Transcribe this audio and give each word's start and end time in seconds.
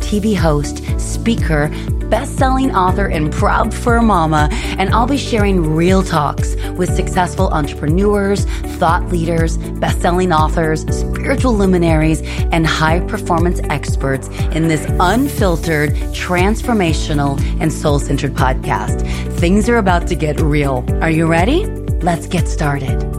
TV 0.00 0.36
host, 0.36 0.82
speaker, 0.98 1.70
best-selling 2.08 2.74
author, 2.74 3.06
and 3.06 3.32
proud 3.32 3.72
fur 3.72 4.02
mama, 4.02 4.48
and 4.78 4.90
I'll 4.90 5.06
be 5.06 5.16
sharing 5.16 5.74
real 5.74 6.02
talks 6.02 6.56
with 6.76 6.94
successful 6.94 7.48
entrepreneurs, 7.50 8.44
thought 8.78 9.06
leaders, 9.08 9.56
best-selling 9.56 10.32
authors, 10.32 10.80
spiritual 10.94 11.54
luminaries, 11.54 12.20
and 12.52 12.66
high-performance 12.66 13.60
experts 13.70 14.28
in 14.52 14.68
this 14.68 14.84
unfiltered, 14.98 15.90
transformational, 16.12 17.40
and 17.60 17.72
soul-centered 17.72 18.34
podcast. 18.34 19.06
Things 19.38 19.68
are 19.68 19.76
about 19.76 20.08
to 20.08 20.14
get 20.14 20.40
real. 20.40 20.84
Are 21.00 21.10
you 21.10 21.26
ready? 21.26 21.66
Let's 22.02 22.26
get 22.26 22.48
started. 22.48 23.09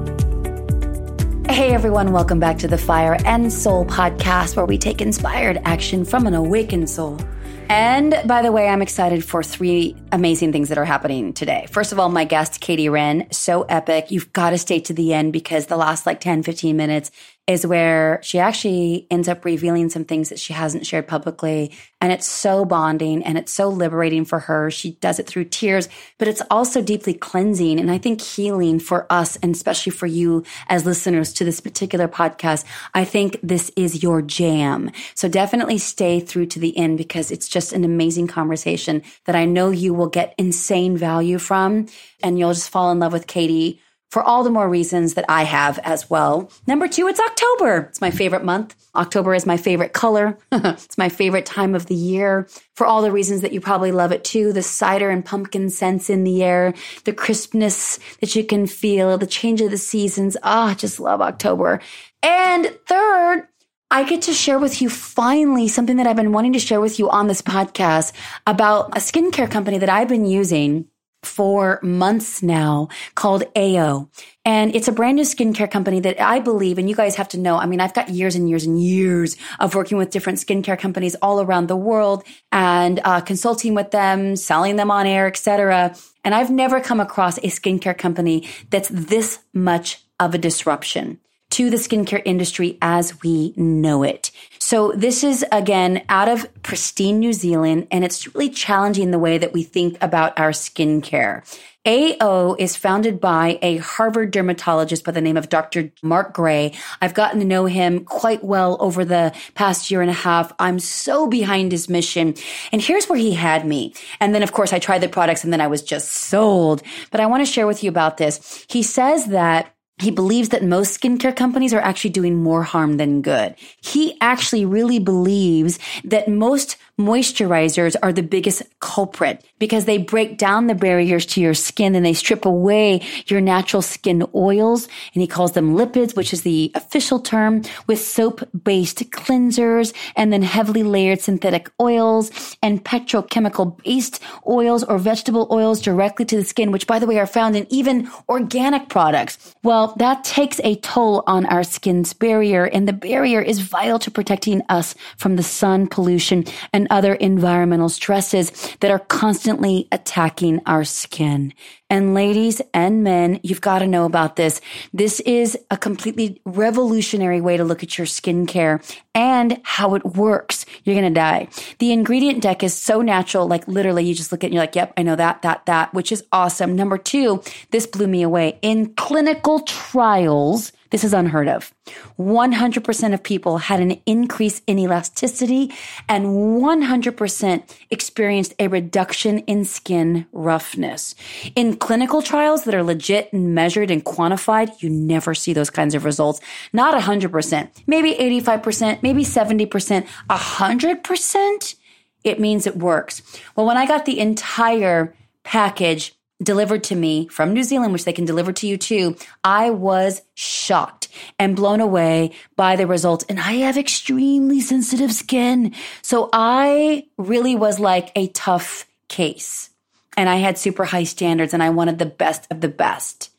Hey 1.51 1.73
everyone, 1.73 2.13
welcome 2.13 2.39
back 2.39 2.59
to 2.59 2.69
the 2.69 2.77
Fire 2.77 3.17
and 3.25 3.51
Soul 3.51 3.85
podcast 3.85 4.55
where 4.55 4.65
we 4.65 4.77
take 4.77 5.01
inspired 5.01 5.59
action 5.65 6.05
from 6.05 6.25
an 6.25 6.33
awakened 6.33 6.89
soul. 6.89 7.19
And 7.67 8.21
by 8.25 8.41
the 8.41 8.53
way, 8.53 8.69
I'm 8.69 8.81
excited 8.81 9.23
for 9.23 9.43
three 9.43 9.97
amazing 10.13 10.53
things 10.53 10.69
that 10.69 10.77
are 10.77 10.85
happening 10.85 11.33
today. 11.33 11.67
First 11.69 11.91
of 11.91 11.99
all, 11.99 12.07
my 12.07 12.23
guest, 12.23 12.61
Katie 12.61 12.87
Wren, 12.87 13.27
so 13.31 13.63
epic. 13.63 14.11
You've 14.11 14.31
got 14.31 14.51
to 14.51 14.57
stay 14.57 14.79
to 14.79 14.93
the 14.93 15.13
end 15.13 15.33
because 15.33 15.65
the 15.65 15.75
last 15.75 16.05
like 16.05 16.21
10, 16.21 16.43
15 16.43 16.75
minutes 16.77 17.11
is 17.47 17.65
where 17.65 18.19
she 18.21 18.39
actually 18.39 19.07
ends 19.09 19.27
up 19.27 19.43
revealing 19.43 19.89
some 19.89 20.05
things 20.05 20.29
that 20.29 20.39
she 20.39 20.53
hasn't 20.53 20.85
shared 20.85 21.07
publicly. 21.07 21.75
And 21.99 22.11
it's 22.11 22.27
so 22.27 22.65
bonding 22.65 23.23
and 23.23 23.37
it's 23.37 23.51
so 23.51 23.67
liberating 23.67 24.25
for 24.25 24.39
her. 24.39 24.69
She 24.69 24.91
does 24.93 25.19
it 25.19 25.27
through 25.27 25.45
tears, 25.45 25.89
but 26.19 26.27
it's 26.27 26.41
also 26.51 26.81
deeply 26.81 27.13
cleansing 27.13 27.79
and 27.79 27.89
I 27.89 27.97
think 27.97 28.21
healing 28.21 28.79
for 28.79 29.07
us 29.09 29.37
and 29.37 29.55
especially 29.55 29.91
for 29.91 30.05
you 30.05 30.43
as 30.67 30.85
listeners 30.85 31.33
to 31.33 31.43
this 31.43 31.59
particular 31.59 32.07
podcast. 32.07 32.63
I 32.93 33.05
think 33.05 33.37
this 33.41 33.71
is 33.75 34.03
your 34.03 34.21
jam. 34.21 34.91
So 35.15 35.27
definitely 35.27 35.79
stay 35.79 36.19
through 36.19 36.45
to 36.47 36.59
the 36.59 36.77
end 36.77 36.97
because 36.97 37.31
it's 37.31 37.47
just 37.47 37.73
an 37.73 37.83
amazing 37.83 38.27
conversation 38.27 39.01
that 39.25 39.35
I 39.35 39.45
know 39.45 39.71
you 39.71 39.93
will 39.93 40.09
get 40.09 40.35
insane 40.37 40.95
value 40.95 41.39
from 41.39 41.87
and 42.23 42.37
you'll 42.37 42.53
just 42.53 42.69
fall 42.69 42.91
in 42.91 42.99
love 42.99 43.13
with 43.13 43.27
Katie 43.27 43.81
for 44.11 44.21
all 44.21 44.43
the 44.43 44.49
more 44.49 44.69
reasons 44.69 45.13
that 45.13 45.25
I 45.29 45.43
have 45.43 45.79
as 45.79 46.09
well. 46.09 46.51
Number 46.67 46.87
two, 46.87 47.07
it's 47.07 47.19
October. 47.19 47.87
It's 47.89 48.01
my 48.01 48.11
favorite 48.11 48.43
month. 48.43 48.75
October 48.93 49.33
is 49.33 49.45
my 49.45 49.55
favorite 49.55 49.93
color. 49.93 50.37
it's 50.51 50.97
my 50.97 51.07
favorite 51.07 51.45
time 51.45 51.73
of 51.73 51.85
the 51.85 51.95
year 51.95 52.47
for 52.75 52.85
all 52.85 53.01
the 53.01 53.11
reasons 53.11 53.41
that 53.41 53.53
you 53.53 53.61
probably 53.61 53.93
love 53.93 54.11
it 54.11 54.25
too. 54.25 54.51
The 54.51 54.61
cider 54.61 55.09
and 55.09 55.23
pumpkin 55.23 55.69
scents 55.69 56.09
in 56.09 56.25
the 56.25 56.43
air, 56.43 56.73
the 57.05 57.13
crispness 57.13 57.99
that 58.19 58.35
you 58.35 58.43
can 58.43 58.67
feel, 58.67 59.17
the 59.17 59.25
change 59.25 59.61
of 59.61 59.71
the 59.71 59.77
seasons. 59.77 60.35
Ah, 60.43 60.71
oh, 60.71 60.73
just 60.73 60.99
love 60.99 61.21
October. 61.21 61.79
And 62.21 62.77
third, 62.87 63.47
I 63.89 64.03
get 64.03 64.23
to 64.23 64.33
share 64.33 64.59
with 64.59 64.81
you 64.81 64.89
finally 64.89 65.67
something 65.67 65.97
that 65.97 66.07
I've 66.07 66.15
been 66.15 66.33
wanting 66.33 66.53
to 66.53 66.59
share 66.59 66.79
with 66.81 66.99
you 66.99 67.09
on 67.09 67.27
this 67.27 67.41
podcast 67.41 68.13
about 68.45 68.89
a 68.89 68.99
skincare 68.99 69.49
company 69.49 69.77
that 69.77 69.89
I've 69.89 70.07
been 70.07 70.25
using 70.25 70.85
for 71.23 71.79
months 71.83 72.41
now 72.41 72.87
called 73.15 73.43
AO. 73.55 74.09
And 74.43 74.75
it's 74.75 74.87
a 74.87 74.91
brand 74.91 75.17
new 75.17 75.23
skincare 75.23 75.69
company 75.69 75.99
that 75.99 76.19
I 76.19 76.39
believe, 76.39 76.77
and 76.77 76.89
you 76.89 76.95
guys 76.95 77.15
have 77.15 77.29
to 77.29 77.37
know, 77.37 77.57
I 77.57 77.67
mean, 77.67 77.79
I've 77.79 77.93
got 77.93 78.09
years 78.09 78.35
and 78.35 78.49
years 78.49 78.65
and 78.65 78.81
years 78.81 79.37
of 79.59 79.75
working 79.75 79.97
with 79.97 80.09
different 80.09 80.39
skincare 80.39 80.79
companies 80.79 81.15
all 81.21 81.41
around 81.41 81.67
the 81.67 81.75
world 81.75 82.23
and 82.51 82.99
uh, 83.03 83.21
consulting 83.21 83.75
with 83.75 83.91
them, 83.91 84.35
selling 84.35 84.77
them 84.77 84.89
on 84.89 85.05
air, 85.05 85.27
etc. 85.27 85.95
And 86.23 86.33
I've 86.33 86.49
never 86.49 86.79
come 86.79 86.99
across 86.99 87.37
a 87.37 87.47
skincare 87.47 87.97
company 87.97 88.47
that's 88.69 88.89
this 88.89 89.39
much 89.53 90.03
of 90.19 90.33
a 90.33 90.37
disruption 90.37 91.19
to 91.51 91.69
the 91.69 91.77
skincare 91.77 92.21
industry 92.25 92.77
as 92.81 93.21
we 93.21 93.53
know 93.55 94.03
it. 94.03 94.31
So 94.59 94.91
this 94.93 95.23
is 95.23 95.45
again 95.51 96.03
out 96.09 96.27
of 96.27 96.47
pristine 96.63 97.19
New 97.19 97.33
Zealand 97.33 97.87
and 97.91 98.03
it's 98.03 98.33
really 98.33 98.49
challenging 98.49 99.11
the 99.11 99.19
way 99.19 99.37
that 99.37 99.53
we 99.53 99.63
think 99.63 99.97
about 100.01 100.39
our 100.39 100.51
skincare. 100.51 101.43
AO 101.83 102.55
is 102.59 102.75
founded 102.75 103.19
by 103.19 103.57
a 103.63 103.77
Harvard 103.77 104.29
dermatologist 104.29 105.03
by 105.03 105.11
the 105.11 105.21
name 105.21 105.35
of 105.35 105.49
Dr. 105.49 105.91
Mark 106.03 106.31
Gray. 106.31 106.73
I've 107.01 107.15
gotten 107.15 107.39
to 107.39 107.45
know 107.45 107.65
him 107.65 108.05
quite 108.05 108.43
well 108.43 108.77
over 108.79 109.03
the 109.03 109.33
past 109.55 109.89
year 109.89 110.01
and 110.01 110.11
a 110.11 110.13
half. 110.13 110.53
I'm 110.59 110.77
so 110.77 111.25
behind 111.25 111.71
his 111.71 111.89
mission. 111.89 112.35
And 112.71 112.83
here's 112.83 113.09
where 113.09 113.17
he 113.17 113.33
had 113.33 113.65
me. 113.65 113.95
And 114.19 114.35
then, 114.35 114.43
of 114.43 114.51
course, 114.51 114.73
I 114.73 114.79
tried 114.79 114.99
the 114.99 115.09
products 115.09 115.43
and 115.43 115.51
then 115.51 115.61
I 115.61 115.67
was 115.67 115.81
just 115.81 116.11
sold. 116.11 116.83
But 117.09 117.19
I 117.19 117.25
want 117.25 117.43
to 117.43 117.51
share 117.51 117.65
with 117.65 117.83
you 117.83 117.89
about 117.89 118.17
this. 118.17 118.63
He 118.69 118.83
says 118.83 119.25
that 119.27 119.73
he 120.01 120.11
believes 120.11 120.49
that 120.49 120.63
most 120.63 120.99
skincare 120.99 121.35
companies 121.35 121.73
are 121.73 121.79
actually 121.79 122.09
doing 122.09 122.41
more 122.41 122.63
harm 122.63 122.97
than 122.97 123.21
good. 123.21 123.55
He 123.81 124.17
actually 124.19 124.65
really 124.65 124.99
believes 124.99 125.79
that 126.03 126.27
most 126.27 126.77
moisturizers 126.99 127.95
are 128.01 128.13
the 128.13 128.23
biggest 128.23 128.63
culprit 128.79 129.45
because 129.59 129.85
they 129.85 129.97
break 129.97 130.37
down 130.37 130.67
the 130.67 130.75
barriers 130.75 131.25
to 131.25 131.41
your 131.41 131.53
skin 131.53 131.95
and 131.95 132.05
they 132.05 132.13
strip 132.13 132.45
away 132.45 133.01
your 133.27 133.41
natural 133.41 133.81
skin 133.81 134.25
oils. 134.35 134.87
And 135.13 135.21
he 135.21 135.27
calls 135.27 135.53
them 135.53 135.75
lipids, 135.75 136.15
which 136.15 136.33
is 136.33 136.41
the 136.41 136.71
official 136.75 137.19
term 137.19 137.63
with 137.87 137.99
soap 137.99 138.47
based 138.63 139.09
cleansers 139.11 139.93
and 140.15 140.31
then 140.31 140.41
heavily 140.41 140.83
layered 140.83 141.21
synthetic 141.21 141.71
oils 141.79 142.55
and 142.61 142.83
petrochemical 142.83 143.81
based 143.83 144.21
oils 144.47 144.83
or 144.83 144.97
vegetable 144.97 145.47
oils 145.51 145.81
directly 145.81 146.25
to 146.25 146.37
the 146.37 146.43
skin, 146.43 146.71
which 146.71 146.87
by 146.87 146.99
the 146.99 147.07
way 147.07 147.19
are 147.19 147.27
found 147.27 147.55
in 147.55 147.67
even 147.69 148.09
organic 148.29 148.89
products. 148.89 149.55
Well, 149.63 149.95
that 149.97 150.23
takes 150.23 150.59
a 150.63 150.75
toll 150.77 151.23
on 151.27 151.45
our 151.47 151.63
skin's 151.63 152.13
barrier 152.13 152.65
and 152.65 152.87
the 152.87 152.93
barrier 152.93 153.41
is 153.41 153.59
vital 153.59 153.99
to 153.99 154.11
protecting 154.11 154.61
us 154.69 154.95
from 155.17 155.35
the 155.35 155.43
sun 155.43 155.87
pollution 155.87 156.45
and 156.73 156.80
other 156.89 157.13
environmental 157.13 157.89
stresses 157.89 158.51
that 158.79 158.91
are 158.91 158.99
constantly 158.99 159.87
attacking 159.91 160.61
our 160.65 160.83
skin. 160.83 161.53
And 161.89 162.13
ladies 162.13 162.61
and 162.73 163.03
men, 163.03 163.41
you've 163.43 163.59
got 163.59 163.79
to 163.79 163.87
know 163.87 164.05
about 164.05 164.37
this. 164.37 164.61
This 164.93 165.19
is 165.21 165.57
a 165.69 165.77
completely 165.77 166.41
revolutionary 166.45 167.41
way 167.41 167.57
to 167.57 167.65
look 167.65 167.83
at 167.83 167.97
your 167.97 168.07
skincare 168.07 168.81
and 169.13 169.59
how 169.63 169.95
it 169.95 170.05
works. 170.05 170.65
You're 170.85 170.95
going 170.95 171.13
to 171.13 171.19
die. 171.19 171.49
The 171.79 171.91
ingredient 171.91 172.41
deck 172.41 172.63
is 172.63 172.73
so 172.73 173.01
natural. 173.01 173.47
Like 173.47 173.67
literally 173.67 174.05
you 174.05 174.15
just 174.15 174.31
look 174.31 174.43
at 174.43 174.45
it 174.45 174.47
and 174.47 174.53
you're 174.53 174.63
like, 174.63 174.75
yep, 174.75 174.93
I 174.95 175.03
know 175.03 175.17
that, 175.17 175.41
that, 175.41 175.65
that, 175.65 175.93
which 175.93 176.13
is 176.13 176.23
awesome. 176.31 176.77
Number 176.77 176.97
two, 176.97 177.43
this 177.71 177.85
blew 177.85 178.07
me 178.07 178.21
away. 178.21 178.57
In 178.61 178.93
clinical 178.93 179.59
trials, 179.61 180.71
this 180.91 181.03
is 181.03 181.13
unheard 181.13 181.47
of. 181.47 181.73
100% 182.19 183.13
of 183.13 183.23
people 183.23 183.57
had 183.57 183.79
an 183.79 183.99
increase 184.05 184.61
in 184.67 184.77
elasticity 184.77 185.73
and 186.07 186.25
100% 186.25 187.77
experienced 187.89 188.53
a 188.59 188.67
reduction 188.67 189.39
in 189.39 189.65
skin 189.65 190.27
roughness. 190.31 191.15
In 191.55 191.77
clinical 191.77 192.21
trials 192.21 192.65
that 192.65 192.75
are 192.75 192.83
legit 192.83 193.31
and 193.33 193.55
measured 193.55 193.89
and 193.89 194.05
quantified, 194.05 194.81
you 194.81 194.89
never 194.89 195.33
see 195.33 195.53
those 195.53 195.69
kinds 195.69 195.95
of 195.95 196.05
results. 196.05 196.39
Not 196.73 196.99
100%, 197.01 197.69
maybe 197.87 198.13
85%, 198.13 199.01
maybe 199.01 199.23
70%, 199.23 200.07
100%. 200.29 201.75
It 202.23 202.39
means 202.39 202.67
it 202.67 202.77
works. 202.77 203.21
Well, 203.55 203.65
when 203.65 203.77
I 203.77 203.87
got 203.87 204.05
the 204.05 204.19
entire 204.19 205.15
package 205.43 206.13
delivered 206.41 206.83
to 206.85 206.95
me 206.95 207.27
from 207.27 207.53
New 207.53 207.63
Zealand, 207.63 207.93
which 207.93 208.05
they 208.05 208.13
can 208.13 208.25
deliver 208.25 208.51
to 208.53 208.67
you 208.67 208.77
too, 208.77 209.15
I 209.43 209.69
was 209.69 210.21
shocked 210.33 211.07
and 211.37 211.55
blown 211.55 211.81
away 211.81 212.31
by 212.55 212.75
the 212.75 212.87
results. 212.87 213.25
And 213.29 213.39
I 213.39 213.53
have 213.53 213.77
extremely 213.77 214.59
sensitive 214.61 215.11
skin. 215.11 215.73
So 216.01 216.29
I 216.33 217.07
really 217.17 217.55
was 217.55 217.79
like 217.79 218.11
a 218.15 218.27
tough 218.27 218.87
case. 219.07 219.69
And 220.17 220.29
I 220.29 220.35
had 220.37 220.57
super 220.57 220.83
high 220.83 221.05
standards 221.05 221.53
and 221.53 221.63
I 221.63 221.69
wanted 221.69 221.99
the 221.99 222.05
best 222.05 222.47
of 222.51 222.61
the 222.61 222.67
best. 222.67 223.29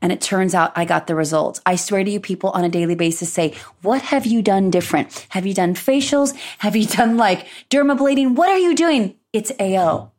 And 0.00 0.12
it 0.12 0.20
turns 0.20 0.54
out 0.54 0.72
I 0.76 0.84
got 0.84 1.06
the 1.06 1.14
results. 1.14 1.60
I 1.64 1.76
swear 1.76 2.04
to 2.04 2.10
you, 2.10 2.20
people 2.20 2.50
on 2.50 2.64
a 2.64 2.68
daily 2.68 2.94
basis 2.94 3.32
say, 3.32 3.54
what 3.82 4.02
have 4.02 4.26
you 4.26 4.42
done 4.42 4.70
different? 4.70 5.26
Have 5.30 5.46
you 5.46 5.54
done 5.54 5.74
facials? 5.74 6.36
Have 6.58 6.76
you 6.76 6.86
done 6.86 7.16
like 7.16 7.46
dermaplaning? 7.70 8.34
What 8.34 8.50
are 8.50 8.58
you 8.58 8.74
doing? 8.74 9.14
It's 9.32 9.52
AO. 9.58 10.10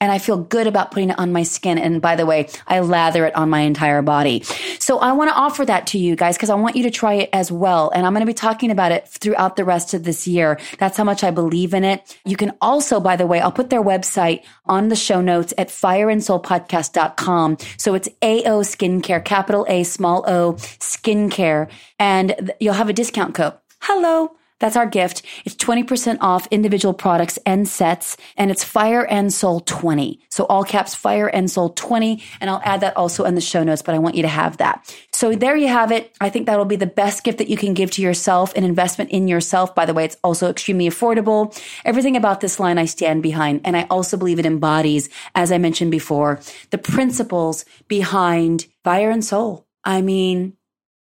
And 0.00 0.12
I 0.12 0.18
feel 0.18 0.36
good 0.36 0.66
about 0.66 0.90
putting 0.90 1.10
it 1.10 1.18
on 1.18 1.32
my 1.32 1.42
skin. 1.42 1.78
And 1.78 2.02
by 2.02 2.16
the 2.16 2.26
way, 2.26 2.48
I 2.66 2.80
lather 2.80 3.24
it 3.24 3.34
on 3.34 3.48
my 3.48 3.60
entire 3.60 4.02
body. 4.02 4.42
So 4.78 4.98
I 4.98 5.12
want 5.12 5.30
to 5.30 5.34
offer 5.34 5.64
that 5.64 5.86
to 5.88 5.98
you 5.98 6.16
guys 6.16 6.36
because 6.36 6.50
I 6.50 6.54
want 6.54 6.76
you 6.76 6.82
to 6.82 6.90
try 6.90 7.14
it 7.14 7.30
as 7.32 7.50
well. 7.50 7.90
And 7.94 8.04
I'm 8.04 8.12
going 8.12 8.20
to 8.20 8.26
be 8.26 8.34
talking 8.34 8.70
about 8.70 8.92
it 8.92 9.08
throughout 9.08 9.56
the 9.56 9.64
rest 9.64 9.94
of 9.94 10.04
this 10.04 10.26
year. 10.26 10.60
That's 10.78 10.96
how 10.96 11.04
much 11.04 11.24
I 11.24 11.30
believe 11.30 11.72
in 11.72 11.82
it. 11.82 12.18
You 12.24 12.36
can 12.36 12.52
also, 12.60 13.00
by 13.00 13.16
the 13.16 13.26
way, 13.26 13.40
I'll 13.40 13.52
put 13.52 13.70
their 13.70 13.82
website 13.82 14.44
on 14.66 14.88
the 14.88 14.96
show 14.96 15.22
notes 15.22 15.54
at 15.56 15.68
fireandsoulpodcast.com. 15.68 17.56
So 17.78 17.94
it's 17.94 18.08
AO 18.22 18.62
skincare, 18.62 19.24
capital 19.24 19.64
A, 19.68 19.82
small 19.84 20.24
O 20.28 20.54
skincare. 20.54 21.70
And 21.98 22.52
you'll 22.60 22.74
have 22.74 22.90
a 22.90 22.92
discount 22.92 23.34
code. 23.34 23.54
Hello. 23.80 24.36
That's 24.58 24.76
our 24.76 24.86
gift. 24.86 25.22
It's 25.44 25.54
20% 25.54 26.18
off 26.22 26.48
individual 26.50 26.94
products 26.94 27.38
and 27.44 27.68
sets, 27.68 28.16
and 28.36 28.50
it's 28.50 28.64
Fire 28.64 29.06
and 29.06 29.32
Soul 29.32 29.60
20. 29.60 30.20
So 30.30 30.44
all 30.46 30.64
caps 30.64 30.94
Fire 30.94 31.26
and 31.26 31.50
Soul 31.50 31.70
20, 31.70 32.22
and 32.40 32.48
I'll 32.48 32.62
add 32.64 32.80
that 32.80 32.96
also 32.96 33.24
in 33.24 33.34
the 33.34 33.40
show 33.42 33.62
notes, 33.62 33.82
but 33.82 33.94
I 33.94 33.98
want 33.98 34.14
you 34.14 34.22
to 34.22 34.28
have 34.28 34.56
that. 34.56 34.96
So 35.12 35.34
there 35.34 35.56
you 35.56 35.68
have 35.68 35.92
it. 35.92 36.16
I 36.22 36.30
think 36.30 36.46
that'll 36.46 36.64
be 36.64 36.76
the 36.76 36.86
best 36.86 37.22
gift 37.22 37.36
that 37.38 37.48
you 37.48 37.56
can 37.58 37.74
give 37.74 37.90
to 37.92 38.02
yourself, 38.02 38.54
an 38.56 38.64
investment 38.64 39.10
in 39.10 39.28
yourself. 39.28 39.74
By 39.74 39.84
the 39.84 39.92
way, 39.92 40.06
it's 40.06 40.16
also 40.24 40.48
extremely 40.48 40.88
affordable. 40.88 41.58
Everything 41.84 42.16
about 42.16 42.40
this 42.40 42.58
line 42.58 42.78
I 42.78 42.86
stand 42.86 43.22
behind, 43.22 43.60
and 43.64 43.76
I 43.76 43.86
also 43.90 44.16
believe 44.16 44.38
it 44.38 44.46
embodies, 44.46 45.10
as 45.34 45.52
I 45.52 45.58
mentioned 45.58 45.90
before, 45.90 46.40
the 46.70 46.78
principles 46.78 47.66
behind 47.88 48.66
Fire 48.84 49.10
and 49.10 49.24
Soul. 49.24 49.66
I 49.84 50.02
mean, 50.02 50.55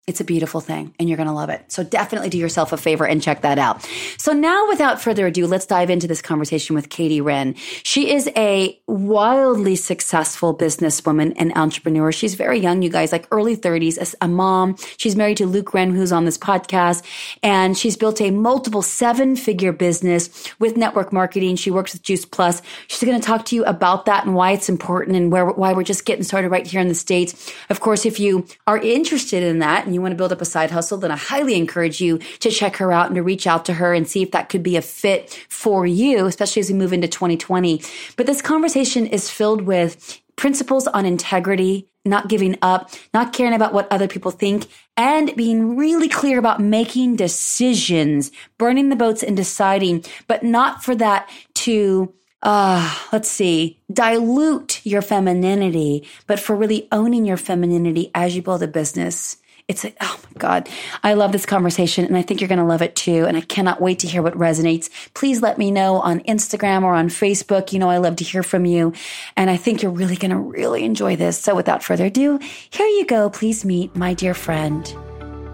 it's 0.06 0.20
a 0.20 0.24
beautiful 0.24 0.60
thing 0.60 0.94
and 0.98 1.08
you're 1.08 1.16
going 1.16 1.28
to 1.28 1.32
love 1.32 1.48
it. 1.48 1.64
So 1.72 1.82
definitely 1.82 2.28
do 2.28 2.36
yourself 2.36 2.72
a 2.72 2.76
favor 2.76 3.06
and 3.06 3.22
check 3.22 3.40
that 3.40 3.58
out. 3.58 3.88
So 4.18 4.32
now 4.32 4.68
without 4.68 5.00
further 5.00 5.26
ado, 5.26 5.46
let's 5.46 5.64
dive 5.64 5.88
into 5.88 6.06
this 6.06 6.20
conversation 6.20 6.76
with 6.76 6.90
Katie 6.90 7.22
Wren. 7.22 7.54
She 7.54 8.12
is 8.12 8.28
a 8.36 8.78
wildly 8.86 9.76
successful 9.76 10.54
businesswoman 10.54 11.32
and 11.36 11.56
entrepreneur. 11.56 12.12
She's 12.12 12.34
very 12.34 12.58
young, 12.58 12.82
you 12.82 12.90
guys, 12.90 13.12
like 13.12 13.26
early 13.30 13.56
30s, 13.56 13.96
as 13.96 14.14
a 14.20 14.28
mom. 14.28 14.76
She's 14.98 15.16
married 15.16 15.38
to 15.38 15.46
Luke 15.46 15.72
Wren, 15.72 15.94
who's 15.94 16.12
on 16.12 16.26
this 16.26 16.36
podcast, 16.36 17.02
and 17.42 17.76
she's 17.76 17.96
built 17.96 18.20
a 18.20 18.30
multiple 18.30 18.82
seven 18.82 19.36
figure 19.36 19.72
business 19.72 20.52
with 20.58 20.76
network 20.76 21.14
marketing. 21.14 21.56
She 21.56 21.70
works 21.70 21.94
with 21.94 22.02
Juice 22.02 22.26
Plus. 22.26 22.60
She's 22.88 23.02
going 23.08 23.18
to 23.18 23.26
talk 23.26 23.46
to 23.46 23.56
you 23.56 23.64
about 23.64 24.04
that 24.04 24.26
and 24.26 24.34
why 24.34 24.52
it's 24.52 24.68
important 24.68 25.16
and 25.16 25.32
where, 25.32 25.46
why 25.46 25.72
we're 25.72 25.82
just 25.82 26.04
getting 26.04 26.24
started 26.24 26.50
right 26.50 26.66
here 26.66 26.80
in 26.80 26.88
the 26.88 26.94
States. 26.94 27.50
Of 27.70 27.80
course, 27.80 28.04
if 28.04 28.20
you 28.20 28.46
are 28.66 28.76
interested 28.76 29.42
in 29.42 29.60
that, 29.60 29.93
you 29.94 30.02
want 30.02 30.12
to 30.12 30.16
build 30.16 30.32
up 30.32 30.40
a 30.40 30.44
side 30.44 30.70
hustle, 30.70 30.98
then 30.98 31.10
I 31.10 31.16
highly 31.16 31.54
encourage 31.54 32.00
you 32.00 32.18
to 32.40 32.50
check 32.50 32.76
her 32.76 32.92
out 32.92 33.06
and 33.06 33.14
to 33.14 33.22
reach 33.22 33.46
out 33.46 33.64
to 33.66 33.74
her 33.74 33.94
and 33.94 34.08
see 34.08 34.22
if 34.22 34.32
that 34.32 34.48
could 34.48 34.62
be 34.62 34.76
a 34.76 34.82
fit 34.82 35.32
for 35.48 35.86
you, 35.86 36.26
especially 36.26 36.60
as 36.60 36.70
we 36.70 36.76
move 36.76 36.92
into 36.92 37.08
2020. 37.08 37.82
But 38.16 38.26
this 38.26 38.42
conversation 38.42 39.06
is 39.06 39.30
filled 39.30 39.62
with 39.62 40.20
principles 40.36 40.86
on 40.88 41.06
integrity, 41.06 41.88
not 42.04 42.28
giving 42.28 42.58
up, 42.60 42.90
not 43.12 43.32
caring 43.32 43.54
about 43.54 43.72
what 43.72 43.90
other 43.90 44.08
people 44.08 44.30
think, 44.30 44.66
and 44.96 45.34
being 45.36 45.76
really 45.76 46.08
clear 46.08 46.38
about 46.38 46.60
making 46.60 47.16
decisions, 47.16 48.30
burning 48.58 48.88
the 48.88 48.96
boats 48.96 49.22
and 49.22 49.36
deciding, 49.36 50.04
but 50.26 50.42
not 50.42 50.84
for 50.84 50.94
that 50.94 51.30
to 51.54 52.12
uh, 52.44 52.94
let's 53.10 53.30
see, 53.30 53.80
dilute 53.90 54.84
your 54.84 55.00
femininity, 55.00 56.06
but 56.26 56.38
for 56.38 56.54
really 56.54 56.86
owning 56.92 57.24
your 57.24 57.38
femininity 57.38 58.10
as 58.14 58.36
you 58.36 58.42
build 58.42 58.62
a 58.62 58.68
business. 58.68 59.38
It's 59.66 59.82
like, 59.82 59.96
oh 60.02 60.20
my 60.24 60.38
God, 60.38 60.68
I 61.02 61.14
love 61.14 61.32
this 61.32 61.46
conversation 61.46 62.04
and 62.04 62.18
I 62.18 62.22
think 62.22 62.40
you're 62.40 62.48
going 62.48 62.58
to 62.58 62.66
love 62.66 62.82
it 62.82 62.94
too. 62.94 63.24
And 63.24 63.34
I 63.34 63.40
cannot 63.40 63.80
wait 63.80 63.98
to 64.00 64.06
hear 64.06 64.20
what 64.20 64.34
resonates. 64.34 64.90
Please 65.14 65.40
let 65.40 65.56
me 65.56 65.70
know 65.70 65.96
on 65.96 66.20
Instagram 66.20 66.82
or 66.82 66.94
on 66.94 67.08
Facebook. 67.08 67.72
You 67.72 67.78
know, 67.78 67.88
I 67.88 67.96
love 67.96 68.16
to 68.16 68.24
hear 68.24 68.42
from 68.42 68.66
you. 68.66 68.92
And 69.36 69.48
I 69.48 69.56
think 69.56 69.82
you're 69.82 69.90
really 69.90 70.16
going 70.16 70.32
to 70.32 70.38
really 70.38 70.84
enjoy 70.84 71.16
this. 71.16 71.38
So 71.38 71.54
without 71.54 71.82
further 71.82 72.06
ado, 72.06 72.38
here 72.68 72.86
you 72.86 73.06
go. 73.06 73.30
Please 73.30 73.64
meet 73.64 73.96
my 73.96 74.12
dear 74.12 74.34
friend, 74.34 74.94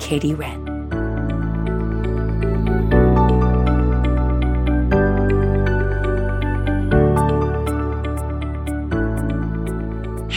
Katie 0.01 0.35
Wren. 0.35 1.00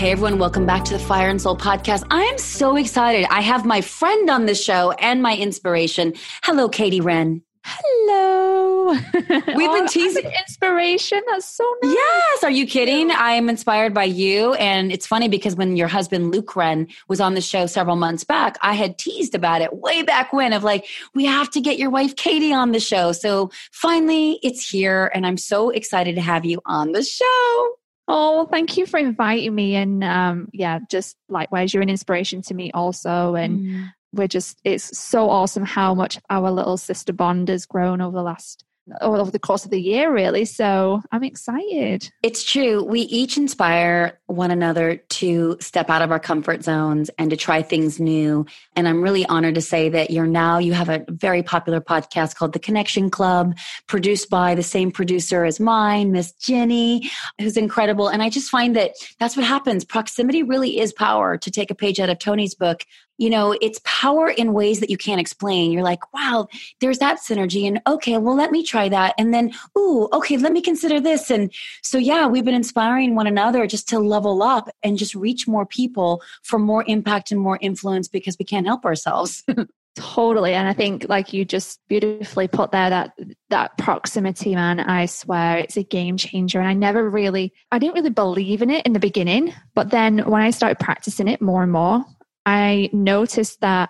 Hey 0.04 0.12
everyone, 0.12 0.38
welcome 0.38 0.66
back 0.66 0.84
to 0.84 0.94
the 0.94 1.00
Fire 1.00 1.30
and 1.30 1.42
Soul 1.42 1.56
podcast. 1.56 2.06
I 2.12 2.24
am 2.24 2.38
so 2.38 2.76
excited. 2.76 3.26
I 3.30 3.40
have 3.40 3.64
my 3.64 3.80
friend 3.80 4.30
on 4.30 4.48
the 4.48 4.54
show 4.54 4.92
and 4.92 5.22
my 5.22 5.34
inspiration. 5.34 6.14
Hello, 6.44 6.68
Katie 6.68 7.00
Wren. 7.00 7.42
Hello. 7.64 8.90
We've 9.14 9.72
been 9.72 9.86
oh, 9.86 9.88
teasing 9.90 10.26
inspiration. 10.26 11.22
That's 11.30 11.48
so 11.48 11.64
nice. 11.82 11.94
Yes. 11.94 12.44
Are 12.44 12.52
you 12.52 12.68
kidding? 12.68 13.12
I 13.12 13.32
am 13.32 13.48
inspired 13.48 13.94
by 13.94 14.04
you. 14.04 14.56
And 14.56 14.92
it's 14.92 15.08
funny 15.08 15.30
because 15.30 15.56
when 15.56 15.78
your 15.78 15.88
husband 15.88 16.32
Luke 16.32 16.54
Wren 16.58 16.90
was 17.08 17.22
on 17.22 17.34
the 17.34 17.40
show 17.40 17.66
several 17.66 17.96
months 17.96 18.26
back, 18.26 18.58
I 18.62 18.74
had 18.74 18.98
teased 18.98 19.36
about 19.36 19.62
it 19.62 19.74
way 19.74 20.04
back 20.04 20.34
when 20.34 20.52
of 20.52 20.66
like, 20.66 20.86
we 21.16 21.24
have 21.24 21.50
to 21.52 21.62
get 21.62 21.80
your 21.80 21.90
wife 21.90 22.18
Katie 22.18 22.52
on 22.52 22.74
the 22.74 22.82
show. 22.82 23.14
So 23.14 23.52
finally 23.72 24.38
it's 24.44 24.70
here 24.70 25.10
and 25.16 25.26
I'm 25.26 25.38
so 25.38 25.70
excited 25.70 26.16
to 26.16 26.22
have 26.22 26.44
you 26.44 26.60
on 26.66 26.92
the 26.92 27.04
show. 27.04 27.78
Oh, 28.16 28.46
thank 28.46 28.78
you 28.78 28.86
for 28.86 29.00
inviting 29.00 29.56
me. 29.56 29.76
And 29.76 30.04
um, 30.04 30.48
yeah, 30.54 30.78
just 30.88 31.18
likewise, 31.30 31.74
you're 31.74 31.82
an 31.82 31.90
inspiration 31.90 32.44
to 32.44 32.54
me 32.54 32.70
also. 32.72 33.34
And 33.34 33.60
mm. 33.60 33.90
we're 34.14 34.28
just, 34.28 34.62
it's 34.64 34.96
so 34.96 35.32
awesome 35.32 35.66
how 35.66 35.96
much 35.96 36.20
our 36.30 36.52
little 36.52 36.78
sister 36.78 37.12
bond 37.12 37.50
has 37.50 37.66
grown 37.66 38.02
over 38.02 38.16
the 38.16 38.22
last 38.22 38.64
over 39.02 39.32
the 39.32 39.40
course 39.40 39.66
of 39.66 39.72
the 39.72 39.82
year, 39.82 40.12
really. 40.14 40.46
So 40.46 41.02
I'm 41.12 41.24
excited. 41.24 42.10
It's 42.22 42.44
true. 42.44 42.84
We 42.84 43.02
each 43.02 43.38
inspire 43.38 44.20
one 44.26 44.52
another 44.52 44.98
to 44.98 45.58
step 45.60 45.90
out 45.90 46.02
of 46.02 46.12
our 46.12 46.20
comfort 46.20 46.64
zones 46.64 47.10
and 47.18 47.30
to 47.30 47.38
try 47.38 47.62
things 47.62 48.00
new. 48.00 48.46
And 48.76 48.88
I'm 48.88 49.02
really 49.02 49.26
honored 49.26 49.56
to 49.56 49.62
say 49.62 49.90
that 49.90 50.12
you're 50.12 50.28
now, 50.28 50.58
you 50.58 50.74
have 50.74 50.90
a 50.90 51.06
very 51.10 51.44
popular 51.44 51.80
podcast 51.80 52.36
called 52.36 52.54
The 52.54 52.60
Connection 52.60 53.10
Club, 53.10 53.56
produced 53.88 54.30
by 54.30 54.56
the 54.56 54.64
same 54.64 54.92
producer 54.92 55.46
as 55.46 55.60
mine, 55.60 56.12
Miss 56.12 56.34
Jenny, 56.34 57.10
who's 57.40 57.58
incredible. 57.58 58.10
And 58.10 58.22
I 58.22 58.30
just 58.30 58.50
find 58.50 58.76
that 58.76 58.92
that's 59.20 59.38
what 59.38 59.46
happens. 59.46 59.86
Proximity 59.86 60.44
really 60.44 60.80
is 60.80 60.92
power 60.92 61.38
to 61.38 61.52
take 61.52 61.72
a 61.72 61.76
page 61.76 62.00
out 62.00 62.10
of 62.10 62.20
Tony's 62.20 62.56
book 62.56 62.84
you 63.24 63.30
know, 63.30 63.56
it's 63.62 63.80
power 63.86 64.28
in 64.28 64.52
ways 64.52 64.82
that 64.82 64.90
you 64.90 64.98
can't 64.98 65.22
explain. 65.22 65.72
You're 65.72 65.82
like, 65.82 66.14
wow, 66.14 66.50
there's 66.82 67.00
that 67.00 67.20
synergy. 67.20 67.66
And 67.66 67.82
okay, 67.88 68.18
well, 68.18 68.36
let 68.36 68.52
me 68.52 68.66
try 68.66 68.90
that. 68.90 69.16
And 69.18 69.34
then, 69.34 69.54
ooh, 69.78 70.10
okay, 70.12 70.36
let 70.36 70.52
me 70.52 70.60
consider 70.60 71.00
this. 71.00 71.32
And 71.32 71.50
so, 71.84 71.98
yeah, 71.98 72.28
we've 72.28 72.44
been 72.44 72.54
inspiring 72.54 73.16
one 73.16 73.26
another 73.26 73.66
just 73.66 73.88
to 73.90 74.00
level 74.00 74.44
up 74.44 74.68
and 74.84 74.98
just 74.98 75.16
reach 75.16 75.48
more 75.48 75.66
people 75.66 76.22
for 76.44 76.60
more 76.60 76.84
impact 76.86 77.32
and 77.32 77.40
more 77.40 77.58
influence 77.62 78.10
because 78.10 78.36
we 78.38 78.44
can't 78.44 78.68
help 78.68 78.84
ourselves. 78.84 79.42
totally 79.96 80.56
and 80.56 80.68
i 80.68 80.74
think 80.74 81.06
like 81.08 81.34
you 81.34 81.46
just 81.46 81.80
beautifully 81.88 82.48
put 82.48 82.72
there 82.72 82.90
that 82.90 83.14
that 83.52 83.78
proximity 83.78 84.56
man 84.56 84.80
i 84.80 85.06
swear 85.06 85.60
it's 85.60 85.78
a 85.78 85.84
game 85.84 86.18
changer 86.18 86.60
and 86.60 86.68
i 86.68 86.74
never 86.74 87.08
really 87.08 87.54
i 87.72 87.78
didn't 87.78 87.94
really 87.94 88.10
believe 88.10 88.64
in 88.64 88.72
it 88.72 88.84
in 88.88 88.94
the 88.94 89.00
beginning 89.00 89.54
but 89.76 89.92
then 89.92 90.18
when 90.28 90.42
i 90.42 90.50
started 90.50 90.80
practicing 90.80 91.28
it 91.28 91.44
more 91.44 91.62
and 91.62 91.72
more 91.72 92.04
I 92.46 92.90
noticed 92.92 93.62
that 93.62 93.90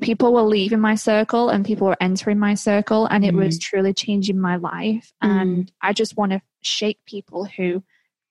people 0.00 0.32
were 0.32 0.42
leaving 0.42 0.80
my 0.80 0.94
circle 0.94 1.50
and 1.50 1.66
people 1.66 1.86
were 1.86 1.96
entering 2.00 2.38
my 2.38 2.54
circle, 2.54 3.06
and 3.06 3.24
it 3.24 3.34
mm. 3.34 3.44
was 3.44 3.58
truly 3.58 3.92
changing 3.92 4.40
my 4.40 4.56
life. 4.56 5.12
Mm. 5.22 5.40
And 5.42 5.72
I 5.82 5.92
just 5.92 6.16
want 6.16 6.32
to 6.32 6.40
shake 6.62 6.98
people 7.06 7.44
who 7.44 7.82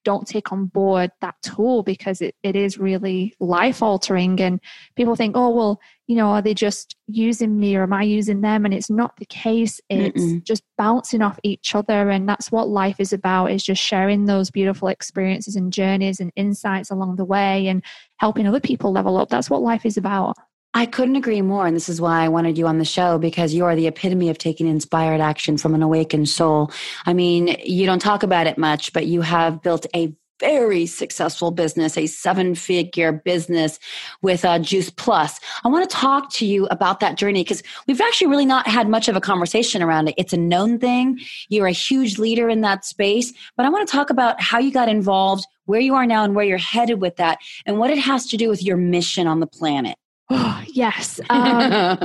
don't 0.04 0.26
take 0.26 0.52
on 0.52 0.66
board 0.66 1.10
that 1.20 1.34
tool 1.42 1.82
because 1.82 2.20
it, 2.20 2.34
it 2.42 2.56
is 2.56 2.78
really 2.78 3.34
life 3.40 3.82
altering. 3.82 4.40
And 4.40 4.60
people 4.96 5.16
think, 5.16 5.36
oh, 5.36 5.50
well, 5.50 5.80
you 6.06 6.16
know, 6.16 6.28
are 6.28 6.42
they 6.42 6.54
just 6.54 6.96
using 7.06 7.58
me 7.58 7.76
or 7.76 7.84
am 7.84 7.92
I 7.92 8.02
using 8.02 8.40
them? 8.40 8.64
And 8.64 8.74
it's 8.74 8.90
not 8.90 9.16
the 9.16 9.26
case. 9.26 9.80
It's 9.88 10.22
Mm-mm. 10.22 10.44
just 10.44 10.62
bouncing 10.76 11.22
off 11.22 11.38
each 11.42 11.74
other. 11.74 12.10
And 12.10 12.28
that's 12.28 12.52
what 12.52 12.68
life 12.68 12.96
is 12.98 13.12
about 13.12 13.50
is 13.50 13.62
just 13.62 13.82
sharing 13.82 14.26
those 14.26 14.50
beautiful 14.50 14.88
experiences 14.88 15.56
and 15.56 15.72
journeys 15.72 16.20
and 16.20 16.32
insights 16.36 16.90
along 16.90 17.16
the 17.16 17.24
way 17.24 17.68
and 17.68 17.82
helping 18.16 18.46
other 18.46 18.60
people 18.60 18.92
level 18.92 19.16
up. 19.16 19.28
That's 19.28 19.50
what 19.50 19.62
life 19.62 19.86
is 19.86 19.96
about. 19.96 20.36
I 20.74 20.86
couldn't 20.86 21.16
agree 21.16 21.42
more. 21.42 21.66
And 21.66 21.76
this 21.76 21.88
is 21.88 22.00
why 22.00 22.24
I 22.24 22.28
wanted 22.28 22.56
you 22.56 22.66
on 22.66 22.78
the 22.78 22.84
show 22.84 23.18
because 23.18 23.52
you 23.52 23.64
are 23.66 23.76
the 23.76 23.86
epitome 23.86 24.30
of 24.30 24.38
taking 24.38 24.66
inspired 24.66 25.20
action 25.20 25.58
from 25.58 25.74
an 25.74 25.82
awakened 25.82 26.30
soul. 26.30 26.70
I 27.04 27.12
mean, 27.12 27.56
you 27.62 27.84
don't 27.84 27.98
talk 27.98 28.22
about 28.22 28.46
it 28.46 28.56
much, 28.56 28.92
but 28.92 29.06
you 29.06 29.20
have 29.20 29.62
built 29.62 29.86
a 29.94 30.14
very 30.40 30.86
successful 30.86 31.52
business, 31.52 31.96
a 31.96 32.06
seven 32.08 32.56
figure 32.56 33.12
business 33.12 33.78
with 34.22 34.44
uh, 34.44 34.58
Juice 34.58 34.90
Plus. 34.90 35.38
I 35.62 35.68
want 35.68 35.88
to 35.88 35.96
talk 35.96 36.32
to 36.32 36.46
you 36.46 36.66
about 36.66 36.98
that 36.98 37.16
journey 37.16 37.44
because 37.44 37.62
we've 37.86 38.00
actually 38.00 38.26
really 38.26 38.46
not 38.46 38.66
had 38.66 38.88
much 38.88 39.08
of 39.08 39.14
a 39.14 39.20
conversation 39.20 39.82
around 39.82 40.08
it. 40.08 40.14
It's 40.18 40.32
a 40.32 40.36
known 40.36 40.80
thing. 40.80 41.20
You're 41.48 41.68
a 41.68 41.72
huge 41.72 42.18
leader 42.18 42.48
in 42.48 42.62
that 42.62 42.84
space, 42.84 43.32
but 43.56 43.66
I 43.66 43.68
want 43.68 43.86
to 43.86 43.92
talk 43.92 44.10
about 44.10 44.40
how 44.40 44.58
you 44.58 44.72
got 44.72 44.88
involved, 44.88 45.46
where 45.66 45.80
you 45.80 45.94
are 45.94 46.06
now, 46.06 46.24
and 46.24 46.34
where 46.34 46.44
you're 46.44 46.58
headed 46.58 47.00
with 47.00 47.16
that, 47.16 47.38
and 47.64 47.78
what 47.78 47.90
it 47.90 47.98
has 47.98 48.26
to 48.28 48.36
do 48.36 48.48
with 48.48 48.64
your 48.64 48.76
mission 48.76 49.28
on 49.28 49.38
the 49.38 49.46
planet. 49.46 49.96
Oh, 50.30 50.62
yes. 50.66 51.20
Um, 51.30 51.98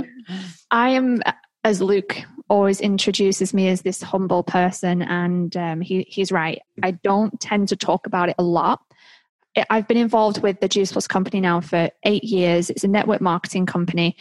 I 0.72 0.90
am, 0.90 1.22
as 1.64 1.82
Luke 1.82 2.18
always 2.50 2.82
introduces 2.82 3.54
me 3.54 3.70
as 3.70 3.82
this 3.82 4.02
humble 4.02 4.44
person, 4.44 5.02
and 5.02 5.56
um, 5.56 5.82
he, 5.82 6.06
he's 6.10 6.32
right. 6.32 6.62
I 6.84 6.92
don't 6.92 7.40
tend 7.40 7.70
to 7.70 7.76
talk 7.76 8.06
about 8.06 8.30
it 8.30 8.36
a 8.38 8.44
lot. 8.44 8.82
I've 9.70 9.88
been 9.88 9.98
involved 9.98 10.42
with 10.42 10.60
the 10.60 10.68
Juice 10.68 10.92
Plus 10.92 11.08
company 11.08 11.40
now 11.40 11.62
for 11.62 11.90
eight 12.04 12.24
years. 12.24 12.70
It's 12.70 12.84
a 12.84 12.88
network 12.88 13.22
marketing 13.22 13.66
company. 13.66 14.16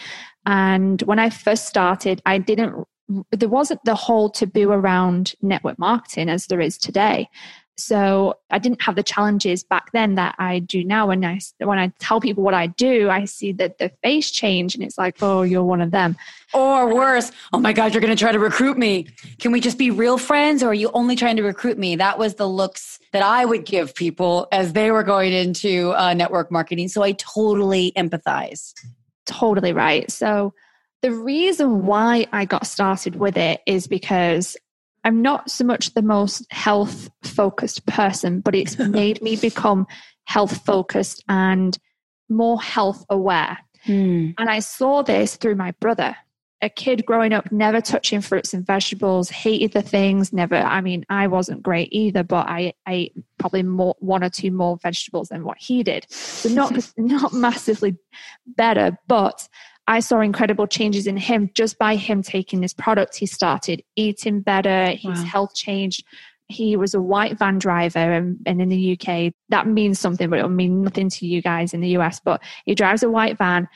And 0.47 1.03
when 1.03 1.19
I 1.19 1.31
first 1.31 1.67
started, 1.67 2.23
I 2.25 2.39
didn't, 2.39 2.87
there 3.33 3.49
wasn't 3.49 3.85
the 3.85 3.95
whole 3.95 4.31
taboo 4.31 4.71
around 4.71 5.35
network 5.43 5.79
marketing 5.79 6.29
as 6.29 6.47
there 6.47 6.61
is 6.61 6.79
today. 6.79 7.29
So 7.79 8.39
I 8.51 8.59
didn't 8.59 8.81
have 8.83 8.97
the 8.97 9.03
challenges 9.03 9.63
back 9.63 9.93
then 9.93 10.15
that 10.15 10.35
I 10.39 10.61
do 10.61 10.83
now. 10.83 11.09
When 11.09 11.25
I 11.25 11.41
when 11.59 11.79
I 11.79 11.93
tell 11.99 12.21
people 12.21 12.43
what 12.43 12.55
I 12.55 12.69
do, 12.69 13.11
I 13.11 13.27
see 13.27 13.53
that 13.53 13.79
the 13.79 13.91
face 14.03 14.31
change, 14.31 14.75
and 14.75 14.83
it's 14.83 14.97
like, 14.97 15.17
oh, 15.21 15.43
you're 15.43 15.63
one 15.63 15.83
of 15.83 15.91
them. 15.91 16.17
Or 16.55 16.95
worse, 16.95 17.33
oh 17.53 17.59
my 17.59 17.75
God, 17.75 17.93
you're 17.93 18.01
going 18.01 18.17
to 18.17 18.21
try 18.21 18.33
to 18.33 18.39
recruit 18.39 18.79
me. 18.79 19.09
Can 19.41 19.53
we 19.53 19.61
just 19.61 19.77
be 19.77 19.91
real 19.91 20.17
friends, 20.17 20.63
or 20.63 20.69
are 20.69 20.75
you 20.75 20.91
only 20.95 21.17
trying 21.17 21.37
to 21.37 21.43
recruit 21.43 21.77
me? 21.77 21.97
That 21.97 22.19
was 22.19 22.37
the 22.37 22.49
looks 22.49 22.99
that 23.13 23.23
I 23.23 23.45
would 23.45 23.67
give 23.67 23.95
people 23.95 24.49
as 24.53 24.73
they 24.73 24.91
were 24.91 25.03
going 25.03 25.33
into 25.35 25.93
uh, 25.97 26.15
network 26.15 26.51
marketing. 26.51 26.89
So 26.89 27.03
I 27.03 27.13
totally 27.13 27.93
empathize. 27.97 28.73
Totally 29.27 29.73
right. 29.73 30.11
So 30.11 30.55
the 31.03 31.13
reason 31.13 31.85
why 31.85 32.27
I 32.33 32.47
got 32.47 32.67
started 32.67 33.17
with 33.17 33.37
it 33.37 33.61
is 33.67 33.87
because 33.87 34.57
I'm 35.07 35.23
not 35.23 35.53
so 35.53 35.65
much 35.65 35.95
the 35.95 36.03
most 36.03 36.53
health 36.53 37.09
focused 37.23 37.87
person, 37.87 38.41
but 38.41 38.57
it's 38.57 38.77
made 38.81 39.23
me 39.23 39.37
become 39.37 39.87
health 40.25 40.65
focused 40.67 41.23
and 41.29 41.79
more 42.29 42.61
health 42.61 43.05
aware. 43.09 43.57
Mm. 43.87 44.35
And 44.37 44.51
I 44.51 44.59
saw 44.59 45.03
this 45.03 45.37
through 45.37 45.55
my 45.55 45.71
brother, 45.79 46.17
a 46.61 46.69
kid 46.69 47.07
growing 47.07 47.33
up, 47.33 47.53
never 47.53 47.81
touching 47.81 48.21
fruits 48.21 48.53
and 48.53 48.67
vegetables, 48.67 49.31
hated 49.31 49.75
the 49.75 49.83
things, 49.83 50.33
never. 50.33 50.57
I 50.57 50.81
mean, 50.81 51.07
I 51.09 51.29
wasn't 51.29 51.63
great 51.63 51.91
either, 51.93 52.25
but 52.25 52.49
I 52.49 52.73
ate 52.89 53.13
probably 53.39 53.63
more, 53.63 53.95
one 54.01 54.25
or 54.25 54.29
two 54.29 54.51
more 54.51 54.77
vegetables 54.83 55.29
than 55.29 55.45
what 55.45 55.59
he 55.61 55.85
did. 55.85 56.05
So 56.11 56.49
not, 56.49 56.77
not 56.97 57.33
massively 57.33 57.97
better, 58.45 58.99
but 59.07 59.49
I 59.89 60.01
saw 60.01 60.21
incredible 60.21 60.67
changes 60.67 61.07
in 61.07 61.17
him 61.17 61.51
just 61.55 61.79
by 61.79 61.97
him 61.97 62.23
taking 62.23 62.61
this 62.61 62.73
product. 62.73 63.17
He 63.17 63.27
started 63.27 63.83
eating 63.95 64.41
better, 64.41 64.91
his 64.91 65.19
wow. 65.19 65.25
health 65.25 65.55
changed. 65.55 66.05
He 66.49 66.77
was 66.77 66.95
a 66.95 67.01
white 67.01 67.39
van 67.39 67.59
driver, 67.59 67.99
and, 67.99 68.39
and 68.47 68.61
in 68.61 68.69
the 68.69 68.93
UK, 68.99 69.33
that 69.49 69.67
means 69.67 69.99
something, 69.99 70.31
but 70.31 70.39
it'll 70.39 70.51
mean 70.51 70.83
nothing 70.83 71.09
to 71.11 71.27
you 71.27 71.43
guys 71.43 71.75
in 71.75 71.81
the 71.81 71.97
US. 71.99 72.21
But 72.21 72.43
he 72.65 72.75
drives 72.75 73.03
a 73.03 73.11
white 73.11 73.39
van. 73.39 73.69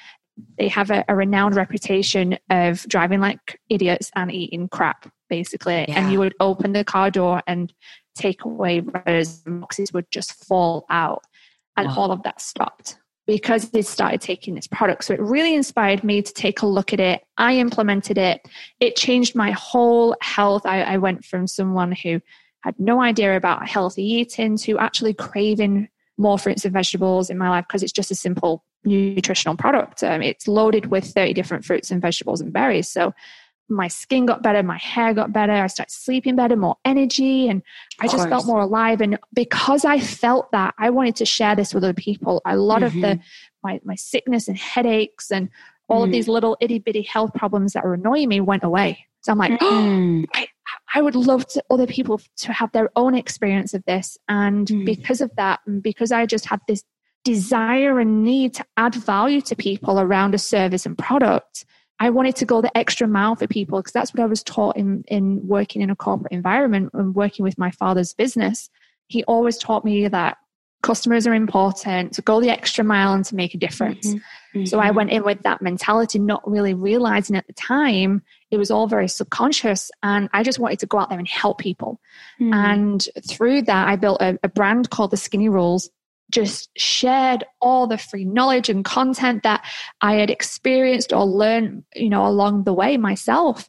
They 0.59 0.69
have 0.69 0.90
a, 0.90 1.05
a 1.09 1.14
renowned 1.14 1.57
reputation 1.57 2.38
of 2.49 2.83
driving 2.85 3.21
like 3.21 3.61
idiots 3.69 4.11
and 4.14 4.33
eating 4.33 4.69
crap, 4.69 5.12
basically. 5.29 5.85
Yeah. 5.88 6.00
And 6.00 6.12
you 6.12 6.19
would 6.21 6.35
open 6.40 6.73
the 6.73 6.85
car 6.85 7.11
door 7.11 7.43
and 7.47 7.73
take 8.14 8.45
away 8.45 8.81
rubbers, 8.81 9.43
boxes 9.47 9.93
would 9.93 10.11
just 10.11 10.45
fall 10.45 10.87
out. 10.90 11.25
And 11.76 11.88
wow. 11.88 11.95
all 11.97 12.12
of 12.12 12.23
that 12.23 12.40
stopped 12.40 12.99
because 13.27 13.71
they 13.71 13.83
started 13.83 14.21
taking 14.21 14.55
this 14.55 14.67
product. 14.67 15.05
So 15.05 15.15
it 15.15 15.21
really 15.21 15.55
inspired 15.55 16.03
me 16.03 16.23
to 16.23 16.33
take 16.33 16.62
a 16.62 16.67
look 16.67 16.93
at 16.93 17.00
it. 17.00 17.23
I 17.37 17.57
implemented 17.57 18.19
it. 18.19 18.41
It 18.81 18.97
changed 18.97 19.35
my 19.35 19.53
whole 19.53 20.17
health. 20.21 20.67
I, 20.67 20.83
I 20.83 20.97
went 20.97 21.25
from 21.25 21.47
someone 21.47 21.93
who 21.93 22.21
had 22.62 22.75
no 22.79 23.00
idea 23.00 23.37
about 23.37 23.69
healthy 23.69 24.05
eating 24.05 24.57
to 24.59 24.79
actually 24.79 25.15
craving 25.15 25.89
more 26.19 26.39
fruits 26.39 26.65
and 26.65 26.75
vegetables 26.75 27.31
in 27.31 27.39
my 27.39 27.49
life 27.49 27.65
because 27.67 27.83
it's 27.83 27.93
just 27.93 28.11
a 28.11 28.15
simple 28.15 28.65
nutritional 28.85 29.57
product. 29.57 30.03
Um, 30.03 30.23
it's 30.23 30.49
loaded 30.49 30.87
with 30.87 31.05
30 31.05 31.33
different 31.35 31.65
fruits 31.65 31.91
and 31.91 32.00
vegetables 32.00 32.41
and 32.41 32.53
berries. 32.53 32.89
So 32.89 33.15
my 33.71 33.89
skin 33.89 34.27
got 34.27 34.43
better, 34.43 34.62
my 34.62 34.79
hair 34.79 35.15
got 35.15 35.33
better, 35.33 35.53
I 35.53 35.67
started 35.69 35.93
sleeping 35.93 36.37
better, 36.37 36.57
more 36.57 36.77
energy, 36.85 37.49
and 37.49 37.62
I 38.00 38.09
just 38.09 38.29
felt 38.29 38.47
more 38.47 38.61
alive. 38.61 39.00
And 39.00 39.19
because 39.33 39.85
I 39.85 40.00
felt 40.00 40.50
that, 40.53 40.75
I 40.79 40.91
wanted 40.91 41.17
to 41.17 41.25
share 41.25 41.55
this 41.55 41.73
with 41.73 41.85
other 41.85 41.95
people. 41.95 42.43
A 42.45 42.57
lot 42.57 42.83
mm-hmm. 42.83 42.87
of 42.87 42.93
the 42.95 43.09
mm-hmm. 43.09 43.21
my 43.62 43.81
my 43.85 43.95
sickness 43.95 44.49
and 44.49 44.59
headaches 44.59 45.31
and 45.31 45.49
all 45.89 46.03
mm. 46.03 46.05
of 46.05 46.12
these 46.12 46.29
little 46.29 46.57
itty 46.61 46.79
bitty 46.79 47.03
health 47.03 47.35
problems 47.35 47.73
that 47.73 47.85
were 47.85 47.95
annoying 47.95 48.29
me 48.29 48.41
went 48.41 48.65
away. 48.65 49.07
So 49.23 49.33
I'm 49.33 49.39
like, 49.39 49.53
mm. 49.53 50.25
oh, 50.25 50.27
I, 50.35 50.49
I 50.95 51.03
would 51.03 51.15
love 51.15 51.47
to 51.49 51.62
other 51.71 51.87
people 51.87 52.21
to 52.39 52.53
have 52.53 52.73
their 52.73 52.91
own 52.97 53.15
experience 53.15 53.75
of 53.75 53.85
this. 53.85 54.17
And 54.29 54.67
mm. 54.67 54.87
because 54.87 55.21
of 55.21 55.31
that, 55.37 55.61
and 55.67 55.83
because 55.83 56.11
I 56.12 56.27
just 56.27 56.47
had 56.47 56.61
this 56.67 56.85
desire 57.25 58.00
and 58.00 58.25
need 58.25 58.55
to 58.55 58.65
add 58.77 58.95
value 58.95 59.43
to 59.43 59.57
people 59.57 60.00
around 60.00 60.35
a 60.35 60.39
service 60.39 60.87
and 60.87 60.97
product, 60.97 61.67
I 62.00 62.09
wanted 62.09 62.37
to 62.37 62.47
go 62.47 62.62
the 62.62 62.76
extra 62.76 63.07
mile 63.07 63.37
for 63.37 63.47
people 63.47 63.78
because 63.78 63.92
that's 63.92 64.14
what 64.14 64.23
I 64.23 64.26
was 64.26 64.42
taught 64.42 64.76
in, 64.76 65.04
in 65.07 65.47
working 65.47 65.83
in 65.83 65.90
a 65.90 65.97
corporate 65.97 66.33
environment 66.33 66.90
and 66.95 67.14
working 67.14 67.42
with 67.42 67.59
my 67.59 67.71
father's 67.71 68.14
business. 68.14 68.71
He 69.07 69.23
always 69.25 69.59
taught 69.59 69.85
me 69.85 70.09
that 70.09 70.38
customers 70.83 71.26
are 71.26 71.35
important 71.35 72.14
to 72.14 72.23
go 72.23 72.40
the 72.40 72.49
extra 72.49 72.83
mile 72.83 73.12
and 73.12 73.25
to 73.26 73.35
make 73.35 73.54
a 73.54 73.59
difference. 73.59 74.07
Mm-hmm. 74.09 74.59
Mm-hmm. 74.59 74.64
So 74.64 74.78
I 74.78 74.92
went 74.92 75.11
in 75.11 75.25
with 75.25 75.42
that 75.42 75.61
mentality, 75.61 76.19
not 76.19 76.49
really 76.50 76.73
realizing 76.73 77.37
at 77.37 77.47
the 77.47 77.52
time 77.52 78.23
it 78.50 78.57
was 78.57 78.71
all 78.71 78.87
very 78.87 79.07
subconscious. 79.07 79.90
And 80.02 80.30
I 80.33 80.42
just 80.42 80.59
wanted 80.59 80.78
to 80.78 80.87
go 80.87 80.99
out 80.99 81.11
there 81.11 81.19
and 81.19 81.28
help 81.28 81.59
people. 81.59 82.00
Mm-hmm. 82.40 82.54
And 82.54 83.09
through 83.28 83.62
that, 83.62 83.88
I 83.88 83.97
built 83.97 84.23
a, 84.23 84.38
a 84.42 84.49
brand 84.49 84.88
called 84.88 85.11
the 85.11 85.19
Skinny 85.19 85.50
Rules 85.50 85.90
just 86.31 86.71
shared 86.79 87.45
all 87.61 87.87
the 87.87 87.99
free 87.99 88.25
knowledge 88.25 88.69
and 88.69 88.85
content 88.85 89.43
that 89.43 89.65
I 90.01 90.15
had 90.15 90.31
experienced 90.31 91.13
or 91.13 91.25
learned, 91.25 91.85
you 91.95 92.09
know, 92.09 92.27
along 92.27 92.65
the 92.65 92.75
way 92.75 92.97
myself. 92.97 93.69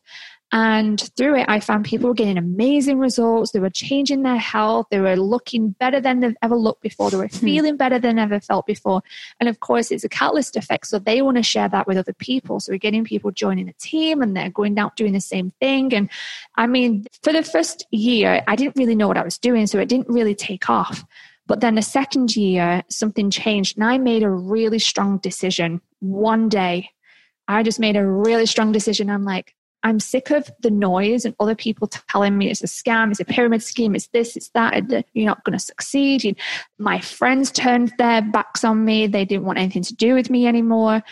And 0.54 1.00
through 1.16 1.38
it, 1.38 1.46
I 1.48 1.62
found 1.62 1.86
people 1.86 2.10
were 2.10 2.14
getting 2.14 2.38
amazing 2.38 3.00
results. 3.00 3.52
They 3.52 3.62
were 3.62 3.70
changing 3.70 4.24
their 4.24 4.38
health. 4.38 4.88
They 4.92 5.00
were 5.00 5.16
looking 5.16 5.70
better 5.70 6.02
than 6.02 6.20
they've 6.20 6.36
ever 6.42 6.58
looked 6.58 6.82
before. 6.82 7.10
They 7.10 7.18
were 7.18 7.28
hmm. 7.28 7.38
feeling 7.38 7.78
better 7.78 8.00
than 8.00 8.20
ever 8.20 8.42
felt 8.42 8.66
before. 8.66 9.02
And 9.40 9.48
of 9.48 9.62
course, 9.62 9.92
it's 9.92 10.04
a 10.04 10.10
catalyst 10.10 10.58
effect. 10.58 10.88
So 10.88 11.00
they 11.00 11.22
want 11.22 11.38
to 11.38 11.44
share 11.44 11.70
that 11.70 11.88
with 11.88 11.98
other 11.98 12.14
people. 12.14 12.60
So 12.60 12.74
we're 12.74 12.80
getting 12.80 13.06
people 13.06 13.32
joining 13.32 13.68
the 13.68 13.74
team 13.74 14.22
and 14.22 14.36
they're 14.36 14.50
going 14.50 14.78
out 14.78 14.98
doing 14.98 15.14
the 15.14 15.22
same 15.22 15.52
thing. 15.62 15.94
And 15.94 16.10
I 16.56 16.68
mean, 16.68 17.08
for 17.24 17.32
the 17.32 17.44
first 17.44 17.88
year, 17.92 18.44
I 18.46 18.58
didn't 18.58 18.76
really 18.76 18.96
know 18.96 19.08
what 19.08 19.18
I 19.18 19.24
was 19.24 19.38
doing. 19.38 19.68
So 19.68 19.80
it 19.80 19.88
didn't 19.88 20.10
really 20.10 20.36
take 20.36 20.70
off. 20.70 21.06
But 21.52 21.60
then 21.60 21.76
the 21.76 21.82
second 21.82 22.34
year, 22.38 22.82
something 22.90 23.30
changed, 23.30 23.76
and 23.78 23.84
I 23.84 23.98
made 23.98 24.24
a 24.24 24.30
really 24.30 24.80
strong 24.80 25.18
decision 25.18 25.82
one 26.00 26.48
day. 26.48 26.92
I 27.50 27.62
just 27.62 27.78
made 27.78 27.98
a 27.98 28.08
really 28.08 28.46
strong 28.46 28.72
decision. 28.72 29.10
I'm 29.10 29.26
like, 29.26 29.54
I'm 29.84 30.00
sick 30.00 30.32
of 30.32 30.50
the 30.62 30.72
noise 30.72 31.26
and 31.26 31.36
other 31.42 31.54
people 31.54 31.90
telling 31.90 32.38
me 32.38 32.50
it's 32.50 32.64
a 32.64 32.68
scam, 32.68 33.12
it's 33.12 33.20
a 33.20 33.26
pyramid 33.26 33.62
scheme, 33.62 33.96
it's 33.96 34.08
this, 34.14 34.38
it's 34.38 34.48
that, 34.52 35.06
you're 35.12 35.26
not 35.26 35.44
going 35.44 35.60
to 35.60 35.60
succeed. 35.60 36.38
My 36.80 37.02
friends 37.02 37.52
turned 37.52 37.92
their 37.98 38.22
backs 38.22 38.64
on 38.64 38.86
me. 38.86 39.08
They 39.08 39.26
didn't 39.26 39.44
want 39.44 39.60
anything 39.60 39.84
to 39.84 39.94
do 39.94 40.14
with 40.14 40.30
me 40.30 40.48
anymore. 40.48 41.04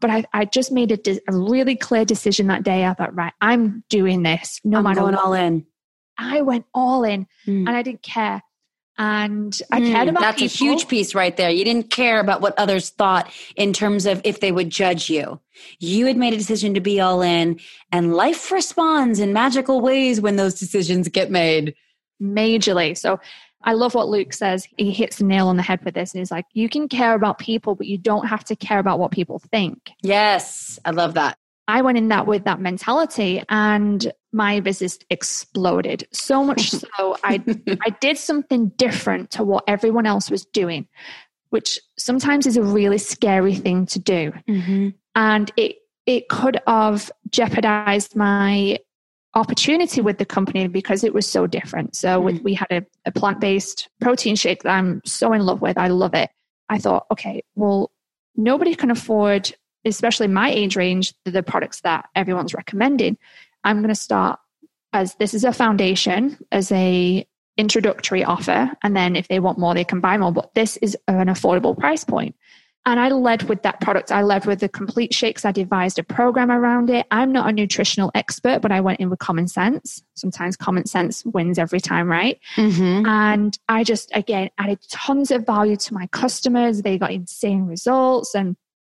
But 0.00 0.10
I, 0.10 0.24
I 0.32 0.44
just 0.44 0.70
made 0.70 0.92
a, 0.92 1.18
a 1.26 1.36
really 1.36 1.74
clear 1.74 2.04
decision 2.04 2.46
that 2.46 2.62
day. 2.62 2.86
I 2.86 2.94
thought, 2.94 3.16
right, 3.16 3.32
I'm 3.40 3.82
doing 3.88 4.22
this 4.22 4.60
no 4.62 4.78
I'm 4.78 4.84
matter 4.84 5.00
going 5.00 5.16
what. 5.16 5.24
all 5.24 5.32
in. 5.32 5.66
I 6.16 6.42
went 6.42 6.66
all 6.72 7.02
in 7.02 7.26
mm. 7.44 7.66
and 7.66 7.70
I 7.70 7.82
didn't 7.82 8.02
care 8.02 8.42
and 8.98 9.60
I 9.70 9.80
mm, 9.80 9.92
cared 9.92 10.08
about 10.08 10.20
that's 10.20 10.40
people. 10.40 10.66
a 10.66 10.70
huge 10.70 10.88
piece 10.88 11.14
right 11.14 11.36
there. 11.36 11.50
You 11.50 11.64
didn't 11.64 11.90
care 11.90 12.18
about 12.18 12.40
what 12.40 12.58
others 12.58 12.90
thought 12.90 13.32
in 13.56 13.72
terms 13.72 14.06
of 14.06 14.20
if 14.24 14.40
they 14.40 14.52
would 14.52 14.70
judge 14.70 15.08
you. 15.08 15.40
You 15.78 16.06
had 16.06 16.16
made 16.16 16.34
a 16.34 16.36
decision 16.36 16.74
to 16.74 16.80
be 16.80 17.00
all 17.00 17.22
in, 17.22 17.60
and 17.92 18.14
life 18.14 18.50
responds 18.50 19.20
in 19.20 19.32
magical 19.32 19.80
ways 19.80 20.20
when 20.20 20.36
those 20.36 20.54
decisions 20.54 21.08
get 21.08 21.30
made. 21.30 21.74
Majorly. 22.20 22.96
So 22.96 23.20
I 23.62 23.72
love 23.72 23.94
what 23.94 24.08
Luke 24.08 24.32
says. 24.32 24.66
He 24.76 24.92
hits 24.92 25.18
the 25.18 25.24
nail 25.24 25.48
on 25.48 25.56
the 25.56 25.62
head 25.62 25.84
with 25.84 25.94
this. 25.94 26.12
And 26.12 26.20
he's 26.20 26.30
like, 26.30 26.46
you 26.52 26.68
can 26.68 26.88
care 26.88 27.14
about 27.14 27.38
people, 27.38 27.74
but 27.74 27.86
you 27.86 27.98
don't 27.98 28.26
have 28.26 28.44
to 28.44 28.56
care 28.56 28.78
about 28.78 28.98
what 28.98 29.10
people 29.10 29.38
think. 29.38 29.90
Yes, 30.02 30.78
I 30.84 30.90
love 30.90 31.14
that. 31.14 31.38
I 31.68 31.82
went 31.82 31.98
in 31.98 32.08
that 32.08 32.26
with 32.26 32.44
that 32.44 32.60
mentality 32.60 33.42
and 33.50 34.10
my 34.32 34.60
business 34.60 34.98
exploded. 35.10 36.08
So 36.12 36.42
much 36.42 36.70
so 36.70 37.16
I 37.22 37.42
I 37.82 37.90
did 38.00 38.16
something 38.16 38.68
different 38.70 39.30
to 39.32 39.44
what 39.44 39.64
everyone 39.68 40.06
else 40.06 40.30
was 40.30 40.44
doing, 40.46 40.88
which 41.50 41.78
sometimes 41.96 42.46
is 42.46 42.56
a 42.56 42.62
really 42.62 42.98
scary 42.98 43.54
thing 43.54 43.86
to 43.86 43.98
do. 43.98 44.32
Mm-hmm. 44.48 44.88
And 45.14 45.52
it 45.56 45.76
it 46.06 46.28
could 46.30 46.58
have 46.66 47.12
jeopardized 47.30 48.16
my 48.16 48.78
opportunity 49.34 50.00
with 50.00 50.16
the 50.16 50.24
company 50.24 50.66
because 50.68 51.04
it 51.04 51.12
was 51.12 51.26
so 51.26 51.46
different. 51.46 51.94
So 51.94 52.22
mm. 52.22 52.42
we 52.42 52.54
had 52.54 52.68
a, 52.70 52.82
a 53.04 53.12
plant-based 53.12 53.90
protein 54.00 54.36
shake 54.36 54.62
that 54.62 54.70
I'm 54.70 55.02
so 55.04 55.34
in 55.34 55.42
love 55.42 55.60
with. 55.60 55.76
I 55.76 55.88
love 55.88 56.14
it. 56.14 56.30
I 56.70 56.78
thought, 56.78 57.06
okay, 57.12 57.42
well, 57.54 57.90
nobody 58.36 58.74
can 58.74 58.90
afford 58.90 59.54
especially 59.84 60.28
my 60.28 60.50
age 60.50 60.76
range, 60.76 61.14
the 61.24 61.42
products 61.42 61.80
that 61.82 62.08
everyone's 62.14 62.54
recommending, 62.54 63.16
I'm 63.64 63.78
going 63.78 63.88
to 63.88 63.94
start 63.94 64.38
as 64.92 65.14
this 65.16 65.34
is 65.34 65.44
a 65.44 65.52
foundation, 65.52 66.38
as 66.50 66.72
a 66.72 67.26
introductory 67.56 68.24
offer, 68.24 68.70
and 68.82 68.96
then 68.96 69.16
if 69.16 69.28
they 69.28 69.40
want 69.40 69.58
more, 69.58 69.74
they 69.74 69.84
can 69.84 70.00
buy 70.00 70.16
more. 70.16 70.32
But 70.32 70.54
this 70.54 70.76
is 70.78 70.96
an 71.08 71.26
affordable 71.26 71.76
price 71.76 72.04
point. 72.04 72.34
And 72.86 72.98
I 72.98 73.08
led 73.08 73.42
with 73.50 73.64
that 73.64 73.82
product. 73.82 74.10
I 74.10 74.22
led 74.22 74.46
with 74.46 74.60
the 74.60 74.68
complete 74.68 75.12
shakes. 75.12 75.44
I 75.44 75.52
devised 75.52 75.98
a 75.98 76.02
program 76.02 76.50
around 76.50 76.88
it. 76.88 77.06
I'm 77.10 77.32
not 77.32 77.46
a 77.46 77.52
nutritional 77.52 78.10
expert, 78.14 78.62
but 78.62 78.72
I 78.72 78.80
went 78.80 79.00
in 79.00 79.10
with 79.10 79.18
common 79.18 79.46
sense. 79.46 80.02
Sometimes 80.14 80.56
common 80.56 80.86
sense 80.86 81.22
wins 81.26 81.58
every 81.58 81.80
time, 81.80 82.08
right? 82.08 82.40
Mm-hmm. 82.56 83.06
And 83.06 83.58
I 83.68 83.84
just, 83.84 84.10
again, 84.14 84.48
added 84.56 84.78
tons 84.88 85.30
of 85.30 85.44
value 85.44 85.76
to 85.76 85.92
my 85.92 86.06
customers. 86.06 86.80
They 86.80 86.96
got 86.96 87.12
insane 87.12 87.66
results. 87.66 88.34
And 88.34 88.56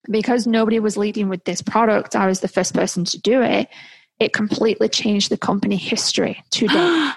because 0.08 0.46
nobody 0.46 0.78
was 0.78 0.96
leading 0.96 1.28
with 1.28 1.44
this 1.44 1.62
product, 1.62 2.16
I 2.16 2.26
was 2.26 2.40
the 2.40 2.48
first 2.48 2.74
person 2.74 3.04
to 3.06 3.20
do 3.20 3.42
it. 3.42 3.68
It 4.18 4.32
completely 4.32 4.88
changed 4.88 5.30
the 5.30 5.38
company 5.38 5.76
history 5.76 6.42
today. 6.50 6.74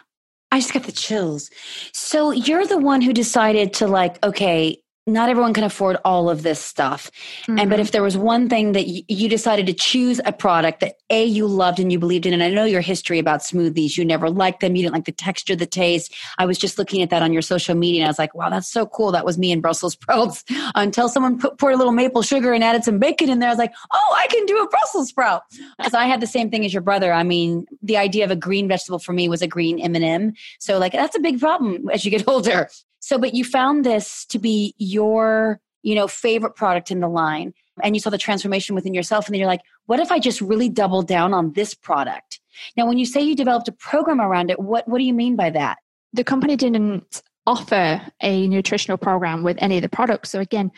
I 0.52 0.60
just 0.60 0.74
got 0.74 0.84
the 0.84 0.92
chills. 0.92 1.50
So 1.94 2.32
you're 2.32 2.68
the 2.68 2.78
one 2.78 3.02
who 3.02 3.12
decided 3.12 3.74
to 3.76 3.88
like, 3.88 4.24
okay, 4.24 4.83
not 5.06 5.30
everyone 5.30 5.54
can 5.54 5.64
afford 5.64 5.98
all 6.06 6.30
of 6.30 6.44
this 6.44 6.60
stuff. 6.60 7.12
Mm-hmm. 7.44 7.60
And 7.60 7.70
but 7.70 7.76
mm-hmm. 7.76 7.82
if 7.82 7.92
there 7.92 8.04
was 8.04 8.16
one 8.16 8.48
thing 8.48 8.72
that 8.72 8.86
y- 8.88 9.04
you 9.08 9.28
decided 9.28 9.66
to 9.68 9.74
choose 9.74 10.22
a 10.26 10.32
product 10.32 10.80
that 10.80 10.96
A 11.10 11.26
you 11.26 11.46
loved 11.46 11.80
and 11.80 11.92
you 11.92 12.00
believed 12.00 12.26
in 12.26 12.34
and 12.34 12.42
I 12.42 12.50
know 12.50 12.64
your 12.64 12.82
history 12.82 13.20
about 13.20 13.42
smoothies, 13.42 13.98
you 13.98 14.06
never 14.06 14.30
liked 14.30 14.62
them, 14.62 14.76
you 14.76 14.84
didn't 14.84 14.94
like 14.94 15.06
the 15.06 15.12
texture, 15.12 15.56
the 15.56 15.66
taste. 15.66 16.14
I 16.38 16.46
was 16.46 16.58
just 16.58 16.78
looking 16.78 17.02
at 17.02 17.10
that 17.10 17.22
on 17.22 17.34
your 17.34 17.42
social 17.42 17.76
media 17.76 18.02
and 18.02 18.08
I 18.08 18.10
was 18.10 18.20
like, 18.20 18.34
"Wow, 18.34 18.50
that's 18.50 18.72
so 18.72 18.86
cool. 18.86 19.12
That 19.12 19.26
was 19.26 19.38
me 19.38 19.52
in 19.52 19.62
Brussels 19.62 19.94
sprouts." 19.94 20.44
Until 20.76 21.10
someone 21.10 21.38
put, 21.38 21.58
poured 21.58 21.74
a 21.74 21.78
little 21.78 21.94
maple 21.94 22.22
sugar 22.22 22.54
and 22.54 22.64
added 22.64 22.84
some 22.84 23.00
bacon 23.00 23.30
in 23.30 23.40
there, 23.40 23.50
I 23.50 23.52
was 23.52 23.60
like, 23.60 23.74
"Oh, 23.92 24.16
I 24.18 24.28
can 24.28 24.46
do 24.46 24.62
a 24.62 24.70
Brussels 24.70 25.10
sprout." 25.10 25.44
Because 25.78 25.96
I 25.96 26.06
had 26.06 26.22
the 26.22 26.28
same 26.28 26.50
thing 26.50 26.64
as 26.64 26.74
your 26.74 26.82
brother. 26.82 27.12
I 27.12 27.24
mean, 27.24 27.66
the 27.82 27.98
idea 27.98 28.24
of 28.24 28.32
a 28.32 28.36
green 28.36 28.68
vegetable 28.70 29.00
for 29.00 29.12
me 29.12 29.28
was 29.28 29.42
a 29.42 29.48
green 29.48 29.80
M&M. 29.80 30.34
So 30.60 30.78
like 30.78 30.94
that's 30.94 31.16
a 31.16 31.20
big 31.20 31.40
problem 31.40 31.90
as 31.90 32.06
you 32.06 32.12
get 32.12 32.28
older. 32.28 32.70
So, 33.04 33.18
but 33.18 33.34
you 33.34 33.44
found 33.44 33.86
this 33.86 34.26
to 34.28 34.40
be 34.40 34.76
your, 34.78 35.60
you 35.82 35.94
know, 35.94 36.08
favorite 36.08 36.56
product 36.56 36.90
in 36.90 37.02
the 37.02 37.10
line 37.10 37.54
and 37.84 37.98
you 37.98 38.00
saw 38.00 38.10
the 38.10 38.18
transformation 38.18 38.76
within 38.76 38.94
yourself 38.94 39.26
and 39.28 39.34
then 39.34 39.40
you're 39.42 39.48
like, 39.50 39.60
what 39.88 40.00
if 40.00 40.10
I 40.10 40.20
just 40.20 40.40
really 40.40 40.70
double 40.70 41.02
down 41.02 41.34
on 41.34 41.52
this 41.52 41.74
product? 41.74 42.40
Now, 42.78 42.88
when 42.88 42.98
you 42.98 43.06
say 43.06 43.20
you 43.20 43.36
developed 43.36 43.68
a 43.68 43.74
program 43.74 44.22
around 44.22 44.52
it, 44.52 44.58
what, 44.58 44.88
what 44.88 45.00
do 45.00 45.04
you 45.04 45.14
mean 45.14 45.36
by 45.36 45.50
that? 45.50 45.80
The 46.14 46.24
company 46.24 46.56
didn't 46.56 47.22
offer 47.46 48.02
a 48.22 48.48
nutritional 48.48 48.98
program 48.98 49.44
with 49.44 49.58
any 49.60 49.76
of 49.76 49.82
the 49.82 49.90
products. 49.90 50.32
So 50.32 50.40
again, 50.40 50.72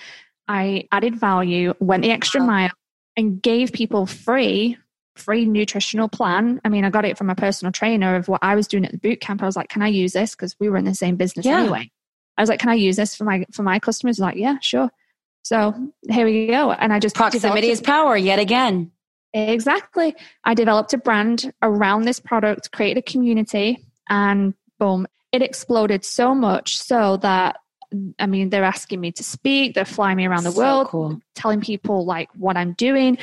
I 0.47 0.87
added 0.91 1.19
value, 1.19 1.75
went 1.79 2.01
the 2.01 2.09
extra 2.09 2.41
mile 2.41 2.71
and 3.15 3.39
gave 3.39 3.71
people 3.71 4.07
free 4.07 4.79
free 5.15 5.45
nutritional 5.45 6.09
plan. 6.09 6.59
I 6.65 6.69
mean, 6.69 6.83
I 6.83 6.89
got 6.89 7.05
it 7.05 7.17
from 7.17 7.29
a 7.29 7.35
personal 7.35 7.71
trainer 7.71 8.15
of 8.15 8.27
what 8.27 8.39
I 8.41 8.55
was 8.55 8.67
doing 8.67 8.83
at 8.83 8.91
the 8.91 8.97
boot 8.97 9.21
camp. 9.21 9.41
I 9.41 9.45
was 9.45 9.55
like, 9.55 9.69
can 9.69 9.81
I 9.81 9.87
use 9.87 10.11
this? 10.13 10.35
Because 10.35 10.55
we 10.59 10.69
were 10.69 10.75
in 10.75 10.85
the 10.85 10.95
same 10.95 11.15
business 11.15 11.45
yeah. 11.45 11.61
anyway. 11.61 11.89
I 12.37 12.41
was 12.41 12.49
like, 12.49 12.59
can 12.59 12.69
I 12.69 12.75
use 12.75 12.95
this 12.95 13.15
for 13.15 13.23
my 13.23 13.45
for 13.51 13.63
my 13.63 13.79
customers? 13.79 14.19
Like, 14.19 14.35
yeah, 14.35 14.57
sure. 14.59 14.89
So 15.43 15.91
here 16.09 16.25
we 16.25 16.47
go. 16.47 16.71
And 16.71 16.91
I 16.91 16.99
just 16.99 17.15
proximity 17.15 17.69
is 17.69 17.81
power 17.81 18.17
yet 18.17 18.39
again. 18.39 18.91
Exactly. 19.33 20.15
I 20.43 20.53
developed 20.53 20.93
a 20.93 20.97
brand 20.97 21.53
around 21.61 22.03
this 22.03 22.19
product, 22.19 22.71
created 22.71 22.97
a 22.97 23.11
community, 23.11 23.85
and 24.09 24.53
boom, 24.79 25.07
it 25.31 25.41
exploded 25.41 26.05
so 26.05 26.33
much 26.33 26.77
so 26.77 27.17
that 27.17 27.57
I 28.19 28.25
mean, 28.25 28.49
they're 28.49 28.63
asking 28.63 28.99
me 28.99 29.11
to 29.13 29.23
speak, 29.23 29.75
they're 29.75 29.85
flying 29.85 30.17
me 30.17 30.25
around 30.25 30.43
the 30.43 30.51
so 30.51 30.57
world, 30.57 30.87
cool. 30.87 31.19
telling 31.35 31.61
people 31.61 32.05
like 32.05 32.29
what 32.35 32.57
I'm 32.57 32.73
doing. 32.73 33.17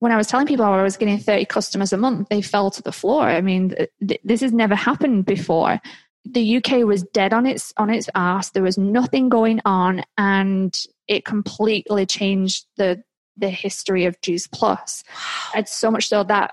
When 0.00 0.12
I 0.12 0.16
was 0.16 0.26
telling 0.26 0.46
people 0.46 0.64
I 0.64 0.82
was 0.82 0.96
getting 0.96 1.18
30 1.18 1.44
customers 1.46 1.92
a 1.92 1.96
month, 1.96 2.28
they 2.28 2.42
fell 2.42 2.70
to 2.72 2.82
the 2.82 2.92
floor. 2.92 3.22
I 3.22 3.40
mean, 3.40 3.74
th- 4.06 4.20
this 4.24 4.40
has 4.40 4.52
never 4.52 4.74
happened 4.74 5.24
before 5.26 5.80
the 6.24 6.56
UK 6.58 6.84
was 6.84 7.02
dead 7.02 7.32
on 7.32 7.46
its 7.46 7.72
on 7.76 7.90
its 7.90 8.08
ass. 8.14 8.50
There 8.50 8.62
was 8.62 8.78
nothing 8.78 9.28
going 9.28 9.60
on, 9.64 10.02
and 10.16 10.76
it 11.08 11.24
completely 11.24 12.06
changed 12.06 12.66
the 12.76 13.02
the 13.36 13.50
history 13.50 14.04
of 14.04 14.20
Juice 14.20 14.46
Plus. 14.46 15.02
It's 15.54 15.74
so 15.74 15.90
much 15.90 16.08
so 16.08 16.22
that 16.24 16.52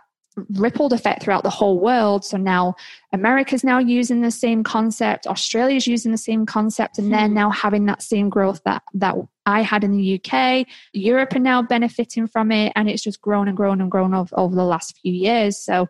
rippled 0.51 0.93
effect 0.93 1.21
throughout 1.21 1.43
the 1.43 1.49
whole 1.49 1.79
world. 1.79 2.23
So 2.23 2.37
now 2.37 2.75
America's 3.11 3.63
now 3.63 3.79
using 3.79 4.21
the 4.21 4.31
same 4.31 4.63
concept, 4.63 5.27
Australia's 5.27 5.87
using 5.87 6.11
the 6.11 6.17
same 6.17 6.45
concept, 6.45 6.97
and 6.97 7.11
they're 7.11 7.27
hmm. 7.27 7.33
now 7.33 7.49
having 7.49 7.85
that 7.85 8.01
same 8.01 8.29
growth 8.29 8.61
that 8.65 8.83
that 8.93 9.15
I 9.45 9.61
had 9.61 9.83
in 9.83 9.91
the 9.91 10.21
UK. 10.21 10.67
Europe 10.93 11.35
are 11.35 11.39
now 11.39 11.61
benefiting 11.61 12.27
from 12.27 12.51
it, 12.51 12.73
and 12.75 12.89
it's 12.89 13.03
just 13.03 13.21
grown 13.21 13.47
and 13.47 13.57
grown 13.57 13.81
and 13.81 13.91
grown 13.91 14.13
over, 14.13 14.37
over 14.37 14.55
the 14.55 14.63
last 14.63 14.97
few 15.01 15.13
years. 15.13 15.57
So 15.57 15.87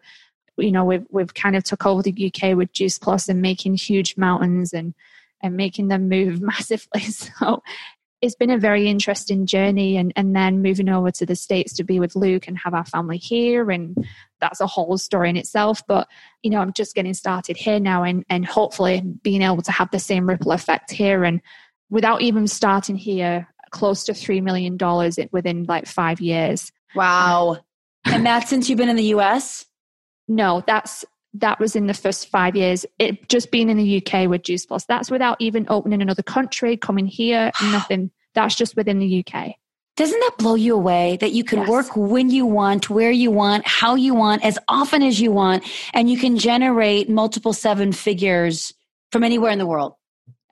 you 0.60 0.72
know 0.72 0.86
we've 0.86 1.06
we've 1.10 1.34
kind 1.34 1.56
of 1.56 1.64
took 1.64 1.86
over 1.86 2.02
the 2.02 2.32
UK 2.34 2.56
with 2.56 2.72
Juice 2.74 2.98
Plus 2.98 3.30
and 3.30 3.42
making 3.42 3.76
huge 3.76 4.18
mountains 4.18 4.74
and 4.74 4.94
and 5.42 5.56
making 5.56 5.88
them 5.88 6.10
move 6.10 6.42
massively. 6.42 7.02
So 7.10 7.62
it's 8.22 8.36
been 8.36 8.50
a 8.50 8.58
very 8.58 8.88
interesting 8.88 9.46
journey 9.46 9.98
and 9.98 10.12
and 10.16 10.36
then 10.36 10.62
moving 10.62 10.90
over 10.90 11.12
to 11.12 11.26
the 11.26 11.36
states 11.36 11.74
to 11.76 11.84
be 11.84 12.00
with 12.00 12.16
Luke 12.16 12.48
and 12.48 12.58
have 12.58 12.74
our 12.74 12.86
family 12.86 13.18
here 13.18 13.72
and 13.72 13.96
that's 14.42 14.60
a 14.60 14.68
whole 14.68 14.98
story 14.98 15.30
in 15.30 15.38
itself 15.38 15.82
but 15.88 16.08
you 16.44 16.50
know 16.50 16.60
I'm 16.60 16.74
just 16.74 16.96
getting 16.96 17.14
started 17.14 17.56
here 17.56 17.80
now 17.80 18.04
and 18.04 18.26
and 18.30 18.46
hopefully 18.46 19.02
being 19.24 19.42
able 19.42 19.62
to 19.62 19.72
have 19.72 19.90
the 19.92 20.00
same 20.00 20.28
ripple 20.28 20.52
effect 20.52 20.92
here 20.92 21.24
and 21.24 21.42
without 21.90 22.22
even 22.22 22.48
starting 22.48 22.98
here 22.98 23.48
close 23.72 24.04
to 24.06 24.14
3 24.14 24.42
million 24.42 24.78
dollars 24.78 25.18
within 25.32 25.64
like 25.64 25.86
5 25.86 26.20
years. 26.20 26.72
Wow. 26.96 27.52
Um, 28.06 28.14
and 28.14 28.26
that's 28.26 28.50
since 28.50 28.70
you've 28.70 28.78
been 28.78 28.90
in 28.90 28.96
the 28.96 29.16
US? 29.16 29.66
No, 30.30 30.64
that's 30.66 31.04
that 31.34 31.60
was 31.60 31.76
in 31.76 31.88
the 31.88 31.94
first 31.94 32.30
five 32.30 32.56
years. 32.56 32.86
It 32.98 33.28
just 33.30 33.52
being 33.52 33.70
in 33.70 33.78
the 33.78 33.98
UK 34.04 34.30
with 34.30 34.44
Juice 34.44 34.66
Plus. 34.66 34.86
That's 34.86 35.12
without 35.12 35.38
even 35.40 35.66
opening 35.70 36.02
another 36.02 36.24
country, 36.24 36.78
coming 36.78 37.06
here, 37.06 37.52
nothing. 37.62 38.12
That's 38.36 38.56
just 38.56 38.76
within 38.76 39.00
the 39.00 39.26
UK. 39.26 39.56
Doesn't 39.98 40.20
that 40.20 40.36
blow 40.38 40.56
you 40.56 40.76
away 40.76 41.18
that 41.18 41.34
you 41.34 41.44
can 41.44 41.60
yes. 41.60 41.68
work 41.68 41.96
when 41.96 42.30
you 42.30 42.46
want, 42.46 42.90
where 42.90 43.12
you 43.12 43.32
want, 43.32 43.68
how 43.68 43.96
you 43.96 44.14
want, 44.14 44.46
as 44.46 44.58
often 44.70 45.04
as 45.04 45.20
you 45.20 45.32
want, 45.32 45.66
and 45.94 46.10
you 46.10 46.18
can 46.18 46.38
generate 46.38 47.10
multiple 47.10 47.52
seven 47.52 47.92
figures 47.92 48.74
from 49.12 49.24
anywhere 49.24 49.52
in 49.52 49.60
the 49.60 49.66
world? 49.66 49.96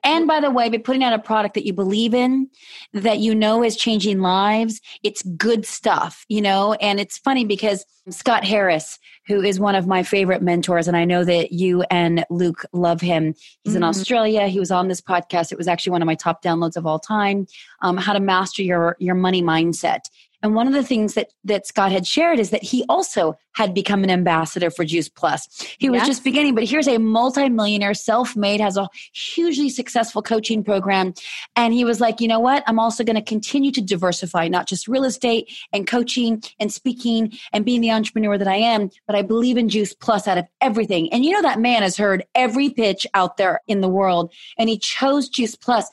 And 0.08 0.26
by 0.26 0.40
the 0.40 0.50
way, 0.50 0.70
by 0.70 0.78
putting 0.78 1.04
out 1.04 1.12
a 1.12 1.18
product 1.18 1.54
that 1.54 1.66
you 1.66 1.74
believe 1.74 2.14
in, 2.14 2.48
that 2.94 3.18
you 3.18 3.34
know 3.34 3.62
is 3.62 3.76
changing 3.76 4.20
lives, 4.20 4.80
it's 5.02 5.22
good 5.22 5.66
stuff, 5.66 6.24
you 6.28 6.40
know? 6.40 6.72
And 6.74 6.98
it's 6.98 7.18
funny 7.18 7.44
because 7.44 7.84
Scott 8.08 8.42
Harris, 8.42 8.98
who 9.26 9.42
is 9.42 9.60
one 9.60 9.74
of 9.74 9.86
my 9.86 10.02
favorite 10.02 10.40
mentors, 10.40 10.88
and 10.88 10.96
I 10.96 11.04
know 11.04 11.24
that 11.24 11.52
you 11.52 11.82
and 11.90 12.24
Luke 12.30 12.64
love 12.72 13.02
him. 13.02 13.34
He's 13.64 13.74
mm-hmm. 13.74 13.76
in 13.76 13.82
Australia. 13.84 14.46
He 14.48 14.58
was 14.58 14.70
on 14.70 14.88
this 14.88 15.02
podcast. 15.02 15.52
It 15.52 15.58
was 15.58 15.68
actually 15.68 15.90
one 15.90 16.00
of 16.02 16.06
my 16.06 16.14
top 16.14 16.42
downloads 16.42 16.76
of 16.76 16.86
all 16.86 16.98
time. 16.98 17.46
Um, 17.82 17.98
how 17.98 18.14
to 18.14 18.20
master 18.20 18.62
your 18.62 18.96
your 18.98 19.14
money 19.14 19.42
mindset. 19.42 20.00
And 20.42 20.54
one 20.54 20.68
of 20.68 20.72
the 20.72 20.84
things 20.84 21.14
that, 21.14 21.32
that 21.44 21.66
Scott 21.66 21.90
had 21.90 22.06
shared 22.06 22.38
is 22.38 22.50
that 22.50 22.62
he 22.62 22.84
also 22.88 23.36
had 23.54 23.74
become 23.74 24.04
an 24.04 24.10
ambassador 24.10 24.70
for 24.70 24.84
Juice 24.84 25.08
Plus. 25.08 25.48
He 25.78 25.90
was 25.90 25.98
yes. 25.98 26.06
just 26.06 26.24
beginning, 26.24 26.54
but 26.54 26.62
here's 26.62 26.86
a 26.86 26.98
multimillionaire, 26.98 27.94
self 27.94 28.36
made, 28.36 28.60
has 28.60 28.76
a 28.76 28.88
hugely 29.12 29.68
successful 29.68 30.22
coaching 30.22 30.62
program. 30.62 31.12
And 31.56 31.74
he 31.74 31.84
was 31.84 32.00
like, 32.00 32.20
you 32.20 32.28
know 32.28 32.38
what? 32.38 32.62
I'm 32.68 32.78
also 32.78 33.02
going 33.02 33.16
to 33.16 33.22
continue 33.22 33.72
to 33.72 33.80
diversify, 33.80 34.46
not 34.46 34.68
just 34.68 34.86
real 34.86 35.02
estate 35.02 35.52
and 35.72 35.88
coaching 35.88 36.40
and 36.60 36.72
speaking 36.72 37.36
and 37.52 37.64
being 37.64 37.80
the 37.80 37.90
entrepreneur 37.90 38.38
that 38.38 38.46
I 38.46 38.56
am, 38.56 38.90
but 39.08 39.16
I 39.16 39.22
believe 39.22 39.56
in 39.56 39.68
Juice 39.68 39.92
Plus 39.92 40.28
out 40.28 40.38
of 40.38 40.46
everything. 40.60 41.12
And 41.12 41.24
you 41.24 41.32
know, 41.32 41.42
that 41.42 41.58
man 41.58 41.82
has 41.82 41.96
heard 41.96 42.24
every 42.36 42.70
pitch 42.70 43.08
out 43.14 43.38
there 43.38 43.60
in 43.66 43.80
the 43.80 43.88
world, 43.88 44.32
and 44.56 44.68
he 44.68 44.78
chose 44.78 45.28
Juice 45.28 45.56
Plus. 45.56 45.90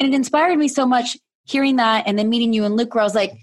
And 0.00 0.12
it 0.12 0.16
inspired 0.16 0.58
me 0.58 0.66
so 0.66 0.84
much 0.84 1.16
hearing 1.44 1.76
that 1.76 2.04
and 2.06 2.18
then 2.18 2.28
meeting 2.28 2.52
you 2.52 2.64
and 2.64 2.76
Luke, 2.76 2.94
where 2.94 3.02
I 3.02 3.04
was 3.04 3.14
like, 3.14 3.34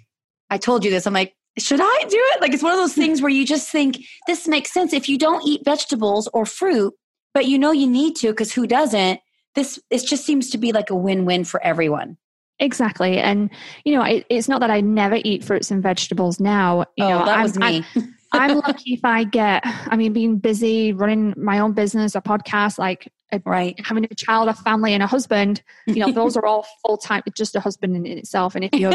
I 0.52 0.58
told 0.58 0.86
you 0.86 0.92
this. 0.92 1.08
I'm 1.08 1.14
like, 1.14 1.36
should 1.58 1.80
I 1.82 2.06
do 2.08 2.22
it? 2.34 2.42
Like, 2.42 2.54
it's 2.54 2.62
one 2.62 2.74
of 2.74 2.78
those 2.80 2.94
things 2.94 3.22
where 3.22 3.32
you 3.32 3.46
just 3.46 3.70
think 3.70 3.98
this 4.28 4.48
makes 4.48 4.72
sense. 4.72 4.94
If 4.94 5.10
you 5.10 5.18
don't 5.18 5.46
eat 5.48 5.62
vegetables 5.66 6.30
or 6.34 6.46
fruit, 6.46 6.94
but 7.34 7.46
you 7.46 7.58
know 7.58 7.72
you 7.72 7.88
need 7.88 8.16
to, 8.18 8.28
because 8.28 8.54
who 8.54 8.68
doesn't? 8.68 9.20
This 9.56 9.80
it 9.90 10.06
just 10.06 10.26
seems 10.26 10.50
to 10.52 10.58
be 10.58 10.72
like 10.72 10.90
a 10.90 10.96
win-win 10.96 11.44
for 11.44 11.62
everyone. 11.64 12.18
Exactly, 12.60 13.18
and 13.18 13.50
you 13.84 13.96
know, 13.96 14.04
it, 14.04 14.26
it's 14.30 14.48
not 14.48 14.62
that 14.62 14.70
I 14.70 14.82
never 14.82 15.20
eat 15.26 15.44
fruits 15.44 15.72
and 15.72 15.82
vegetables 15.82 16.40
now. 16.40 16.86
You 16.96 17.06
oh, 17.06 17.10
know, 17.10 17.26
that 17.26 17.38
I'm, 17.38 17.44
was 17.44 17.58
me. 17.58 17.86
I'm, 17.96 18.16
I'm 18.34 18.58
lucky 18.58 18.94
if 18.94 19.04
I 19.04 19.24
get. 19.24 19.62
I 19.66 19.96
mean, 19.96 20.14
being 20.14 20.38
busy, 20.38 20.94
running 20.94 21.34
my 21.38 21.60
own 21.60 21.74
business, 21.74 22.16
a 22.16 22.22
podcast, 22.22 22.78
like 22.78 23.12
right 23.46 23.80
having 23.84 24.06
a 24.06 24.16
child 24.16 24.50
a 24.50 24.54
family 24.54 24.94
and 24.94 25.02
a 25.02 25.08
husband 25.08 25.62
you 25.88 25.96
know 25.96 26.12
those 26.12 26.36
are 26.36 26.46
all 26.46 26.66
full-time 26.86 27.22
just 27.34 27.56
a 27.56 27.60
husband 27.60 27.96
in, 27.96 28.06
in 28.06 28.18
itself 28.18 28.56
and 28.56 28.66
if 28.66 28.74
you're 28.74 28.92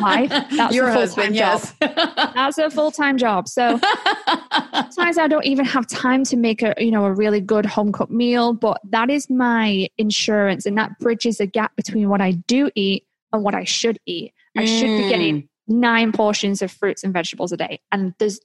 wife 0.00 0.28
that's 0.28 0.74
Your 0.74 0.88
a 0.88 0.92
full-time 0.92 1.32
husband, 1.32 1.34
job 1.34 1.60
yes. 1.80 2.32
that's 2.34 2.58
a 2.58 2.70
full-time 2.70 3.16
job 3.16 3.48
so 3.48 3.78
sometimes 4.90 5.18
i 5.18 5.26
don't 5.26 5.46
even 5.46 5.64
have 5.64 5.86
time 5.86 6.24
to 6.24 6.36
make 6.36 6.62
a 6.62 6.74
you 6.78 6.90
know 6.90 7.04
a 7.04 7.12
really 7.12 7.40
good 7.40 7.66
home 7.66 7.92
cooked 7.92 8.12
meal 8.12 8.52
but 8.52 8.80
that 8.90 9.10
is 9.10 9.30
my 9.30 9.88
insurance 9.98 10.66
and 10.66 10.76
that 10.76 10.98
bridges 10.98 11.38
the 11.38 11.46
gap 11.46 11.74
between 11.76 12.08
what 12.08 12.20
i 12.20 12.32
do 12.32 12.70
eat 12.74 13.04
and 13.32 13.42
what 13.42 13.54
i 13.54 13.64
should 13.64 13.98
eat 14.06 14.32
i 14.56 14.62
mm. 14.62 14.66
should 14.66 15.02
be 15.02 15.08
getting 15.08 15.42
mm. 15.42 15.48
nine 15.68 16.12
portions 16.12 16.60
of 16.60 16.70
fruits 16.70 17.02
and 17.02 17.12
vegetables 17.12 17.52
a 17.52 17.56
day 17.56 17.80
and 17.92 18.14
there's 18.18 18.40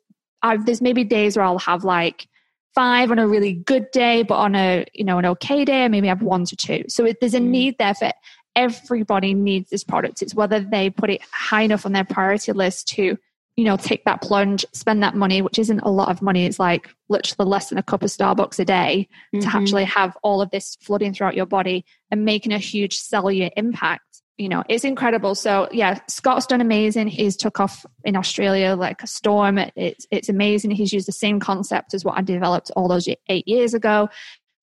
I've, 0.45 0.65
there's 0.65 0.81
maybe 0.81 1.03
days 1.03 1.35
where 1.35 1.45
i'll 1.45 1.59
have 1.59 1.83
like 1.83 2.27
five 2.75 3.09
on 3.09 3.17
a 3.17 3.27
really 3.27 3.53
good 3.53 3.89
day, 3.91 4.21
but 4.21 4.35
on 4.35 4.53
a 4.53 4.85
you 4.93 5.03
know 5.03 5.17
an 5.17 5.25
okay 5.25 5.65
day, 5.65 5.85
I 5.85 5.87
maybe 5.87 6.07
have 6.07 6.21
one 6.21 6.45
to 6.45 6.55
two. 6.55 6.83
So 6.89 7.05
it, 7.05 7.19
there's 7.19 7.33
a 7.33 7.39
mm. 7.39 7.47
need 7.47 7.77
there 7.79 7.95
for 7.95 8.11
everybody 8.55 9.33
needs 9.33 9.69
this 9.69 9.83
product. 9.83 10.21
It's 10.21 10.35
whether 10.35 10.59
they 10.59 10.89
put 10.89 11.09
it 11.09 11.21
high 11.31 11.63
enough 11.63 11.85
on 11.85 11.91
their 11.93 12.05
priority 12.05 12.53
list 12.53 12.87
to, 12.89 13.17
you 13.57 13.63
know, 13.65 13.75
take 13.75 14.05
that 14.05 14.21
plunge, 14.21 14.65
spend 14.71 15.03
that 15.03 15.15
money, 15.15 15.41
which 15.41 15.59
isn't 15.59 15.81
a 15.81 15.89
lot 15.89 16.09
of 16.09 16.21
money. 16.21 16.45
It's 16.45 16.59
like 16.59 16.89
literally 17.09 17.49
less 17.49 17.69
than 17.69 17.77
a 17.77 17.83
cup 17.83 18.03
of 18.03 18.09
Starbucks 18.09 18.59
a 18.59 18.65
day 18.65 19.09
mm-hmm. 19.33 19.41
to 19.41 19.55
actually 19.55 19.83
have 19.85 20.17
all 20.23 20.41
of 20.41 20.51
this 20.51 20.77
flooding 20.81 21.13
throughout 21.13 21.35
your 21.35 21.45
body 21.45 21.85
and 22.11 22.23
making 22.23 22.53
a 22.53 22.57
huge 22.57 22.97
cellular 22.97 23.49
impact. 23.57 24.21
You 24.37 24.49
know, 24.49 24.63
it's 24.67 24.83
incredible. 24.83 25.33
So 25.33 25.69
yeah, 25.71 25.99
Scott's 26.07 26.45
done 26.45 26.59
amazing. 26.59 27.07
He's 27.07 27.37
took 27.37 27.59
off 27.59 27.85
in 28.03 28.17
Australia 28.17 28.75
like 28.75 29.01
a 29.01 29.07
storm. 29.07 29.57
It's 29.57 30.05
it's 30.11 30.27
amazing. 30.27 30.71
He's 30.71 30.91
used 30.91 31.07
the 31.07 31.13
same 31.13 31.39
concept 31.39 31.93
as 31.93 32.03
what 32.03 32.17
I 32.17 32.21
developed 32.21 32.69
all 32.75 32.87
those 32.89 33.07
eight 33.29 33.47
years 33.47 33.73
ago. 33.73 34.09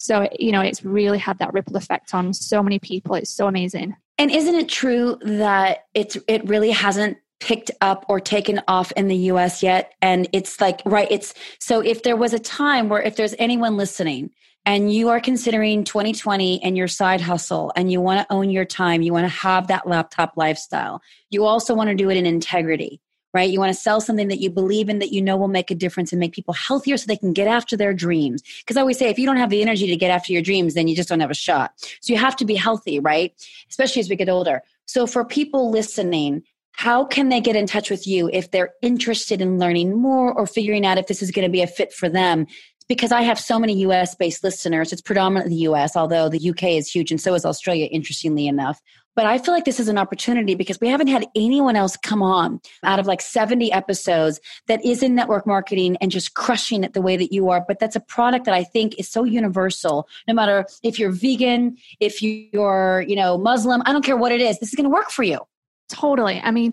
So, 0.02 0.28
you 0.36 0.50
know, 0.50 0.60
it's 0.60 0.84
really 0.84 1.18
had 1.18 1.38
that 1.38 1.54
ripple 1.54 1.76
effect 1.76 2.12
on 2.12 2.34
so 2.34 2.60
many 2.60 2.80
people. 2.80 3.14
It's 3.14 3.30
so 3.30 3.46
amazing. 3.46 3.94
And 4.18 4.30
isn't 4.30 4.54
it 4.54 4.68
true 4.68 5.16
that 5.22 5.84
it's 5.94 6.18
it 6.28 6.46
really 6.48 6.70
hasn't 6.70 7.18
picked 7.40 7.70
up 7.80 8.04
or 8.08 8.20
taken 8.20 8.60
off 8.66 8.92
in 8.92 9.08
the 9.08 9.16
US 9.16 9.62
yet? 9.62 9.94
And 10.02 10.28
it's 10.32 10.60
like, 10.60 10.82
right, 10.84 11.06
it's 11.10 11.34
so 11.60 11.80
if 11.80 12.02
there 12.02 12.16
was 12.16 12.34
a 12.34 12.38
time 12.38 12.88
where 12.88 13.00
if 13.00 13.16
there's 13.16 13.34
anyone 13.38 13.76
listening 13.76 14.30
and 14.64 14.92
you 14.92 15.08
are 15.08 15.20
considering 15.20 15.84
2020 15.84 16.62
and 16.62 16.76
your 16.76 16.88
side 16.88 17.20
hustle 17.20 17.72
and 17.76 17.90
you 17.90 18.00
want 18.00 18.20
to 18.20 18.34
own 18.34 18.50
your 18.50 18.64
time, 18.64 19.02
you 19.02 19.12
want 19.12 19.24
to 19.24 19.28
have 19.28 19.68
that 19.68 19.86
laptop 19.86 20.34
lifestyle, 20.36 21.02
you 21.30 21.44
also 21.44 21.74
want 21.74 21.88
to 21.88 21.96
do 21.96 22.10
it 22.10 22.16
in 22.16 22.26
integrity 22.26 23.00
right? 23.34 23.50
You 23.50 23.58
want 23.58 23.74
to 23.74 23.80
sell 23.80 24.00
something 24.00 24.28
that 24.28 24.40
you 24.40 24.50
believe 24.50 24.88
in 24.88 24.98
that 24.98 25.12
you 25.12 25.22
know 25.22 25.36
will 25.36 25.48
make 25.48 25.70
a 25.70 25.74
difference 25.74 26.12
and 26.12 26.20
make 26.20 26.32
people 26.32 26.54
healthier 26.54 26.96
so 26.96 27.06
they 27.06 27.16
can 27.16 27.32
get 27.32 27.48
after 27.48 27.76
their 27.76 27.94
dreams. 27.94 28.42
Because 28.58 28.76
I 28.76 28.80
always 28.80 28.98
say, 28.98 29.08
if 29.08 29.18
you 29.18 29.26
don't 29.26 29.36
have 29.36 29.50
the 29.50 29.62
energy 29.62 29.86
to 29.86 29.96
get 29.96 30.10
after 30.10 30.32
your 30.32 30.42
dreams, 30.42 30.74
then 30.74 30.88
you 30.88 30.94
just 30.94 31.08
don't 31.08 31.20
have 31.20 31.30
a 31.30 31.34
shot. 31.34 31.72
So 32.00 32.12
you 32.12 32.18
have 32.18 32.36
to 32.36 32.44
be 32.44 32.54
healthy, 32.54 33.00
right? 33.00 33.32
Especially 33.70 34.00
as 34.00 34.10
we 34.10 34.16
get 34.16 34.28
older. 34.28 34.62
So 34.86 35.06
for 35.06 35.24
people 35.24 35.70
listening, 35.70 36.42
how 36.72 37.04
can 37.04 37.28
they 37.28 37.40
get 37.40 37.56
in 37.56 37.66
touch 37.66 37.90
with 37.90 38.06
you 38.06 38.30
if 38.32 38.50
they're 38.50 38.72
interested 38.82 39.40
in 39.40 39.58
learning 39.58 39.94
more 40.00 40.32
or 40.32 40.46
figuring 40.46 40.86
out 40.86 40.98
if 40.98 41.06
this 41.06 41.22
is 41.22 41.30
going 41.30 41.46
to 41.46 41.52
be 41.52 41.62
a 41.62 41.66
fit 41.66 41.92
for 41.92 42.08
them? 42.08 42.46
Because 42.88 43.12
I 43.12 43.22
have 43.22 43.38
so 43.38 43.58
many 43.58 43.74
US 43.80 44.14
based 44.14 44.44
listeners, 44.44 44.92
it's 44.92 45.02
predominantly 45.02 45.54
the 45.54 45.62
US, 45.72 45.96
although 45.96 46.28
the 46.28 46.50
UK 46.50 46.64
is 46.70 46.88
huge 46.88 47.10
and 47.10 47.20
so 47.20 47.34
is 47.34 47.44
Australia, 47.44 47.86
interestingly 47.86 48.46
enough. 48.46 48.80
But 49.14 49.26
I 49.26 49.38
feel 49.38 49.52
like 49.52 49.66
this 49.66 49.78
is 49.78 49.88
an 49.88 49.98
opportunity 49.98 50.54
because 50.54 50.80
we 50.80 50.88
haven't 50.88 51.08
had 51.08 51.26
anyone 51.36 51.76
else 51.76 51.96
come 51.98 52.22
on 52.22 52.60
out 52.82 52.98
of 52.98 53.06
like 53.06 53.20
70 53.20 53.70
episodes 53.70 54.40
that 54.68 54.84
is 54.84 55.02
in 55.02 55.14
network 55.14 55.46
marketing 55.46 55.96
and 56.00 56.10
just 56.10 56.34
crushing 56.34 56.82
it 56.82 56.94
the 56.94 57.02
way 57.02 57.16
that 57.16 57.32
you 57.32 57.50
are. 57.50 57.62
But 57.66 57.78
that's 57.78 57.96
a 57.96 58.00
product 58.00 58.46
that 58.46 58.54
I 58.54 58.64
think 58.64 58.98
is 58.98 59.08
so 59.08 59.24
universal. 59.24 60.08
No 60.26 60.34
matter 60.34 60.66
if 60.82 60.98
you're 60.98 61.10
vegan, 61.10 61.76
if 62.00 62.22
you're, 62.22 63.04
you 63.06 63.16
know, 63.16 63.36
Muslim, 63.36 63.82
I 63.84 63.92
don't 63.92 64.04
care 64.04 64.16
what 64.16 64.32
it 64.32 64.40
is, 64.40 64.58
this 64.60 64.70
is 64.70 64.74
going 64.74 64.88
to 64.88 64.94
work 64.94 65.10
for 65.10 65.24
you. 65.24 65.40
Totally. 65.90 66.40
I 66.42 66.50
mean, 66.50 66.72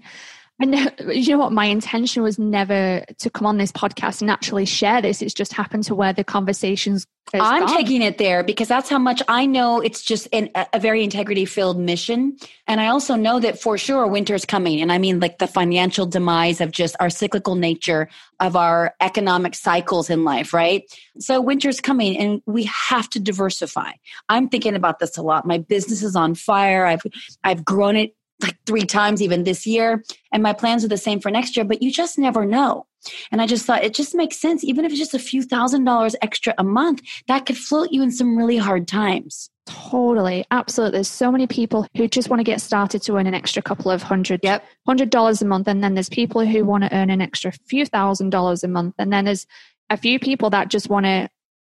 and 0.60 0.76
uh, 0.76 0.90
you 1.12 1.32
know 1.32 1.40
what? 1.40 1.54
My 1.54 1.66
intention 1.66 2.22
was 2.22 2.38
never 2.38 3.04
to 3.18 3.30
come 3.30 3.48
on 3.48 3.58
this 3.58 3.72
podcast 3.72 4.22
and 4.22 4.30
actually 4.30 4.66
share 4.66 5.02
this. 5.02 5.22
It's 5.22 5.34
just 5.34 5.54
happened 5.54 5.86
to 5.86 5.96
where 5.96 6.12
the 6.12 6.24
conversations. 6.24 7.06
I'm 7.32 7.68
gone. 7.68 7.78
taking 7.78 8.02
it 8.02 8.18
there 8.18 8.44
because 8.44 8.68
that's 8.68 8.90
how 8.90 8.98
much 8.98 9.22
I 9.28 9.46
know. 9.46 9.82
It's 9.82 10.02
just 10.02 10.28
an, 10.34 10.50
a 10.74 10.80
very 10.80 11.04
integrity 11.04 11.46
filled 11.46 11.80
mission, 11.80 12.38
and 12.68 12.82
I 12.82 12.88
also 12.88 13.16
know 13.16 13.40
that 13.40 13.62
for 13.62 13.78
sure 13.78 14.08
winter's 14.08 14.46
coming. 14.46 14.82
And 14.82 14.92
I 14.92 14.98
mean, 14.98 15.20
like 15.20 15.38
the 15.38 15.46
financial 15.46 16.08
demise 16.08 16.60
of 16.60 16.72
just 16.72 16.96
our 17.00 17.12
cyclical 17.12 17.54
nature 17.54 18.10
of 18.40 18.56
our 18.56 18.96
economic 19.00 19.54
cycles 19.54 20.10
in 20.10 20.24
life, 20.24 20.54
right? 20.54 20.84
So 21.20 21.40
winter's 21.40 21.80
coming, 21.80 22.18
and 22.18 22.42
we 22.48 22.64
have 22.64 23.08
to 23.12 23.20
diversify. 23.20 23.92
I'm 24.28 24.50
thinking 24.50 24.76
about 24.76 24.98
this 24.98 25.16
a 25.16 25.22
lot. 25.22 25.46
My 25.46 25.60
business 25.60 26.02
is 26.02 26.16
on 26.16 26.34
fire. 26.34 26.86
I've 26.86 27.04
I've 27.44 27.64
grown 27.64 27.96
it 27.96 28.16
like 28.42 28.58
three 28.66 28.86
times 28.86 29.22
even 29.22 29.44
this 29.44 29.66
year. 29.66 30.04
And 30.32 30.44
my 30.44 30.54
plans 30.54 30.86
are 30.86 30.90
the 30.90 30.98
same 30.98 31.20
for 31.20 31.32
next 31.32 31.56
year, 31.58 31.66
but 31.66 31.82
you 31.82 31.92
just 31.92 32.18
never 32.18 32.46
know. 32.46 32.86
And 33.32 33.42
I 33.42 33.48
just 33.48 33.66
thought 33.66 33.84
it 33.84 33.94
just 33.94 34.16
makes 34.16 34.38
sense. 34.38 34.64
Even 34.64 34.86
if 34.86 34.92
it's 34.92 35.00
just 35.00 35.14
a 35.14 35.20
few 35.20 35.44
thousand 35.44 35.86
dollars 35.86 36.16
extra 36.22 36.54
a 36.58 36.64
month, 36.64 37.02
that 37.28 37.46
could 37.46 37.58
float 37.58 37.92
you 37.92 38.02
in 38.02 38.12
some 38.12 38.38
really 38.38 38.58
hard 38.58 38.88
times. 38.88 39.50
Totally. 39.66 40.46
Absolutely. 40.52 40.98
There's 40.98 41.08
so 41.08 41.32
many 41.32 41.48
people 41.48 41.86
who 41.96 42.08
just 42.08 42.30
want 42.30 42.40
to 42.40 42.44
get 42.44 42.60
started 42.60 43.02
to 43.04 43.18
earn 43.18 43.28
an 43.28 43.36
extra 43.36 43.62
couple 43.62 43.92
of 43.92 44.02
hundred, 44.02 44.40
yep. 44.44 44.66
hundred 44.86 45.12
dollars 45.12 45.42
a 45.42 45.46
month. 45.46 45.68
And 45.68 45.84
then 45.84 45.94
there's 45.94 46.10
people 46.10 46.46
who 46.46 46.66
want 46.66 46.84
to 46.84 46.96
earn 46.96 47.10
an 47.10 47.22
extra 47.22 47.52
few 47.68 47.86
thousand 47.86 48.32
dollars 48.32 48.64
a 48.64 48.68
month. 48.68 48.96
And 48.98 49.14
then 49.14 49.26
there's 49.26 49.46
a 49.90 49.98
few 49.98 50.20
people 50.20 50.50
that 50.50 50.70
just 50.70 50.90
want 50.90 51.06
to 51.06 51.30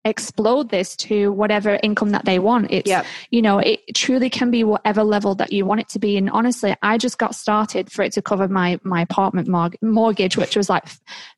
explode 0.04 0.70
this 0.70 0.96
to 0.96 1.32
whatever 1.32 1.78
income 1.82 2.10
that 2.10 2.24
they 2.24 2.38
want. 2.38 2.70
It's, 2.70 2.88
yep. 2.88 3.06
you 3.30 3.40
know, 3.40 3.58
it 3.58 3.80
truly 3.94 4.28
can 4.30 4.50
be 4.50 4.64
whatever 4.64 5.04
level 5.04 5.34
that 5.36 5.52
you 5.52 5.64
want 5.64 5.80
it 5.80 5.88
to 5.90 5.98
be. 5.98 6.16
And 6.16 6.28
honestly, 6.30 6.74
I 6.82 6.98
just 6.98 7.18
got 7.18 7.34
started 7.34 7.90
for 7.90 8.02
it 8.02 8.12
to 8.14 8.22
cover 8.22 8.48
my, 8.48 8.80
my 8.82 9.02
apartment 9.02 9.48
mortgage, 9.80 10.36
which 10.36 10.56
was 10.56 10.68
like 10.68 10.86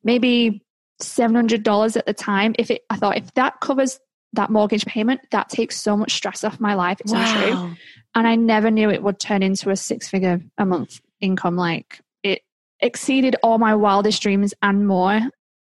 maybe 0.03 0.63
$700 1.03 1.97
at 1.97 2.07
the 2.07 2.15
time. 2.15 2.55
If 2.59 2.71
it, 2.71 2.83
I 2.89 2.97
thought 2.97 3.19
if 3.19 3.35
that 3.35 3.61
covers 3.61 3.99
that 4.33 4.51
mortgage 4.51 4.87
payment, 4.87 5.21
that 5.31 5.49
takes 5.49 5.81
so 5.81 5.97
much 5.97 6.15
stress 6.15 6.45
off 6.45 6.59
my 6.59 6.75
life. 6.75 7.01
It's 7.01 7.13
wow. 7.13 7.21
untrue. 7.21 7.77
And 8.15 8.27
I 8.27 8.37
never 8.37 8.71
knew 8.71 8.91
it 8.91 9.03
would 9.03 9.19
turn 9.19 9.43
into 9.43 9.71
a 9.71 9.77
six 9.77 10.09
figure 10.09 10.41
a 10.59 10.65
month 10.65 11.01
income. 11.21 11.57
Like 11.57 12.01
it 12.23 12.43
exceeded 12.81 13.37
all 13.43 13.59
my 13.59 13.75
wildest 13.75 14.23
dreams 14.23 14.55
and 14.63 14.87
more. 14.87 15.21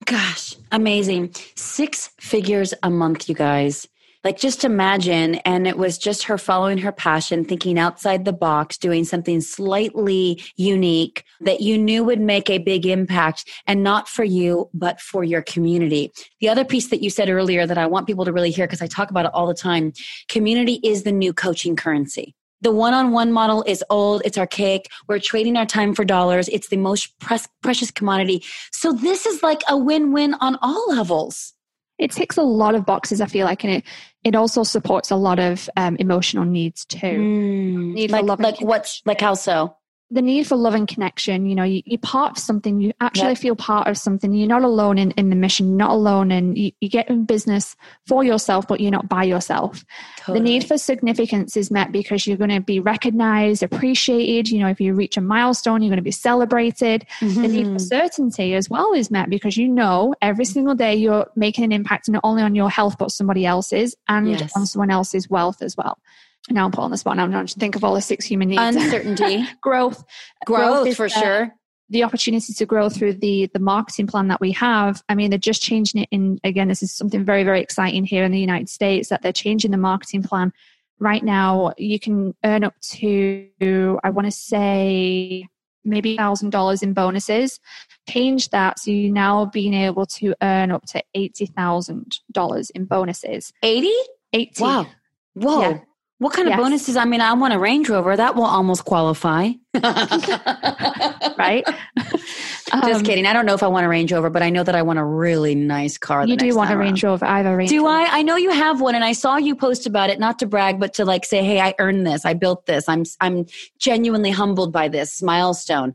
Gosh, 0.06 0.56
amazing. 0.72 1.34
Six 1.56 2.10
figures 2.20 2.74
a 2.84 2.90
month, 2.90 3.30
you 3.30 3.36
guys. 3.36 3.88
Like 4.24 4.38
just 4.38 4.66
imagine, 4.66 5.36
and 5.36 5.66
it 5.66 5.78
was 5.78 5.98
just 5.98 6.24
her 6.24 6.38
following 6.38 6.78
her 6.80 6.92
passion, 6.92 7.46
thinking 7.46 7.80
outside 7.80 8.26
the 8.26 8.34
box, 8.34 8.78
doing 8.78 9.06
something 9.06 9.40
slightly 9.40 10.44
unique 10.58 11.24
that 11.40 11.62
you 11.62 11.78
knew 11.78 12.04
would 12.04 12.20
make 12.20 12.50
a 12.50 12.58
big 12.58 12.86
impact 12.86 13.50
and 13.66 13.82
not 13.82 14.10
for 14.10 14.26
you, 14.26 14.70
but 14.74 15.00
for 15.00 15.24
your 15.24 15.42
community. 15.42 16.12
The 16.42 16.50
other 16.50 16.66
piece 16.66 16.90
that 16.90 17.02
you 17.02 17.10
said 17.10 17.30
earlier 17.30 17.66
that 17.66 17.78
I 17.78 17.86
want 17.86 18.08
people 18.08 18.26
to 18.26 18.34
really 18.34 18.52
hear, 18.52 18.68
because 18.68 18.82
I 18.82 18.88
talk 18.88 19.10
about 19.10 19.26
it 19.26 19.32
all 19.34 19.48
the 19.48 19.54
time 19.54 19.94
community 20.28 20.82
is 20.84 21.04
the 21.04 21.14
new 21.14 21.32
coaching 21.32 21.78
currency. 21.78 22.36
The 22.62 22.72
one 22.72 22.94
on 22.94 23.12
one 23.12 23.32
model 23.32 23.64
is 23.66 23.84
old, 23.90 24.22
it's 24.26 24.38
archaic. 24.38 24.90
We're 25.08 25.20
trading 25.20 25.56
our 25.56 25.66
time 25.66 25.94
for 25.94 26.04
dollars. 26.04 26.50
It's 26.50 26.68
the 26.68 26.78
most 26.78 27.18
pres- 27.20 27.48
precious 27.62 27.92
commodity. 27.92 28.44
So 28.72 28.92
this 28.92 29.26
is 29.26 29.42
like 29.42 29.62
a 29.70 29.78
win 29.78 30.12
win 30.12 30.34
on 30.36 30.58
all 30.62 30.86
levels. 30.90 31.54
It 31.98 32.12
ticks 32.12 32.38
a 32.38 32.44
lot 32.44 32.76
of 32.76 32.86
boxes, 32.86 33.20
I 33.20 33.26
feel 33.26 33.46
like, 33.46 33.64
and 33.66 33.74
it, 33.74 33.84
it 34.24 34.36
also 34.36 34.64
supports 34.64 35.12
a 35.12 35.18
lot 35.18 35.38
of 35.38 35.70
um, 35.76 35.98
emotional 35.98 36.46
needs 36.46 36.86
too. 36.86 36.98
Mm, 36.98 38.10
like, 38.10 38.40
like 38.40 38.62
what's 38.62 39.02
like 39.06 39.20
how 39.20 39.34
so? 39.34 39.76
The 40.12 40.22
need 40.22 40.48
for 40.48 40.56
love 40.56 40.74
and 40.74 40.88
connection 40.88 41.46
you 41.46 41.54
know 41.54 41.64
you, 41.64 41.82
are 41.92 41.98
part 42.00 42.32
of 42.32 42.38
something 42.38 42.82
you 42.82 42.92
actually 43.00 43.30
yep. 43.30 43.38
feel 43.38 43.56
part 43.56 43.88
of 43.88 43.98
something 43.98 44.34
you're 44.34 44.48
not 44.48 44.64
alone 44.64 44.98
in, 44.98 45.12
in 45.12 45.30
the 45.30 45.36
mission 45.36 45.78
not 45.78 45.92
alone 45.92 46.32
and 46.32 46.58
you, 46.58 46.72
you 46.80 46.90
get 46.90 47.10
in 47.10 47.26
business 47.26 47.76
for 48.08 48.24
yourself 48.24 48.68
but 48.68 48.80
you're 48.80 48.92
not 48.92 49.08
by 49.08 49.24
yourself 49.24 49.86
totally. 50.18 50.40
the 50.40 50.44
need 50.44 50.66
for 50.66 50.78
significance 50.78 51.56
is 51.56 51.70
met 51.70 51.92
because 51.92 52.26
you're 52.26 52.38
going 52.38 52.50
to 52.50 52.60
be 52.60 52.80
recognized 52.80 53.62
appreciated 53.62 54.50
you 54.50 54.60
know 54.60 54.68
if 54.68 54.82
you 54.82 54.94
reach 54.94 55.18
a 55.18 55.22
milestone 55.22 55.82
you're 55.82 55.90
going 55.90 55.98
to 55.98 56.04
be 56.04 56.12
celebrated 56.12 57.06
mm-hmm. 57.20 57.42
the 57.42 57.48
need 57.48 57.66
for 57.66 57.70
mm-hmm. 57.72 57.78
certainty 57.78 58.56
as 58.56 58.70
well 58.70 58.94
is 58.94 59.12
met 59.12 59.30
because 59.30 59.58
you 59.58 59.68
know 59.68 60.14
every 60.22 60.46
single 60.46 60.76
day 60.76 60.96
you're 60.96 61.28
making 61.36 61.64
an 61.64 61.72
impact 61.72 62.10
not 62.10 62.22
only 62.24 62.42
on 62.42 62.56
your 62.56 62.70
health 62.70 62.98
but 62.98 63.12
somebody 63.12 63.46
else's 63.46 63.96
and 64.08 64.30
yes. 64.30 64.56
on 64.56 64.66
someone 64.66 64.90
else's 64.90 65.30
wealth 65.30 65.62
as 65.62 65.78
well 65.78 66.00
now 66.50 66.66
I'm 66.66 66.72
put 66.72 66.82
on 66.82 66.92
the 66.92 66.98
spot. 66.98 67.18
Now 67.18 67.24
I'm 67.24 67.32
trying 67.32 67.48
to 67.48 67.60
think 67.60 67.76
of 67.76 67.84
all 67.84 67.94
the 67.94 68.02
six 68.02 68.26
human 68.26 68.50
needs. 68.50 68.76
Uncertainty, 68.76 69.46
growth, 69.62 70.04
growth, 70.46 70.84
growth 70.86 70.96
for 70.96 71.08
the, 71.08 71.10
sure. 71.10 71.56
The 71.90 72.04
opportunity 72.04 72.54
to 72.54 72.66
grow 72.66 72.90
through 72.90 73.14
the 73.14 73.50
the 73.54 73.60
marketing 73.60 74.08
plan 74.08 74.28
that 74.28 74.42
we 74.42 74.52
have. 74.54 75.04
I 75.10 75.16
mean, 75.16 75.30
they're 75.30 75.40
just 75.40 75.62
changing 75.62 76.02
it 76.02 76.10
in. 76.12 76.40
Again, 76.44 76.68
this 76.68 76.84
is 76.84 76.92
something 76.92 77.24
very 77.24 77.44
very 77.44 77.62
exciting 77.62 78.06
here 78.06 78.24
in 78.24 78.32
the 78.32 78.40
United 78.40 78.70
States 78.70 79.10
that 79.10 79.22
they're 79.22 79.34
changing 79.34 79.72
the 79.72 79.78
marketing 79.78 80.24
plan 80.24 80.54
right 81.00 81.24
now. 81.24 81.74
You 81.78 82.00
can 82.00 82.36
earn 82.44 82.64
up 82.64 82.80
to 82.82 84.00
I 84.04 84.10
want 84.10 84.26
to 84.26 84.32
say 84.32 85.48
maybe 85.84 86.18
thousand 86.18 86.52
dollars 86.52 86.84
in 86.84 86.94
bonuses. 86.94 87.60
Change 88.08 88.50
that 88.50 88.80
so 88.80 88.92
you 88.92 89.12
now 89.12 89.46
being 89.46 89.74
able 89.74 90.06
to 90.06 90.36
earn 90.42 90.72
up 90.72 90.86
to 90.88 91.04
eighty 91.16 91.46
thousand 91.46 92.20
dollars 92.32 92.70
in 92.72 92.86
bonuses. 92.86 93.52
Eighty. 93.64 93.94
80. 94.34 94.64
Wow. 94.64 94.88
Whoa. 95.34 95.62
Yeah. 95.62 95.80
What 96.20 96.34
kind 96.34 96.50
yes. 96.50 96.58
of 96.58 96.64
bonuses? 96.64 96.98
I 96.98 97.06
mean, 97.06 97.22
I 97.22 97.32
want 97.34 97.54
a 97.54 97.60
Range 97.60 97.90
Rover. 97.90 98.16
That 98.16 98.36
will 98.36 98.44
almost 98.44 98.84
qualify. 98.84 99.52
right? 99.74 101.64
Just 101.96 102.74
um, 102.74 103.04
kidding. 103.04 103.26
I 103.26 103.32
don't 103.32 103.46
know 103.46 103.54
if 103.54 103.64
I 103.64 103.68
want 103.68 103.86
a 103.86 103.90
Range 103.90 104.12
Rover, 104.12 104.30
but 104.30 104.44
I 104.44 104.50
know 104.50 104.64
that 104.64 104.76
I 104.76 104.82
want 104.82 105.00
a 105.00 105.04
really 105.04 105.56
nice 105.56 105.98
car. 105.98 106.28
You 106.28 106.36
do 106.36 106.54
want 106.54 106.72
a 106.72 106.78
Range 106.78 107.02
Rover. 107.02 107.26
I 107.26 107.38
have 107.38 107.46
a 107.46 107.56
Range 107.56 107.70
Do 107.70 107.86
Rover. 107.86 107.98
I? 107.98 108.20
I 108.20 108.22
know 108.24 108.36
you 108.36 108.52
have 108.52 108.82
one 108.82 108.96
and 108.96 109.04
I 109.06 109.14
saw 109.14 109.38
you 109.38 109.56
post 109.56 109.88
about 109.88 110.10
it, 110.10 110.20
not 110.20 110.40
to 110.40 110.46
brag, 110.46 110.78
but 110.78 110.94
to 110.96 111.06
like 111.06 111.26
say, 111.26 111.42
hey, 111.42 111.62
I 111.62 111.74
earned 111.80 112.06
this. 112.06 112.26
I 112.26 112.34
built 112.34 112.66
this. 112.66 112.90
I'm 112.90 113.06
I'm 113.22 113.46
genuinely 113.78 114.32
humbled 114.32 114.74
by 114.74 114.90
this 114.90 115.24
milestone. 115.24 115.94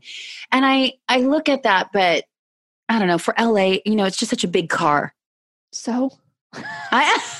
And 0.51 0.65
I 0.65 0.93
I 1.07 1.19
look 1.19 1.49
at 1.49 1.63
that, 1.63 1.91
but 1.93 2.23
I 2.89 2.97
don't 2.97 3.07
know, 3.07 3.19
for 3.19 3.35
LA, 3.39 3.77
you 3.85 3.95
know, 3.95 4.05
it's 4.05 4.17
just 4.17 4.31
such 4.31 4.43
a 4.43 4.47
big 4.47 4.69
car. 4.69 5.13
So 5.71 6.09
I 6.53 7.19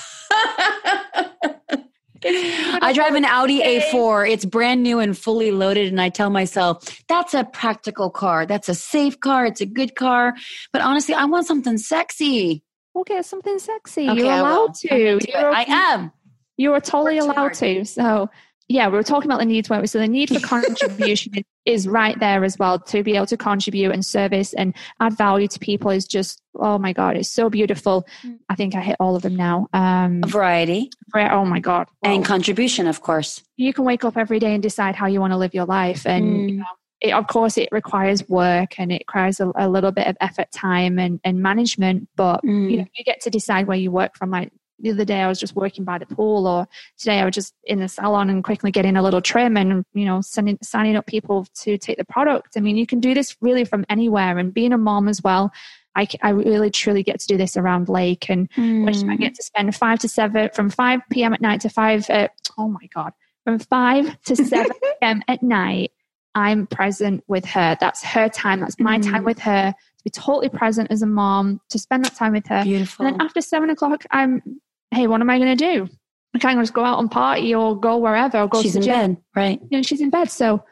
I 2.82 2.92
drive 2.92 3.14
an 3.14 3.24
Audi 3.24 3.60
A4. 3.60 4.30
It's 4.30 4.44
brand 4.44 4.82
new 4.82 4.98
and 4.98 5.16
fully 5.16 5.50
loaded. 5.50 5.88
And 5.88 6.00
I 6.00 6.08
tell 6.08 6.30
myself, 6.30 7.02
that's 7.08 7.34
a 7.34 7.44
practical 7.44 8.10
car. 8.10 8.46
That's 8.46 8.68
a 8.68 8.74
safe 8.74 9.20
car. 9.20 9.46
It's 9.46 9.60
a 9.60 9.66
good 9.66 9.94
car. 9.94 10.34
But 10.72 10.82
honestly, 10.82 11.14
I 11.14 11.24
want 11.24 11.46
something 11.46 11.78
sexy. 11.78 12.62
We'll 12.94 13.22
something 13.22 13.58
sexy. 13.58 14.08
Okay, 14.08 14.20
You're 14.20 14.32
allowed 14.32 14.74
to. 14.76 15.18
You're, 15.28 15.54
I 15.54 15.64
am. 15.68 16.12
You 16.56 16.72
are 16.72 16.80
totally 16.80 17.18
allowed 17.18 17.52
to. 17.54 17.84
So 17.84 18.30
yeah, 18.68 18.88
we 18.88 18.94
were 18.94 19.02
talking 19.02 19.30
about 19.30 19.38
the 19.38 19.46
needs, 19.46 19.70
weren't 19.70 19.82
we? 19.82 19.86
So 19.86 19.98
the 19.98 20.08
need 20.08 20.28
for 20.28 20.40
contribution 20.46 21.34
is 21.64 21.86
right 21.86 22.18
there 22.18 22.44
as 22.44 22.58
well 22.58 22.78
to 22.80 23.02
be 23.02 23.14
able 23.14 23.26
to 23.26 23.36
contribute 23.36 23.92
and 23.92 24.04
service 24.04 24.52
and 24.54 24.74
add 25.00 25.16
value 25.16 25.46
to 25.48 25.58
people 25.58 25.90
is 25.90 26.06
just, 26.06 26.40
oh 26.56 26.78
my 26.78 26.92
God, 26.92 27.16
it's 27.16 27.28
so 27.28 27.48
beautiful. 27.48 28.06
Mm. 28.24 28.38
I 28.48 28.56
think 28.56 28.74
I 28.74 28.80
hit 28.80 28.96
all 28.98 29.14
of 29.14 29.22
them 29.22 29.36
now. 29.36 29.68
Um, 29.72 30.22
variety. 30.26 30.90
Oh 31.14 31.44
my 31.44 31.60
God. 31.60 31.86
And 32.02 32.24
contribution, 32.24 32.88
of 32.88 33.02
course. 33.02 33.42
You 33.56 33.72
can 33.72 33.84
wake 33.84 34.04
up 34.04 34.16
every 34.16 34.40
day 34.40 34.52
and 34.52 34.62
decide 34.62 34.96
how 34.96 35.06
you 35.06 35.20
want 35.20 35.32
to 35.32 35.36
live 35.36 35.54
your 35.54 35.66
life. 35.66 36.04
And, 36.04 36.24
mm. 36.24 36.50
you 36.50 36.56
know, 36.56 36.64
it, 37.00 37.12
of 37.12 37.26
course, 37.28 37.58
it 37.58 37.68
requires 37.72 38.28
work 38.28 38.80
and 38.80 38.90
it 38.90 39.02
requires 39.06 39.38
a, 39.38 39.52
a, 39.54 39.68
little 39.68 39.92
bit 39.92 40.06
of 40.06 40.16
effort, 40.20 40.50
time, 40.50 40.98
and, 40.98 41.20
and 41.24 41.42
management. 41.42 42.08
But 42.16 42.42
mm. 42.42 42.70
you 42.70 42.78
know, 42.78 42.86
you 42.96 43.04
get 43.04 43.20
to 43.22 43.30
decide 43.30 43.66
where 43.66 43.76
you 43.76 43.90
work 43.90 44.16
from. 44.16 44.30
Like 44.30 44.50
the 44.78 44.90
other 44.90 45.04
day 45.04 45.20
I 45.20 45.28
was 45.28 45.40
just 45.40 45.56
working 45.56 45.84
by 45.84 45.98
the 45.98 46.06
pool, 46.06 46.46
or 46.46 46.68
today 46.98 47.20
I 47.20 47.24
was 47.24 47.34
just 47.34 47.54
in 47.64 47.80
the 47.80 47.88
salon 47.88 48.30
and 48.30 48.44
quickly 48.44 48.70
getting 48.70 48.96
a 48.96 49.02
little 49.02 49.20
trim 49.20 49.56
and 49.56 49.84
you 49.94 50.04
know 50.04 50.20
sending 50.20 50.58
signing 50.62 50.96
up 50.96 51.06
people 51.06 51.46
to 51.62 51.78
take 51.78 51.98
the 51.98 52.04
product. 52.04 52.54
I 52.56 52.60
mean, 52.60 52.76
you 52.76 52.86
can 52.86 53.00
do 53.00 53.14
this 53.14 53.36
really 53.40 53.64
from 53.64 53.84
anywhere, 53.88 54.38
and 54.38 54.52
being 54.52 54.72
a 54.72 54.78
mom 54.78 55.08
as 55.08 55.22
well. 55.22 55.52
I, 55.94 56.06
I 56.22 56.28
really 56.30 56.70
truly 56.70 57.02
get 57.02 57.20
to 57.20 57.26
do 57.26 57.38
this 57.38 57.56
around 57.56 57.88
Lake, 57.88 58.28
and 58.28 58.50
mm. 58.52 59.10
I 59.10 59.16
get 59.16 59.34
to 59.36 59.42
spend 59.42 59.74
five 59.74 59.98
to 60.00 60.08
seven 60.08 60.50
from 60.54 60.68
five 60.68 61.00
p.m. 61.10 61.32
at 61.32 61.40
night 61.40 61.62
to 61.62 61.70
five. 61.70 62.08
At, 62.10 62.32
oh 62.58 62.68
my 62.68 62.86
god, 62.94 63.12
from 63.44 63.58
five 63.58 64.20
to 64.24 64.36
seven 64.44 64.72
p.m. 64.82 65.22
at 65.26 65.42
night. 65.42 65.92
I'm 66.34 66.66
present 66.66 67.24
with 67.28 67.46
her. 67.46 67.78
That's 67.80 68.04
her 68.04 68.28
time. 68.28 68.60
That's 68.60 68.78
my 68.78 68.98
mm. 68.98 69.10
time 69.10 69.24
with 69.24 69.38
her 69.38 69.72
to 69.72 70.04
be 70.04 70.10
totally 70.10 70.50
present 70.50 70.90
as 70.90 71.00
a 71.00 71.06
mom, 71.06 71.62
to 71.70 71.78
spend 71.78 72.04
that 72.04 72.14
time 72.14 72.34
with 72.34 72.46
her. 72.48 72.62
Beautiful. 72.62 73.06
And 73.06 73.14
then 73.14 73.26
after 73.26 73.40
seven 73.40 73.70
o'clock, 73.70 74.04
I'm 74.10 74.60
hey, 74.90 75.06
what 75.06 75.20
am 75.20 75.30
I 75.30 75.38
going 75.38 75.56
to 75.56 75.64
do? 75.64 75.88
I 76.34 76.38
can't 76.38 76.58
just 76.60 76.74
go 76.74 76.84
out 76.84 76.98
and 76.98 77.10
party 77.10 77.54
or 77.54 77.78
go 77.78 77.96
wherever 77.96 78.40
or 78.40 78.48
go 78.48 78.62
she's 78.62 78.72
to 78.72 78.78
in 78.78 78.84
gym. 78.84 79.14
bed, 79.14 79.22
right? 79.34 79.60
You 79.70 79.78
know, 79.78 79.82
she's 79.82 80.00
in 80.00 80.10
bed. 80.10 80.30
So 80.30 80.62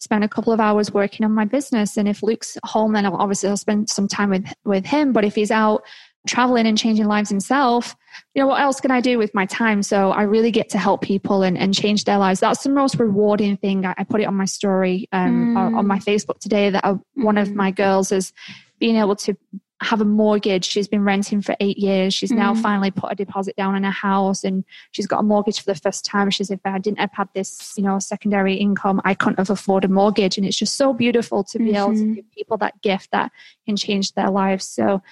spend 0.00 0.24
a 0.24 0.28
couple 0.28 0.52
of 0.52 0.58
hours 0.58 0.92
working 0.92 1.24
on 1.24 1.32
my 1.32 1.44
business. 1.44 1.96
And 1.96 2.08
if 2.08 2.22
Luke's 2.22 2.58
home, 2.64 2.92
then 2.92 3.06
obviously 3.06 3.48
I'll 3.48 3.56
spend 3.56 3.88
some 3.88 4.08
time 4.08 4.30
with, 4.30 4.52
with 4.64 4.84
him. 4.84 5.12
But 5.12 5.24
if 5.24 5.36
he's 5.36 5.52
out 5.52 5.84
traveling 6.26 6.66
and 6.66 6.76
changing 6.76 7.06
lives 7.06 7.28
himself, 7.28 7.94
you 8.34 8.42
know, 8.42 8.48
what 8.48 8.60
else 8.60 8.80
can 8.80 8.90
I 8.90 9.00
do 9.00 9.16
with 9.16 9.32
my 9.32 9.46
time? 9.46 9.82
So 9.82 10.10
I 10.10 10.22
really 10.22 10.50
get 10.50 10.70
to 10.70 10.78
help 10.78 11.02
people 11.02 11.42
and, 11.42 11.56
and 11.56 11.72
change 11.72 12.04
their 12.04 12.18
lives. 12.18 12.40
That's 12.40 12.64
the 12.64 12.70
most 12.70 12.98
rewarding 12.98 13.56
thing. 13.56 13.86
I, 13.86 13.94
I 13.98 14.04
put 14.04 14.20
it 14.20 14.26
on 14.26 14.34
my 14.34 14.44
story 14.44 15.08
um, 15.12 15.54
mm. 15.54 15.76
on 15.76 15.86
my 15.86 15.98
Facebook 15.98 16.40
today 16.40 16.70
that 16.70 16.84
I, 16.84 16.96
one 17.14 17.36
mm. 17.36 17.42
of 17.42 17.54
my 17.54 17.70
girls 17.70 18.10
is 18.10 18.32
being 18.80 18.96
able 18.96 19.16
to 19.16 19.36
have 19.84 20.00
a 20.00 20.04
mortgage. 20.04 20.64
She's 20.64 20.88
been 20.88 21.04
renting 21.04 21.42
for 21.42 21.56
eight 21.60 21.78
years. 21.78 22.14
She's 22.14 22.32
mm. 22.32 22.36
now 22.36 22.54
finally 22.54 22.90
put 22.90 23.12
a 23.12 23.14
deposit 23.14 23.56
down 23.56 23.74
on 23.74 23.84
a 23.84 23.90
house 23.90 24.44
and 24.44 24.64
she's 24.92 25.06
got 25.06 25.20
a 25.20 25.22
mortgage 25.22 25.60
for 25.60 25.72
the 25.72 25.78
first 25.78 26.04
time. 26.04 26.30
She 26.30 26.44
said, 26.44 26.60
if 26.64 26.72
I 26.72 26.78
didn't 26.78 27.00
have 27.00 27.12
had 27.12 27.28
this, 27.34 27.74
you 27.76 27.82
know, 27.82 27.98
secondary 27.98 28.54
income, 28.54 29.00
I 29.04 29.14
couldn't 29.14 29.38
have 29.38 29.50
afforded 29.50 29.90
a 29.90 29.92
mortgage. 29.92 30.36
And 30.38 30.46
it's 30.46 30.56
just 30.56 30.76
so 30.76 30.92
beautiful 30.92 31.44
to 31.44 31.58
be 31.58 31.66
mm-hmm. 31.66 31.76
able 31.76 31.92
to 31.92 31.98
mm-hmm. 31.98 32.12
give 32.14 32.32
people 32.32 32.56
that 32.58 32.80
gift 32.82 33.10
that 33.12 33.32
can 33.66 33.76
change 33.76 34.12
their 34.12 34.30
lives. 34.30 34.66
So 34.66 35.02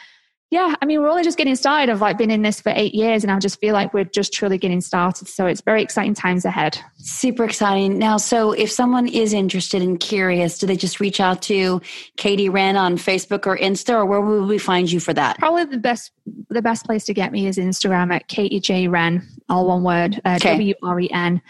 yeah, 0.51 0.75
I 0.83 0.85
mean, 0.85 1.01
we're 1.01 1.09
only 1.09 1.23
just 1.23 1.39
getting 1.39 1.55
started. 1.55 1.93
I've 1.93 2.01
like 2.01 2.19
been 2.19 2.33
in 2.33 2.43
this 2.43 2.61
for 2.61 2.73
eight 2.75 2.93
years 2.93 3.23
and 3.23 3.31
I 3.31 3.39
just 3.39 3.61
feel 3.61 3.73
like 3.73 3.95
we're 3.95 4.05
just 4.05 4.33
truly 4.33 4.59
getting 4.59 4.81
started. 4.81 5.29
So 5.29 5.47
it's 5.47 5.61
very 5.61 5.81
exciting 5.81 6.15
times 6.15 6.45
ahead. 6.45 6.77
Super 6.97 7.45
exciting. 7.45 7.99
Now, 7.99 8.17
so 8.17 8.51
if 8.51 8.69
someone 8.69 9.07
is 9.07 9.33
interested 9.33 9.81
and 9.81 10.01
curious, 10.01 10.59
do 10.59 10.67
they 10.67 10.77
just 10.77 10.99
reach 10.99 11.21
out 11.21 11.41
to 11.43 11.81
Katie 12.17 12.49
Wren 12.49 12.77
on 12.77 12.97
Facebook 12.97 13.47
or 13.47 13.57
Insta 13.57 13.95
or 13.95 14.05
where 14.05 14.21
will 14.21 14.45
we 14.45 14.59
find 14.59 14.91
you 14.91 14.99
for 14.99 15.15
that? 15.15 15.39
Probably 15.39 15.67
the 15.67 15.79
best, 15.79 16.11
the 16.49 16.63
best 16.63 16.85
place 16.85 17.05
to 17.05 17.15
get 17.15 17.31
me 17.31 17.47
is 17.47 17.57
Instagram 17.57 18.13
at 18.13 18.27
Katie 18.27 18.59
J 18.59 18.89
Wren, 18.89 19.25
all 19.49 19.69
one 19.69 19.85
word, 19.85 20.21
uh, 20.25 20.39
okay. 20.41 20.51
W-R-E-N. 20.51 21.41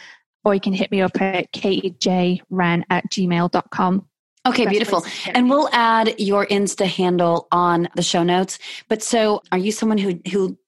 Or 0.44 0.54
you 0.54 0.60
can 0.60 0.74
hit 0.74 0.90
me 0.90 1.00
up 1.00 1.20
at 1.20 1.52
katiejwren 1.52 2.82
at 2.90 3.10
gmail.com. 3.10 4.06
Okay, 4.46 4.66
beautiful. 4.66 5.04
And 5.26 5.50
we'll 5.50 5.68
add 5.72 6.18
your 6.18 6.46
Insta 6.46 6.86
handle 6.86 7.46
on 7.52 7.88
the 7.94 8.02
show 8.02 8.22
notes. 8.22 8.58
But 8.88 9.02
so 9.02 9.42
are 9.52 9.58
you 9.58 9.70
someone 9.70 9.98
who 9.98 10.20
who 10.30 10.58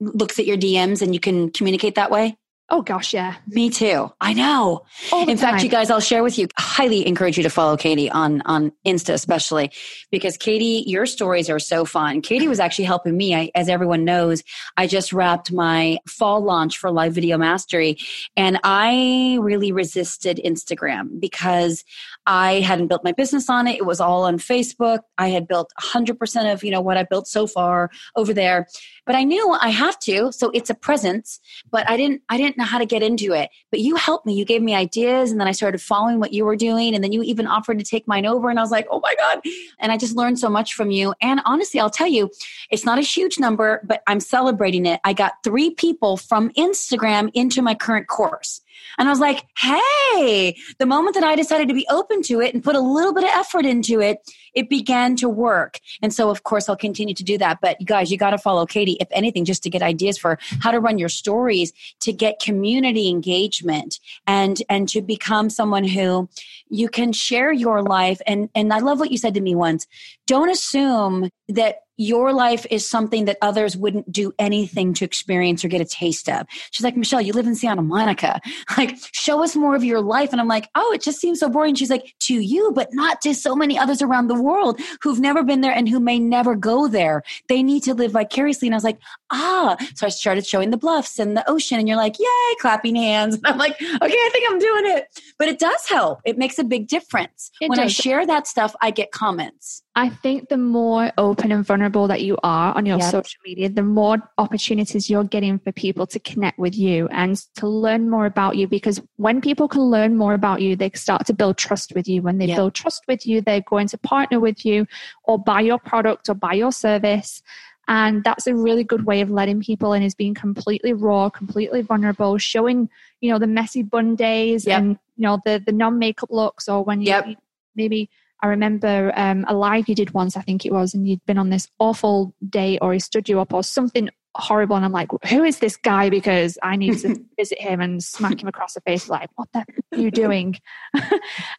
looks 0.00 0.38
at 0.38 0.46
your 0.46 0.56
DMs 0.56 1.02
and 1.02 1.14
you 1.14 1.20
can 1.20 1.50
communicate 1.50 1.94
that 1.94 2.10
way? 2.10 2.36
Oh 2.70 2.80
gosh, 2.80 3.12
yeah. 3.12 3.36
Me 3.46 3.68
too. 3.68 4.10
I 4.22 4.32
know. 4.32 4.86
In 5.12 5.26
time. 5.26 5.36
fact, 5.36 5.62
you 5.62 5.68
guys, 5.68 5.90
I'll 5.90 6.00
share 6.00 6.22
with 6.22 6.38
you. 6.38 6.48
Highly 6.58 7.06
encourage 7.06 7.36
you 7.36 7.42
to 7.42 7.50
follow 7.50 7.76
Katie 7.76 8.10
on 8.10 8.40
on 8.46 8.72
Insta, 8.86 9.12
especially 9.12 9.70
because 10.10 10.38
Katie, 10.38 10.82
your 10.86 11.04
stories 11.04 11.50
are 11.50 11.58
so 11.58 11.84
fun. 11.84 12.22
Katie 12.22 12.48
was 12.48 12.60
actually 12.60 12.86
helping 12.86 13.18
me. 13.18 13.34
I, 13.34 13.50
as 13.54 13.68
everyone 13.68 14.04
knows, 14.04 14.42
I 14.78 14.86
just 14.86 15.12
wrapped 15.12 15.52
my 15.52 15.98
fall 16.08 16.40
launch 16.40 16.78
for 16.78 16.90
Live 16.90 17.12
Video 17.12 17.36
Mastery, 17.36 17.98
and 18.34 18.58
I 18.64 19.36
really 19.42 19.70
resisted 19.70 20.40
Instagram 20.42 21.20
because 21.20 21.84
I 22.26 22.60
hadn't 22.60 22.88
built 22.88 23.04
my 23.04 23.12
business 23.12 23.50
on 23.50 23.66
it. 23.66 23.76
It 23.76 23.86
was 23.86 24.00
all 24.00 24.24
on 24.24 24.38
Facebook. 24.38 25.00
I 25.18 25.28
had 25.28 25.46
built 25.46 25.72
100% 25.80 26.52
of, 26.52 26.64
you 26.64 26.70
know, 26.70 26.80
what 26.80 26.96
I 26.96 27.02
built 27.02 27.28
so 27.28 27.46
far 27.46 27.90
over 28.16 28.32
there. 28.32 28.66
But 29.06 29.14
I 29.14 29.24
knew 29.24 29.50
I 29.60 29.68
have 29.68 29.98
to, 30.00 30.32
so 30.32 30.50
it's 30.54 30.70
a 30.70 30.74
presence, 30.74 31.38
but 31.70 31.88
I 31.88 31.96
didn't 31.96 32.22
I 32.30 32.38
didn't 32.38 32.56
know 32.56 32.64
how 32.64 32.78
to 32.78 32.86
get 32.86 33.02
into 33.02 33.32
it. 33.32 33.50
But 33.70 33.80
you 33.80 33.96
helped 33.96 34.24
me. 34.24 34.34
You 34.34 34.46
gave 34.46 34.62
me 34.62 34.74
ideas 34.74 35.30
and 35.30 35.38
then 35.38 35.46
I 35.46 35.52
started 35.52 35.82
following 35.82 36.20
what 36.20 36.32
you 36.32 36.46
were 36.46 36.56
doing 36.56 36.94
and 36.94 37.04
then 37.04 37.12
you 37.12 37.22
even 37.22 37.46
offered 37.46 37.78
to 37.78 37.84
take 37.84 38.08
mine 38.08 38.24
over 38.24 38.48
and 38.48 38.58
I 38.58 38.62
was 38.62 38.70
like, 38.70 38.86
"Oh 38.90 39.00
my 39.00 39.14
god." 39.16 39.42
And 39.78 39.92
I 39.92 39.98
just 39.98 40.16
learned 40.16 40.38
so 40.38 40.48
much 40.48 40.72
from 40.72 40.90
you. 40.90 41.14
And 41.20 41.40
honestly, 41.44 41.80
I'll 41.80 41.90
tell 41.90 42.06
you, 42.06 42.30
it's 42.70 42.86
not 42.86 42.98
a 42.98 43.02
huge 43.02 43.38
number, 43.38 43.82
but 43.84 44.02
I'm 44.06 44.20
celebrating 44.20 44.86
it. 44.86 45.00
I 45.04 45.12
got 45.12 45.34
3 45.44 45.70
people 45.74 46.16
from 46.16 46.50
Instagram 46.52 47.30
into 47.34 47.60
my 47.60 47.74
current 47.74 48.06
course. 48.08 48.62
And 48.98 49.08
I 49.08 49.10
was 49.10 49.20
like, 49.20 49.46
hey, 49.58 50.56
the 50.78 50.86
moment 50.86 51.14
that 51.14 51.24
I 51.24 51.36
decided 51.36 51.68
to 51.68 51.74
be 51.74 51.86
open 51.90 52.22
to 52.22 52.40
it 52.40 52.54
and 52.54 52.62
put 52.62 52.76
a 52.76 52.80
little 52.80 53.12
bit 53.12 53.24
of 53.24 53.30
effort 53.30 53.66
into 53.66 54.00
it, 54.00 54.18
it 54.54 54.68
began 54.68 55.16
to 55.16 55.28
work. 55.28 55.80
And 56.02 56.12
so, 56.12 56.30
of 56.30 56.44
course, 56.44 56.68
I'll 56.68 56.76
continue 56.76 57.14
to 57.14 57.24
do 57.24 57.38
that. 57.38 57.60
But 57.60 57.84
guys, 57.84 58.10
you 58.10 58.18
got 58.18 58.30
to 58.30 58.38
follow 58.38 58.66
Katie, 58.66 58.96
if 59.00 59.08
anything, 59.10 59.44
just 59.44 59.62
to 59.64 59.70
get 59.70 59.82
ideas 59.82 60.16
for 60.16 60.38
how 60.60 60.70
to 60.70 60.80
run 60.80 60.98
your 60.98 61.08
stories, 61.08 61.72
to 62.00 62.12
get 62.12 62.40
community 62.40 63.08
engagement 63.08 63.98
and, 64.26 64.62
and 64.68 64.88
to 64.90 65.02
become 65.02 65.50
someone 65.50 65.84
who 65.84 66.28
you 66.68 66.88
can 66.88 67.12
share 67.12 67.52
your 67.52 67.82
life. 67.82 68.20
And, 68.26 68.48
and 68.54 68.72
I 68.72 68.78
love 68.78 69.00
what 69.00 69.10
you 69.10 69.18
said 69.18 69.34
to 69.34 69.40
me 69.40 69.54
once. 69.54 69.86
Don't 70.26 70.50
assume 70.50 71.30
that 71.48 71.83
your 71.96 72.32
life 72.32 72.66
is 72.70 72.88
something 72.88 73.24
that 73.26 73.38
others 73.40 73.76
wouldn't 73.76 74.10
do 74.10 74.32
anything 74.38 74.94
to 74.94 75.04
experience 75.04 75.64
or 75.64 75.68
get 75.68 75.80
a 75.80 75.84
taste 75.84 76.28
of. 76.28 76.46
She's 76.70 76.84
like, 76.84 76.96
Michelle, 76.96 77.20
you 77.20 77.32
live 77.32 77.46
in 77.46 77.54
Santa 77.54 77.82
Monica. 77.82 78.40
Like, 78.76 78.96
show 79.12 79.44
us 79.44 79.54
more 79.54 79.76
of 79.76 79.84
your 79.84 80.00
life. 80.00 80.32
And 80.32 80.40
I'm 80.40 80.48
like, 80.48 80.68
oh, 80.74 80.92
it 80.92 81.00
just 81.00 81.20
seems 81.20 81.38
so 81.38 81.48
boring. 81.48 81.76
She's 81.76 81.90
like, 81.90 82.14
to 82.20 82.34
you, 82.34 82.72
but 82.74 82.88
not 82.92 83.20
to 83.20 83.34
so 83.34 83.54
many 83.54 83.78
others 83.78 84.02
around 84.02 84.26
the 84.26 84.40
world 84.40 84.80
who've 85.00 85.20
never 85.20 85.44
been 85.44 85.60
there 85.60 85.72
and 85.72 85.88
who 85.88 86.00
may 86.00 86.18
never 86.18 86.56
go 86.56 86.88
there. 86.88 87.22
They 87.48 87.62
need 87.62 87.84
to 87.84 87.94
live 87.94 88.12
vicariously. 88.12 88.66
And 88.66 88.74
I 88.74 88.78
was 88.78 88.84
like, 88.84 88.98
ah. 89.30 89.76
So 89.94 90.06
I 90.06 90.08
started 90.08 90.44
showing 90.44 90.70
the 90.70 90.76
bluffs 90.76 91.20
and 91.20 91.36
the 91.36 91.48
ocean. 91.48 91.78
And 91.78 91.86
you're 91.86 91.96
like, 91.96 92.18
yay, 92.18 92.54
clapping 92.60 92.96
hands. 92.96 93.36
And 93.44 93.52
I'm 93.52 93.58
like, 93.58 93.74
okay, 93.74 93.92
I 94.00 94.30
think 94.32 94.50
I'm 94.50 94.58
doing 94.58 94.96
it. 94.96 95.20
But 95.38 95.48
it 95.48 95.58
does 95.58 95.86
help. 95.86 96.20
It 96.24 96.38
makes 96.38 96.58
a 96.58 96.64
big 96.64 96.88
difference. 96.88 97.50
It 97.60 97.68
when 97.68 97.78
does. 97.78 97.98
I 97.98 98.02
share 98.02 98.26
that 98.26 98.46
stuff, 98.46 98.74
I 98.80 98.90
get 98.90 99.12
comments. 99.12 99.82
I 99.96 100.08
think 100.08 100.48
the 100.48 100.56
more 100.56 101.12
open 101.18 101.52
and 101.52 101.64
vulnerable 101.64 101.83
that 101.90 102.22
you 102.22 102.36
are 102.42 102.74
on 102.76 102.86
your 102.86 102.98
yep. 102.98 103.10
social 103.10 103.40
media, 103.44 103.68
the 103.68 103.82
more 103.82 104.18
opportunities 104.38 105.08
you're 105.10 105.24
getting 105.24 105.58
for 105.58 105.72
people 105.72 106.06
to 106.06 106.18
connect 106.18 106.58
with 106.58 106.76
you 106.76 107.08
and 107.08 107.36
to 107.56 107.66
learn 107.66 108.08
more 108.10 108.26
about 108.26 108.56
you. 108.56 108.68
Because 108.68 109.00
when 109.16 109.40
people 109.40 109.68
can 109.68 109.82
learn 109.82 110.16
more 110.16 110.34
about 110.34 110.60
you, 110.60 110.76
they 110.76 110.90
start 110.94 111.26
to 111.26 111.32
build 111.32 111.56
trust 111.56 111.94
with 111.94 112.08
you. 112.08 112.22
When 112.22 112.38
they 112.38 112.46
yep. 112.46 112.56
build 112.56 112.74
trust 112.74 113.04
with 113.08 113.26
you, 113.26 113.40
they're 113.40 113.60
going 113.60 113.88
to 113.88 113.98
partner 113.98 114.40
with 114.40 114.64
you 114.64 114.86
or 115.24 115.38
buy 115.38 115.60
your 115.60 115.78
product 115.78 116.28
or 116.28 116.34
buy 116.34 116.54
your 116.54 116.72
service. 116.72 117.42
And 117.86 118.24
that's 118.24 118.46
a 118.46 118.54
really 118.54 118.84
good 118.84 119.04
way 119.04 119.20
of 119.20 119.30
letting 119.30 119.60
people 119.60 119.92
in 119.92 120.02
is 120.02 120.14
being 120.14 120.34
completely 120.34 120.92
raw, 120.92 121.28
completely 121.28 121.82
vulnerable, 121.82 122.38
showing, 122.38 122.88
you 123.20 123.30
know, 123.30 123.38
the 123.38 123.46
messy 123.46 123.82
bun 123.82 124.16
days 124.16 124.66
yep. 124.66 124.80
and, 124.80 124.98
you 125.16 125.22
know, 125.22 125.40
the, 125.44 125.62
the 125.64 125.72
non-makeup 125.72 126.30
looks 126.30 126.68
or 126.68 126.82
when 126.82 127.02
you 127.02 127.36
maybe 127.74 128.08
I 128.44 128.48
remember 128.48 129.10
um, 129.16 129.46
a 129.48 129.54
live 129.54 129.88
you 129.88 129.94
did 129.94 130.12
once, 130.12 130.36
I 130.36 130.42
think 130.42 130.66
it 130.66 130.72
was, 130.72 130.92
and 130.92 131.08
you'd 131.08 131.24
been 131.24 131.38
on 131.38 131.48
this 131.48 131.66
awful 131.78 132.34
day 132.46 132.78
or 132.82 132.92
he 132.92 132.98
stood 132.98 133.26
you 133.26 133.40
up 133.40 133.54
or 133.54 133.64
something 133.64 134.10
horrible. 134.34 134.76
And 134.76 134.84
I'm 134.84 134.92
like, 134.92 135.08
who 135.30 135.44
is 135.44 135.60
this 135.60 135.78
guy? 135.78 136.10
Because 136.10 136.58
I 136.62 136.76
need 136.76 136.98
to 136.98 137.24
visit 137.38 137.58
him 137.58 137.80
and 137.80 138.04
smack 138.04 138.42
him 138.42 138.46
across 138.46 138.74
the 138.74 138.82
face, 138.82 139.08
like, 139.08 139.30
what 139.36 139.48
the 139.54 139.64
are 139.92 139.98
you 139.98 140.10
doing? 140.10 140.56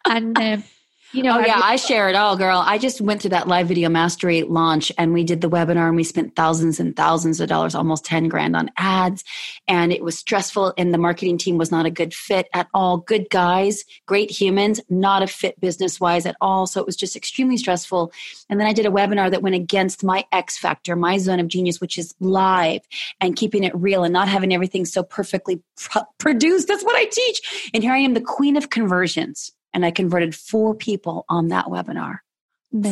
and 0.08 0.38
um, 0.38 0.64
you 1.14 1.24
know, 1.24 1.38
oh 1.38 1.40
yeah, 1.40 1.62
I 1.64 1.76
share 1.76 2.10
it 2.10 2.16
all, 2.16 2.36
girl. 2.36 2.62
I 2.66 2.78
just 2.78 3.00
went 3.00 3.22
through 3.22 3.30
that 3.30 3.48
live 3.48 3.68
video 3.68 3.90
mastery 3.90 4.44
launch 4.44 4.92
and 4.98 5.14
we 5.14 5.24
did 5.24 5.42
the 5.42 5.50
webinar 5.50 5.88
and 5.88 5.96
we 5.96 6.04
spent 6.04 6.36
thousands 6.36 6.80
and 6.80 6.96
thousands 6.96 7.40
of 7.40 7.48
dollars, 7.48 7.76
almost 7.76 8.06
10 8.06 8.28
grand 8.28 8.56
on 8.56 8.72
ads. 8.78 9.24
And 9.68 9.94
it 9.94 10.04
was 10.04 10.18
stressful 10.18 10.74
and 10.78 10.94
the 10.94 10.98
marketing 10.98 11.38
team 11.38 11.58
was 11.58 11.72
not 11.72 11.86
a 11.86 11.92
good 11.92 12.14
fit 12.14 12.48
at 12.54 12.68
all. 12.74 12.98
Good 12.98 13.30
guys, 13.30 13.86
great 14.08 14.32
humans, 14.32 14.82
not 14.90 15.24
a 15.24 15.28
fit 15.28 15.60
business 15.60 16.00
wise 16.00 16.26
at 16.26 16.36
all. 16.42 16.68
So 16.68 16.82
it 16.82 16.86
was 16.86 16.96
just 16.96 17.16
extremely 17.16 17.58
stressful. 17.58 18.12
And 18.50 18.60
then 18.60 18.68
I 18.68 18.74
did 18.74 18.86
a 18.86 18.92
webinar 18.92 19.32
that 19.32 19.42
went 19.42 19.56
against 19.56 20.04
my 20.04 20.26
X 20.32 20.58
factor, 20.58 20.96
my 20.96 21.18
zone 21.18 21.40
of 21.40 21.48
genius, 21.48 21.80
which 21.80 21.98
is 21.98 22.16
live 22.20 22.82
and 23.22 23.36
keeping 23.36 23.64
it 23.64 23.76
real 23.76 24.04
and 24.04 24.14
not 24.14 24.28
having 24.28 24.54
everything 24.54 24.86
so 24.86 25.04
perfectly 25.04 25.62
produced. 26.18 26.68
That's 26.68 26.84
what 26.84 26.96
I 26.96 27.06
teach. 27.06 27.70
And 27.74 27.84
here 27.84 27.94
I 27.94 28.00
am, 28.00 28.16
the 28.16 28.22
queen 28.22 28.58
of 28.58 28.70
conversions 28.70 29.52
and 29.76 29.86
I 29.86 29.92
converted 29.92 30.34
four 30.34 30.74
people 30.74 31.26
on 31.30 31.50
that 31.50 31.66
webinar. 31.66 32.20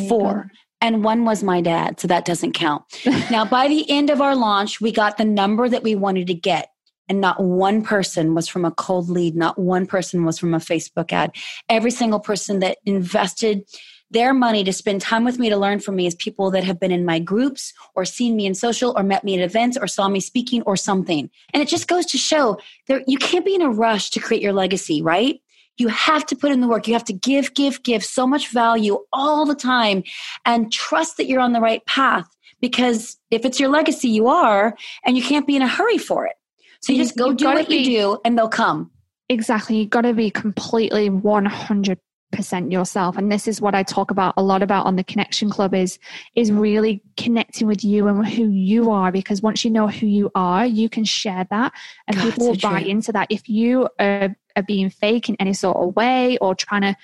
Four. 0.07 0.51
And 0.81 1.03
one 1.03 1.23
was 1.23 1.41
my 1.41 1.61
dad, 1.61 1.99
so 1.99 2.09
that 2.09 2.25
doesn't 2.25 2.51
count. 2.51 2.83
now, 3.31 3.45
by 3.45 3.69
the 3.69 3.89
end 3.89 4.09
of 4.09 4.21
our 4.21 4.35
launch, 4.35 4.81
we 4.81 4.91
got 4.91 5.17
the 5.17 5.25
number 5.25 5.69
that 5.69 5.81
we 5.81 5.95
wanted 5.95 6.27
to 6.27 6.33
get. 6.33 6.69
And 7.09 7.19
not 7.19 7.41
one 7.41 7.83
person 7.83 8.33
was 8.33 8.47
from 8.47 8.65
a 8.65 8.71
cold 8.71 9.09
lead. 9.09 9.35
Not 9.35 9.57
one 9.57 9.85
person 9.85 10.25
was 10.25 10.37
from 10.37 10.53
a 10.53 10.59
Facebook 10.59 11.11
ad. 11.11 11.35
Every 11.69 11.91
single 11.91 12.19
person 12.19 12.59
that 12.59 12.77
invested 12.85 13.63
their 14.11 14.33
money 14.33 14.63
to 14.63 14.71
spend 14.71 15.01
time 15.01 15.23
with 15.23 15.39
me 15.39 15.49
to 15.49 15.57
learn 15.57 15.79
from 15.79 15.95
me 15.95 16.05
is 16.05 16.15
people 16.15 16.51
that 16.51 16.63
have 16.63 16.79
been 16.79 16.91
in 16.91 17.05
my 17.05 17.19
groups 17.19 17.73
or 17.95 18.05
seen 18.05 18.35
me 18.35 18.45
in 18.45 18.53
social 18.53 18.93
or 18.95 19.03
met 19.03 19.23
me 19.23 19.39
at 19.39 19.43
events 19.43 19.77
or 19.77 19.87
saw 19.87 20.07
me 20.07 20.19
speaking 20.19 20.61
or 20.63 20.75
something. 20.75 21.29
And 21.53 21.63
it 21.63 21.67
just 21.67 21.87
goes 21.87 22.05
to 22.07 22.17
show 22.17 22.57
that 22.87 23.03
you 23.07 23.17
can't 23.17 23.45
be 23.45 23.55
in 23.55 23.61
a 23.61 23.69
rush 23.69 24.11
to 24.11 24.19
create 24.19 24.43
your 24.43 24.53
legacy, 24.53 25.01
right? 25.01 25.41
You 25.77 25.87
have 25.87 26.25
to 26.27 26.35
put 26.35 26.51
in 26.51 26.61
the 26.61 26.67
work. 26.67 26.87
You 26.87 26.93
have 26.93 27.03
to 27.05 27.13
give, 27.13 27.53
give, 27.53 27.83
give 27.83 28.03
so 28.03 28.27
much 28.27 28.49
value 28.49 28.99
all 29.11 29.45
the 29.45 29.55
time 29.55 30.03
and 30.45 30.71
trust 30.71 31.17
that 31.17 31.27
you're 31.27 31.41
on 31.41 31.53
the 31.53 31.61
right 31.61 31.85
path. 31.85 32.27
Because 32.61 33.17
if 33.31 33.43
it's 33.43 33.59
your 33.59 33.69
legacy, 33.69 34.07
you 34.07 34.27
are, 34.27 34.75
and 35.05 35.17
you 35.17 35.23
can't 35.23 35.45
be 35.45 35.55
in 35.55 35.61
a 35.61 35.67
hurry 35.67 35.97
for 35.97 36.25
it. 36.25 36.35
So 36.81 36.93
you, 36.93 36.99
you 36.99 37.03
just 37.03 37.17
go 37.17 37.33
do 37.33 37.45
what 37.45 37.67
be, 37.67 37.77
you 37.77 37.85
do 37.85 38.19
and 38.23 38.37
they'll 38.37 38.47
come. 38.47 38.91
Exactly. 39.29 39.79
You've 39.79 39.89
got 39.89 40.01
to 40.01 40.13
be 40.13 40.29
completely 40.29 41.09
100 41.09 41.99
percent 42.33 42.71
yourself 42.71 43.15
and 43.15 43.31
this 43.31 43.47
is 43.47 43.61
what 43.61 43.75
i 43.75 43.83
talk 43.83 44.09
about 44.09 44.33
a 44.37 44.41
lot 44.41 44.63
about 44.63 44.87
on 44.87 44.95
the 44.95 45.03
connection 45.03 45.49
club 45.51 45.73
is 45.73 45.99
is 46.35 46.51
really 46.51 47.01
connecting 47.15 47.67
with 47.67 47.83
you 47.83 48.07
and 48.07 48.27
who 48.27 48.49
you 48.49 48.89
are 48.89 49.11
because 49.11 49.41
once 49.43 49.63
you 49.63 49.69
know 49.69 49.87
who 49.87 50.07
you 50.07 50.31
are 50.33 50.65
you 50.65 50.89
can 50.89 51.05
share 51.05 51.45
that 51.51 51.71
and 52.07 52.17
God, 52.17 52.23
people 52.23 52.47
will 52.47 52.55
so 52.55 52.67
buy 52.67 52.79
into 52.79 53.11
that 53.11 53.27
if 53.29 53.47
you 53.47 53.87
are 53.99 54.35
are 54.55 54.63
being 54.63 54.89
fake 54.89 55.29
in 55.29 55.35
any 55.39 55.53
sort 55.53 55.77
of 55.77 55.95
way 55.95 56.37
or 56.39 56.55
trying 56.55 56.81
to 56.81 56.95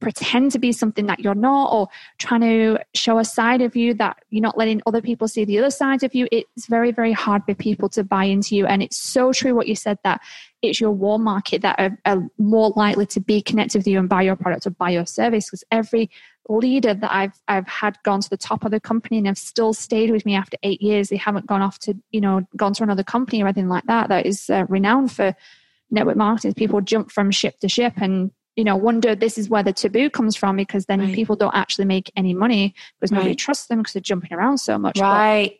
pretend 0.00 0.52
to 0.52 0.58
be 0.58 0.72
something 0.72 1.06
that 1.06 1.20
you're 1.20 1.34
not 1.34 1.72
or 1.72 1.88
trying 2.18 2.42
to 2.42 2.78
show 2.94 3.18
a 3.18 3.24
side 3.24 3.62
of 3.62 3.74
you 3.74 3.94
that 3.94 4.16
you're 4.28 4.42
not 4.42 4.58
letting 4.58 4.82
other 4.84 5.00
people 5.00 5.26
see 5.26 5.44
the 5.44 5.58
other 5.58 5.70
side 5.70 6.02
of 6.02 6.14
you 6.14 6.28
it's 6.30 6.66
very 6.66 6.92
very 6.92 7.12
hard 7.12 7.42
for 7.44 7.54
people 7.54 7.88
to 7.88 8.04
buy 8.04 8.24
into 8.24 8.54
you. 8.54 8.66
And 8.66 8.82
it's 8.82 8.98
so 8.98 9.32
true 9.32 9.54
what 9.54 9.68
you 9.68 9.74
said 9.74 9.98
that 10.04 10.20
it's 10.60 10.80
your 10.80 10.90
warm 10.90 11.24
market 11.24 11.62
that 11.62 11.76
are, 11.78 11.98
are 12.04 12.22
more 12.38 12.72
likely 12.76 13.06
to 13.06 13.20
be 13.20 13.40
connected 13.40 13.78
with 13.78 13.86
you 13.86 13.98
and 13.98 14.08
buy 14.08 14.22
your 14.22 14.36
product 14.36 14.66
or 14.66 14.70
buy 14.70 14.90
your 14.90 15.06
service 15.06 15.46
because 15.46 15.64
every 15.70 16.10
leader 16.48 16.94
that 16.94 17.12
I've 17.12 17.40
I've 17.48 17.66
had 17.66 17.96
gone 18.04 18.20
to 18.20 18.30
the 18.30 18.36
top 18.36 18.64
of 18.64 18.70
the 18.70 18.80
company 18.80 19.18
and 19.18 19.26
have 19.26 19.38
still 19.38 19.72
stayed 19.72 20.10
with 20.10 20.26
me 20.26 20.34
after 20.34 20.56
eight 20.62 20.82
years 20.82 21.08
they 21.08 21.16
haven't 21.16 21.46
gone 21.46 21.62
off 21.62 21.78
to 21.80 21.94
you 22.10 22.20
know 22.20 22.46
gone 22.54 22.74
to 22.74 22.82
another 22.82 23.02
company 23.02 23.42
or 23.42 23.46
anything 23.46 23.68
like 23.68 23.84
that 23.86 24.08
that 24.08 24.26
is 24.26 24.50
uh, 24.50 24.66
renowned 24.68 25.10
for 25.10 25.34
network 25.90 26.16
marketing 26.16 26.54
people 26.54 26.80
jump 26.80 27.10
from 27.10 27.30
ship 27.30 27.58
to 27.60 27.68
ship 27.68 27.94
and 27.96 28.30
you 28.56 28.64
know 28.64 28.76
wonder 28.76 29.14
this 29.14 29.38
is 29.38 29.48
where 29.48 29.62
the 29.62 29.72
taboo 29.72 30.10
comes 30.10 30.34
from 30.34 30.56
because 30.56 30.86
then 30.86 31.00
right. 31.00 31.14
people 31.14 31.36
don't 31.36 31.54
actually 31.54 31.84
make 31.84 32.10
any 32.16 32.34
money 32.34 32.74
because 32.98 33.12
nobody 33.12 33.30
right. 33.30 33.38
trusts 33.38 33.66
them 33.66 33.78
because 33.78 33.92
they're 33.92 34.00
jumping 34.00 34.32
around 34.32 34.58
so 34.58 34.78
much 34.78 34.98
right 34.98 35.58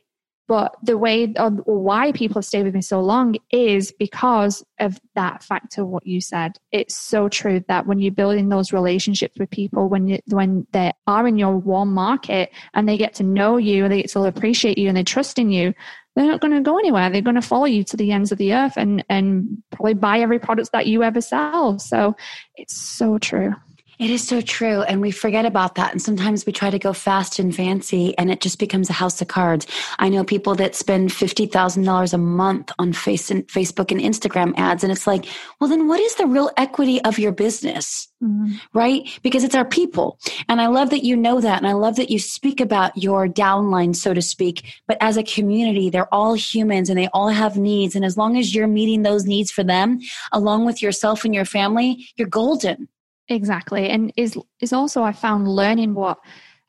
but 0.49 0.77
the 0.83 0.97
way 0.97 1.33
or 1.39 1.51
why 1.51 2.13
people 2.13 2.35
have 2.35 2.45
stayed 2.45 2.65
with 2.65 2.75
me 2.75 2.83
so 2.83 3.01
long 3.01 3.37
is 3.51 3.93
because 3.93 4.65
of 4.79 5.01
that 5.15 5.43
factor, 5.43 5.85
what 5.85 6.07
you 6.07 6.21
said. 6.21 6.59
It's 6.71 6.97
so 6.97 7.29
true 7.29 7.65
that 7.69 7.87
when 7.87 8.01
you're 8.01 8.13
building 8.13 8.49
those 8.49 8.73
relationships 8.73 9.39
with 9.39 9.51
people, 9.51 9.89
when 9.89 10.07
you, 10.07 10.19
when 10.27 10.67
they 10.73 10.93
are 11.07 11.27
in 11.27 11.39
your 11.39 11.57
warm 11.57 11.93
market 11.93 12.53
and 12.75 12.89
they 12.89 12.97
get 12.97 13.15
to 13.15 13.25
know 13.25 13.57
you 13.57 13.85
and 13.85 13.93
they 13.93 14.03
get 14.03 14.11
to 14.11 14.25
appreciate 14.25 14.79
you 14.79 14.89
and 14.89 14.97
they 14.97 15.05
trust 15.05 15.39
in 15.39 15.51
you, 15.51 15.75
they're 16.15 16.27
not 16.27 16.41
going 16.41 16.55
to 16.55 16.61
go 16.61 16.79
anywhere. 16.79 17.11
They're 17.11 17.21
going 17.21 17.35
to 17.35 17.43
follow 17.43 17.67
you 17.67 17.85
to 17.85 17.97
the 17.97 18.13
ends 18.13 18.33
of 18.33 18.39
the 18.39 18.55
earth 18.55 18.75
and, 18.77 19.05
and 19.09 19.63
probably 19.71 19.95
buy 19.95 20.21
every 20.21 20.39
product 20.39 20.73
that 20.73 20.87
you 20.87 21.03
ever 21.03 21.21
sell. 21.21 21.79
So 21.79 22.17
it's 22.55 22.77
so 22.77 23.19
true. 23.19 23.55
It 23.99 24.11
is 24.11 24.27
so 24.27 24.43
true. 24.43 24.83
And 24.83 25.01
we 25.01 25.11
forget 25.11 25.47
about 25.47 25.77
that. 25.77 25.93
And 25.93 26.03
sometimes 26.03 26.45
we 26.45 26.53
try 26.53 26.69
to 26.69 26.79
go 26.79 26.93
fast 26.93 27.39
and 27.39 27.55
fancy 27.55 28.17
and 28.19 28.31
it 28.31 28.43
just 28.43 28.59
becomes 28.59 28.91
a 28.91 28.95
house 28.95 29.23
of 29.23 29.29
cards. 29.29 29.67
I 29.99 30.11
know 30.11 30.23
people 30.23 30.55
that 30.57 30.75
spend 30.75 31.11
$50,000 31.11 32.13
a 32.13 32.19
month 32.19 32.73
on 32.79 32.93
face 32.93 33.31
and 33.31 33.47
Facebook 33.49 33.91
and 33.91 34.01
Instagram 34.01 34.53
ads. 34.59 34.83
And 34.83 34.93
it's 34.93 35.07
like, 35.07 35.25
well, 35.61 35.71
then 35.71 35.89
what 35.89 36.01
is 36.01 36.15
the 36.17 36.27
real 36.27 36.51
equity 36.59 37.01
of 37.05 37.19
your 37.19 37.33
business? 37.33 38.09
Mm-hmm. 38.23 38.57
Right? 38.75 39.09
Because 39.23 39.45
it's 39.45 39.55
our 39.55 39.65
people. 39.65 40.19
And 40.49 40.61
I 40.61 40.67
love 40.67 40.91
that 40.91 41.05
you 41.05 41.17
know 41.17 41.41
that. 41.41 41.59
And 41.59 41.67
I 41.67 41.73
love 41.73 41.97
that 41.97 42.11
you 42.11 42.19
speak 42.19 42.61
about 42.61 42.97
your 42.97 43.27
downline, 43.29 43.97
so 43.97 44.13
to 44.13 44.23
speak. 44.23 44.75
But 44.87 44.99
as 45.01 45.17
a 45.17 45.23
community, 45.23 45.89
they're 45.89 46.13
all 46.15 46.35
humans 46.35 46.91
and 46.91 46.99
they 46.99 47.09
all 47.09 47.29
have 47.29 47.57
needs. 47.57 47.97
And 47.97 48.05
as 48.05 48.19
long 48.19 48.37
as 48.37 48.55
you're 48.55 48.67
meeting 48.67 49.03
those 49.03 49.25
needs 49.25 49.51
for 49.51 49.65
them, 49.65 50.01
along 50.33 50.67
with 50.67 50.83
yourself 50.83 51.25
and 51.25 51.35
your 51.35 51.45
family, 51.47 52.07
you're 52.17 52.29
golden. 52.29 52.89
Exactly. 53.29 53.89
And 53.89 54.12
is 54.17 54.39
is 54.61 54.73
also 54.73 55.03
I 55.03 55.12
found 55.12 55.49
learning 55.49 55.95
what 55.95 56.19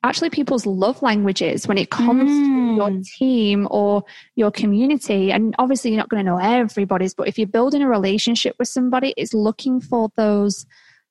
actually 0.04 0.30
people's 0.30 0.66
love 0.66 1.02
languages 1.02 1.68
when 1.68 1.78
it 1.78 1.90
comes 1.90 2.32
mm. 2.32 2.46
to 2.46 2.76
your 2.76 2.90
mm. 2.90 3.06
team 3.18 3.68
or 3.72 4.04
your 4.36 4.52
community. 4.52 5.32
And 5.32 5.56
obviously 5.60 5.92
you're 5.92 6.00
not 6.00 6.10
going 6.10 6.24
to 6.24 6.32
know 6.32 6.38
everybody's, 6.38 7.14
but 7.14 7.28
if 7.28 7.38
you're 7.38 7.48
building 7.48 7.82
a 7.82 7.90
relationship 7.90 8.56
with 8.60 8.68
somebody, 8.68 9.14
it's 9.18 9.34
looking 9.34 9.82
for 9.82 10.10
those 10.16 10.66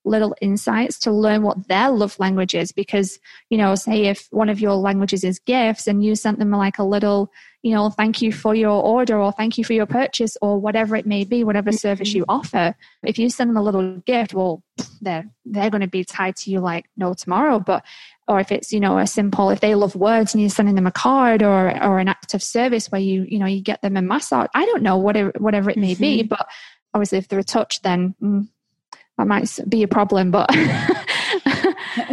little 0.05 0.37
insights 0.41 1.01
to 1.01 1.11
learn 1.11 1.43
what 1.43 1.67
their 1.69 1.91
love 1.91 2.19
language 2.21 2.55
is 2.55 2.71
because 2.71 3.19
you 3.51 3.59
know 3.59 3.75
say 3.75 4.05
if 4.05 4.29
one 4.31 4.49
of 4.49 4.61
your 4.61 4.75
languages 4.75 5.25
is 5.25 5.41
gifts 5.41 5.89
and 5.89 6.05
you 6.05 6.15
sent 6.15 6.39
them 6.39 6.53
like 6.53 6.79
a 6.79 6.85
little 6.85 7.29
you 7.67 7.75
know 7.75 7.91
thank 7.91 8.23
you 8.23 8.33
for 8.33 8.55
your 8.55 8.81
order 8.81 9.21
or 9.21 9.33
thank 9.33 9.59
you 9.59 9.65
for 9.65 9.73
your 9.73 9.87
purchase 9.87 10.37
or 10.41 10.61
whatever 10.61 10.95
it 10.95 11.05
may 11.05 11.25
be 11.25 11.43
whatever 11.43 11.71
mm-hmm. 11.71 11.77
service 11.77 12.15
you 12.15 12.25
offer 12.29 12.77
if 13.03 13.19
you 13.19 13.29
send 13.29 13.51
them 13.51 13.57
a 13.57 13.63
little 13.63 13.97
gift 14.07 14.33
well 14.33 14.63
they're 15.01 15.25
they're 15.45 15.69
going 15.69 15.81
to 15.81 15.89
be 15.89 16.05
tied 16.05 16.37
to 16.37 16.49
you 16.49 16.61
like 16.61 16.87
no 16.97 17.13
tomorrow 17.13 17.59
but 17.59 17.85
or 18.29 18.39
if 18.39 18.53
it's 18.53 18.73
you 18.73 18.79
know 18.79 18.99
a 18.99 19.07
simple 19.07 19.51
if 19.51 19.59
they 19.59 19.75
love 19.75 19.97
words 19.97 20.33
and 20.33 20.41
you're 20.41 20.49
sending 20.49 20.77
them 20.77 20.87
a 20.87 20.93
card 20.93 21.43
or 21.43 21.67
or 21.83 21.99
an 21.99 22.07
act 22.07 22.35
of 22.35 22.43
service 22.43 22.87
where 22.93 23.01
you 23.01 23.27
you 23.29 23.39
know 23.41 23.47
you 23.47 23.61
get 23.61 23.83
them 23.83 23.97
a 23.97 24.03
massage 24.03 24.47
i 24.55 24.65
don't 24.67 24.83
know 24.85 24.97
whatever 24.97 25.33
whatever 25.39 25.69
it 25.69 25.77
may 25.77 25.95
mm-hmm. 25.95 26.03
be 26.03 26.23
but 26.23 26.47
obviously 26.95 27.19
if 27.19 27.27
they're 27.27 27.41
a 27.41 27.45
touch 27.45 27.83
then 27.83 28.15
mm, 28.23 28.47
that 29.19 29.27
might 29.27 29.59
be 29.69 29.83
a 29.83 29.89
problem, 29.89 30.31
but. 30.31 30.51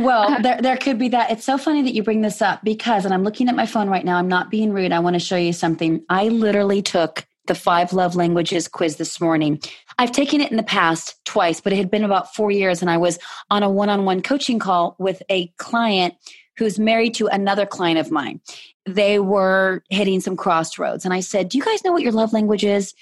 well, 0.03 0.23
uh-huh. 0.23 0.41
there, 0.41 0.61
there 0.61 0.77
could 0.77 0.99
be 0.99 1.09
that. 1.09 1.31
It's 1.31 1.45
so 1.45 1.57
funny 1.57 1.81
that 1.81 1.93
you 1.93 2.03
bring 2.03 2.21
this 2.21 2.41
up 2.41 2.63
because, 2.63 3.05
and 3.05 3.13
I'm 3.13 3.23
looking 3.23 3.49
at 3.49 3.55
my 3.55 3.65
phone 3.65 3.89
right 3.89 4.05
now, 4.05 4.17
I'm 4.17 4.27
not 4.27 4.51
being 4.51 4.71
rude. 4.71 4.91
I 4.91 4.99
want 4.99 5.15
to 5.15 5.19
show 5.19 5.37
you 5.37 5.53
something. 5.53 6.03
I 6.09 6.27
literally 6.27 6.81
took 6.81 7.25
the 7.47 7.55
five 7.55 7.91
love 7.93 8.15
languages 8.15 8.67
quiz 8.67 8.97
this 8.97 9.19
morning. 9.19 9.59
I've 9.97 10.11
taken 10.11 10.41
it 10.41 10.51
in 10.51 10.57
the 10.57 10.63
past 10.63 11.23
twice, 11.25 11.59
but 11.59 11.73
it 11.73 11.77
had 11.77 11.91
been 11.91 12.03
about 12.03 12.33
four 12.35 12.51
years, 12.51 12.81
and 12.81 12.89
I 12.89 12.97
was 12.97 13.19
on 13.49 13.63
a 13.63 13.69
one 13.69 13.89
on 13.89 14.05
one 14.05 14.21
coaching 14.21 14.59
call 14.59 14.95
with 14.97 15.21
a 15.29 15.47
client 15.57 16.15
who's 16.57 16.79
married 16.79 17.15
to 17.15 17.27
another 17.27 17.65
client 17.65 17.99
of 17.99 18.11
mine. 18.11 18.39
They 18.85 19.19
were 19.19 19.83
hitting 19.89 20.21
some 20.21 20.37
crossroads, 20.37 21.05
and 21.05 21.13
I 21.13 21.19
said, 21.19 21.49
Do 21.49 21.57
you 21.57 21.63
guys 21.63 21.83
know 21.83 21.91
what 21.91 22.03
your 22.03 22.11
love 22.11 22.33
language 22.33 22.63
is? 22.63 22.93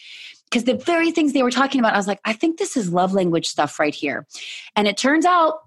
because 0.50 0.66
the 0.66 0.76
very 0.76 1.12
things 1.12 1.32
they 1.32 1.44
were 1.44 1.50
talking 1.50 1.80
about, 1.80 1.94
I 1.94 1.98
was 1.98 2.08
like, 2.08 2.20
I 2.26 2.34
think 2.34 2.60
this 2.60 2.76
is 2.76 2.92
love 2.92 3.14
language 3.14 3.48
stuff 3.48 3.80
right 3.80 3.96
here. 3.96 4.28
And 4.76 4.86
it 4.86 4.98
turns 4.98 5.24
out 5.24 5.62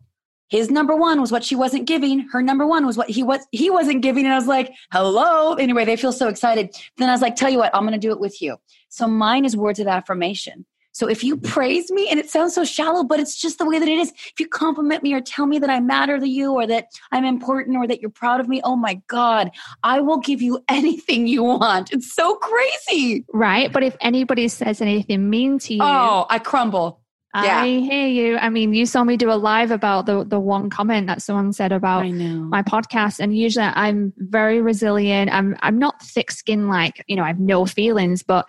his 0.55 0.71
number 0.71 0.95
one 0.95 1.21
was 1.21 1.33
what 1.33 1.43
she 1.43 1.57
wasn't 1.57 1.87
giving. 1.87 2.21
Her 2.29 2.41
number 2.41 2.65
one 2.65 2.87
was 2.87 2.97
what 2.97 3.11
he 3.11 3.25
was 3.25 3.41
he 3.51 3.71
wasn't 3.71 4.03
giving. 4.03 4.25
And 4.25 4.33
I 4.33 4.37
was 4.37 4.47
like, 4.47 4.73
hello. 4.93 5.55
Anyway, 5.55 5.85
they 5.85 5.97
feel 5.97 6.13
so 6.13 6.29
excited. 6.29 6.75
Then 6.97 7.09
I 7.09 7.13
was 7.13 7.21
like, 7.21 7.35
tell 7.35 7.51
you 7.51 7.59
what, 7.59 7.75
I'm 7.75 7.83
gonna 7.83 7.99
do 7.99 8.13
it 8.13 8.21
with 8.21 8.41
you. 8.41 8.57
So 8.89 9.09
mine 9.09 9.45
is 9.45 9.57
words 9.57 9.81
of 9.81 9.89
affirmation. 9.89 10.65
So 10.93 11.09
if 11.09 11.25
you 11.25 11.37
mm-hmm. 11.37 11.53
praise 11.53 11.91
me, 11.91 12.09
and 12.09 12.21
it 12.21 12.31
sounds 12.31 12.55
so 12.55 12.65
shallow, 12.65 13.03
but 13.03 13.19
it's 13.19 13.37
just 13.37 13.59
the 13.59 13.67
way 13.67 13.81
that 13.81 13.89
it 13.89 13.99
is. 13.99 14.13
If 14.13 14.35
you 14.39 14.47
compliment 14.47 15.03
me 15.03 15.13
or 15.13 15.21
tell 15.21 15.47
me 15.47 15.59
that 15.59 15.69
I 15.69 15.81
matter 15.81 16.21
to 16.21 16.29
you 16.29 16.53
or 16.53 16.69
that 16.69 16.87
I'm 17.11 17.25
important 17.25 17.77
or 17.77 17.89
that 17.89 18.01
you're 18.01 18.11
proud 18.11 18.39
of 18.39 18.47
me, 18.47 18.61
oh 18.63 18.77
my 18.77 19.03
God, 19.09 19.51
I 19.83 20.01
will 20.01 20.19
give 20.19 20.41
you 20.41 20.63
anything 20.69 21.27
you 21.27 21.43
want. 21.43 21.93
It's 21.93 22.15
so 22.15 22.37
crazy. 22.37 23.25
Right. 23.33 23.73
But 23.73 23.83
if 23.83 23.97
anybody 24.01 24.47
says 24.47 24.81
anything 24.81 25.29
mean 25.29 25.59
to 25.61 25.75
you, 25.75 25.83
oh, 25.83 26.27
I 26.31 26.39
crumble. 26.39 27.01
Yeah. 27.35 27.63
I 27.63 27.67
hear 27.67 28.07
you. 28.07 28.37
I 28.37 28.49
mean, 28.49 28.75
you 28.75 28.87
saw 28.87 29.03
me 29.03 29.17
do 29.17 29.31
a 29.31 29.35
live 29.35 29.73
about 29.73 30.07
the 30.07 30.25
the 30.25 30.39
one 30.39 30.71
comment 30.71 31.09
that 31.09 31.21
someone 31.21 31.53
said 31.53 31.73
about 31.73 32.07
my 32.07 32.63
podcast, 32.63 33.19
and 33.19 33.37
usually 33.37 33.67
I'm 33.67 34.13
very 34.17 34.63
resilient. 34.63 35.33
I'm 35.33 35.57
I'm 35.61 35.79
not 35.79 36.01
thick 36.01 36.31
skinned 36.31 36.69
like 36.69 37.05
you 37.09 37.17
know 37.17 37.25
I 37.25 37.29
have 37.29 37.41
no 37.41 37.67
feelings, 37.67 38.23
but 38.23 38.47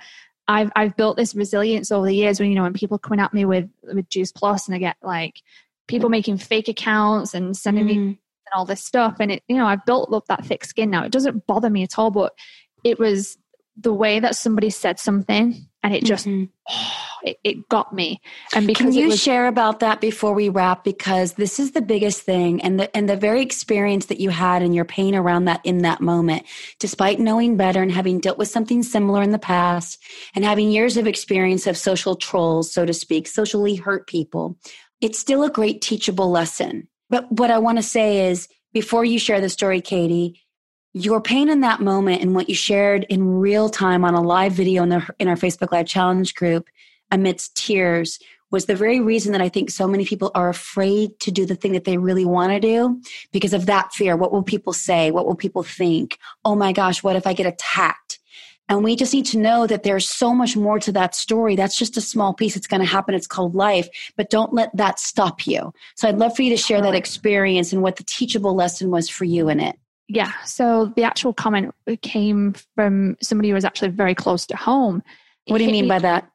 I've 0.47 0.71
I've 0.75 0.95
built 0.95 1.17
this 1.17 1.33
resilience 1.33 1.91
over 1.91 2.05
the 2.05 2.15
years 2.15 2.39
when 2.39 2.49
you 2.49 2.55
know 2.55 2.63
when 2.63 2.73
people 2.73 2.99
coming 2.99 3.19
at 3.19 3.33
me 3.33 3.45
with 3.45 3.67
with 3.83 4.07
Juice 4.09 4.31
Plus 4.31 4.67
and 4.67 4.75
I 4.75 4.79
get 4.79 4.97
like 5.01 5.41
people 5.87 6.09
making 6.09 6.37
fake 6.37 6.67
accounts 6.67 7.33
and 7.33 7.55
sending 7.57 7.85
mm. 7.85 7.87
me 7.87 7.95
and 7.97 8.17
all 8.55 8.65
this 8.65 8.83
stuff. 8.83 9.17
And 9.19 9.31
it, 9.31 9.43
you 9.47 9.55
know, 9.55 9.65
I've 9.65 9.85
built 9.85 10.13
up 10.13 10.25
that 10.27 10.45
thick 10.45 10.65
skin 10.65 10.89
now. 10.89 11.03
It 11.03 11.11
doesn't 11.11 11.47
bother 11.47 11.69
me 11.69 11.83
at 11.83 11.97
all, 11.97 12.11
but 12.11 12.33
it 12.83 12.99
was 12.99 13.37
the 13.77 13.93
way 13.93 14.19
that 14.19 14.35
somebody 14.35 14.69
said 14.69 14.99
something 14.99 15.67
and 15.85 15.93
it 15.93 16.03
just 16.03 16.25
mm-hmm. 16.25 16.45
oh, 16.69 17.01
it, 17.23 17.37
it, 17.43 17.69
got 17.69 17.93
me. 17.93 18.19
And 18.55 18.65
because 18.65 18.85
can 18.85 18.93
you 18.93 19.09
was, 19.09 19.21
share 19.21 19.45
about 19.45 19.81
that 19.81 20.01
before 20.01 20.33
we 20.33 20.49
wrap? 20.49 20.83
Because 20.83 21.33
this 21.33 21.59
is 21.59 21.71
the 21.71 21.81
biggest 21.81 22.21
thing 22.21 22.61
and 22.61 22.79
the 22.79 22.95
and 22.97 23.07
the 23.07 23.15
very 23.15 23.41
experience 23.41 24.07
that 24.07 24.19
you 24.19 24.31
had 24.31 24.63
and 24.63 24.73
your 24.73 24.85
pain 24.85 25.13
around 25.13 25.45
that 25.45 25.61
in 25.63 25.79
that 25.79 26.01
moment 26.01 26.43
despite 26.79 27.19
knowing 27.19 27.55
better 27.55 27.81
and 27.81 27.91
having 27.91 28.19
dealt 28.19 28.37
with 28.37 28.47
something 28.47 28.81
similar 28.81 29.21
in 29.21 29.31
the 29.31 29.39
past 29.39 30.01
and 30.33 30.43
having 30.43 30.71
years 30.71 30.97
of 30.97 31.07
experience 31.07 31.67
of 31.67 31.77
social 31.77 32.15
trolls 32.15 32.71
so 32.71 32.85
to 32.85 32.93
speak 32.93 33.27
socially 33.27 33.75
hurt 33.75 34.07
people 34.07 34.57
it's 35.01 35.19
still 35.19 35.43
a 35.43 35.51
great 35.51 35.81
teachable 35.81 36.31
lesson. 36.31 36.87
But 37.09 37.31
what 37.31 37.51
i 37.51 37.59
want 37.59 37.77
to 37.77 37.83
say 37.83 38.29
is 38.29 38.47
before 38.73 39.05
you 39.05 39.19
share 39.19 39.41
the 39.41 39.49
story 39.49 39.81
katie 39.81 40.41
your 40.95 41.19
pain 41.19 41.49
in 41.49 41.59
that 41.59 41.81
moment 41.81 42.21
and 42.21 42.33
what 42.33 42.47
you 42.47 42.55
shared 42.55 43.05
in 43.09 43.39
real 43.39 43.67
time 43.67 44.05
on 44.05 44.13
a 44.13 44.21
live 44.21 44.53
video 44.53 44.81
in, 44.81 44.87
the, 44.87 45.05
in 45.19 45.27
our 45.27 45.35
Facebook 45.35 45.73
Live 45.73 45.87
Challenge 45.87 46.33
group 46.35 46.69
amidst 47.11 47.53
tears 47.53 48.17
was 48.49 48.65
the 48.65 48.77
very 48.77 49.01
reason 49.01 49.33
that 49.33 49.41
I 49.41 49.49
think 49.49 49.69
so 49.69 49.89
many 49.89 50.05
people 50.05 50.31
are 50.35 50.47
afraid 50.47 51.19
to 51.19 51.31
do 51.31 51.45
the 51.45 51.55
thing 51.55 51.73
that 51.73 51.83
they 51.83 51.97
really 51.97 52.23
want 52.23 52.53
to 52.53 52.61
do 52.61 53.01
because 53.33 53.53
of 53.53 53.65
that 53.65 53.91
fear. 53.91 54.15
What 54.15 54.31
will 54.31 54.41
people 54.41 54.71
say? 54.71 55.11
What 55.11 55.25
will 55.25 55.35
people 55.35 55.63
think? 55.63 56.17
Oh 56.45 56.55
my 56.55 56.71
gosh, 56.71 57.03
what 57.03 57.17
if 57.17 57.27
I 57.27 57.33
get 57.33 57.45
attacked? 57.45 58.19
And 58.69 58.81
we 58.81 58.95
just 58.95 59.13
need 59.13 59.25
to 59.27 59.37
know 59.37 59.67
that 59.67 59.83
there's 59.83 60.09
so 60.09 60.33
much 60.33 60.55
more 60.55 60.79
to 60.79 60.93
that 60.93 61.13
story. 61.13 61.57
That's 61.57 61.77
just 61.77 61.97
a 61.97 62.01
small 62.01 62.33
piece. 62.33 62.55
It's 62.55 62.67
going 62.67 62.79
to 62.79 62.87
happen. 62.87 63.15
It's 63.15 63.27
called 63.27 63.53
life, 63.53 63.89
but 64.15 64.29
don't 64.29 64.53
let 64.53 64.73
that 64.77 64.97
stop 64.97 65.45
you. 65.45 65.73
So 65.95 66.07
I'd 66.07 66.19
love 66.19 66.37
for 66.37 66.43
you 66.43 66.51
to 66.51 66.57
share 66.57 66.81
that 66.81 66.95
experience 66.95 67.73
and 67.73 67.81
what 67.81 67.97
the 67.97 68.05
teachable 68.05 68.55
lesson 68.55 68.91
was 68.91 69.09
for 69.09 69.25
you 69.25 69.49
in 69.49 69.59
it 69.59 69.77
yeah. 70.07 70.33
So 70.43 70.93
the 70.95 71.03
actual 71.03 71.33
comment 71.33 71.73
came 72.01 72.53
from 72.75 73.17
somebody 73.21 73.49
who 73.49 73.55
was 73.55 73.65
actually 73.65 73.89
very 73.89 74.13
close 74.13 74.45
to 74.47 74.55
home. 74.55 75.01
What 75.47 75.57
do 75.57 75.63
you 75.63 75.71
mean 75.71 75.87
by 75.87 75.99
that? 75.99 76.29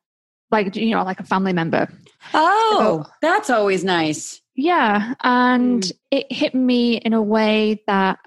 Like 0.50 0.74
you 0.74 0.90
know 0.90 1.04
like 1.04 1.20
a 1.20 1.24
family 1.24 1.52
member. 1.52 1.88
Oh 2.34 3.04
so, 3.04 3.12
that's 3.22 3.50
always 3.50 3.84
nice. 3.84 4.40
Yeah 4.54 5.14
and 5.22 5.82
mm. 5.82 5.92
it 6.10 6.30
hit 6.30 6.54
me 6.54 6.96
in 6.96 7.12
a 7.12 7.22
way 7.22 7.82
that 7.86 8.18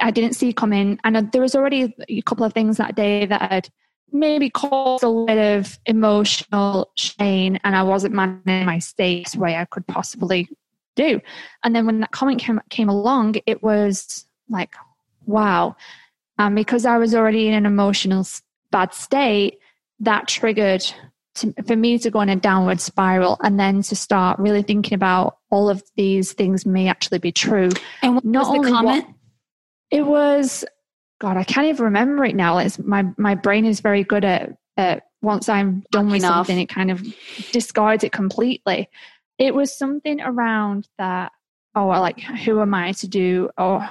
i 0.00 0.10
didn't 0.10 0.34
see 0.34 0.52
coming. 0.52 0.98
And 1.04 1.32
there 1.32 1.42
was 1.42 1.54
already 1.54 1.94
a 2.08 2.22
couple 2.22 2.44
of 2.44 2.52
things 2.52 2.76
that 2.76 2.94
day 2.94 3.26
that 3.26 3.50
had 3.50 3.68
maybe 4.12 4.50
caused 4.50 5.04
a 5.04 5.24
bit 5.26 5.58
of 5.58 5.78
emotional 5.86 6.90
strain 6.96 7.58
and 7.64 7.74
i 7.74 7.82
wasn't 7.82 8.14
managing 8.14 8.66
my 8.66 8.78
state 8.78 9.30
the 9.30 9.38
way 9.38 9.56
i 9.56 9.64
could 9.64 9.86
possibly 9.86 10.48
do. 10.96 11.20
And 11.64 11.74
then 11.74 11.86
when 11.86 12.00
that 12.00 12.10
comment 12.10 12.40
came, 12.40 12.60
came 12.68 12.88
along 12.88 13.36
it 13.46 13.62
was 13.62 14.26
like 14.48 14.74
wow. 15.30 15.76
Um, 16.38 16.54
because 16.54 16.86
I 16.86 16.98
was 16.98 17.14
already 17.14 17.48
in 17.48 17.54
an 17.54 17.66
emotional 17.66 18.26
bad 18.70 18.94
state, 18.94 19.58
that 20.00 20.26
triggered 20.26 20.82
to, 21.34 21.52
for 21.66 21.76
me 21.76 21.98
to 21.98 22.10
go 22.10 22.20
in 22.22 22.28
a 22.28 22.36
downward 22.36 22.80
spiral 22.80 23.36
and 23.42 23.60
then 23.60 23.82
to 23.82 23.94
start 23.94 24.38
really 24.38 24.62
thinking 24.62 24.94
about 24.94 25.36
all 25.50 25.68
of 25.68 25.82
these 25.96 26.32
things 26.32 26.64
may 26.64 26.88
actually 26.88 27.18
be 27.18 27.32
true. 27.32 27.68
And 28.02 28.14
what 28.14 28.24
Not 28.24 28.50
was 28.50 28.66
the 28.66 28.72
comment? 28.72 29.06
What, 29.06 29.14
it 29.90 30.06
was, 30.06 30.64
God, 31.20 31.36
I 31.36 31.44
can't 31.44 31.66
even 31.66 31.84
remember 31.84 32.24
it 32.24 32.34
now. 32.34 32.58
It's 32.58 32.78
my, 32.78 33.04
my 33.18 33.34
brain 33.34 33.66
is 33.66 33.80
very 33.80 34.04
good 34.04 34.24
at, 34.24 34.56
at 34.76 35.02
once 35.20 35.48
I'm 35.50 35.84
done 35.90 36.10
with 36.10 36.22
something, 36.22 36.58
it 36.58 36.70
kind 36.70 36.90
of 36.90 37.04
discards 37.52 38.04
it 38.04 38.12
completely. 38.12 38.88
It 39.38 39.54
was 39.54 39.76
something 39.76 40.20
around 40.20 40.88
that, 40.96 41.32
oh, 41.74 41.88
like, 41.88 42.20
who 42.20 42.60
am 42.62 42.72
I 42.72 42.92
to 42.92 43.08
do, 43.08 43.50
or 43.58 43.88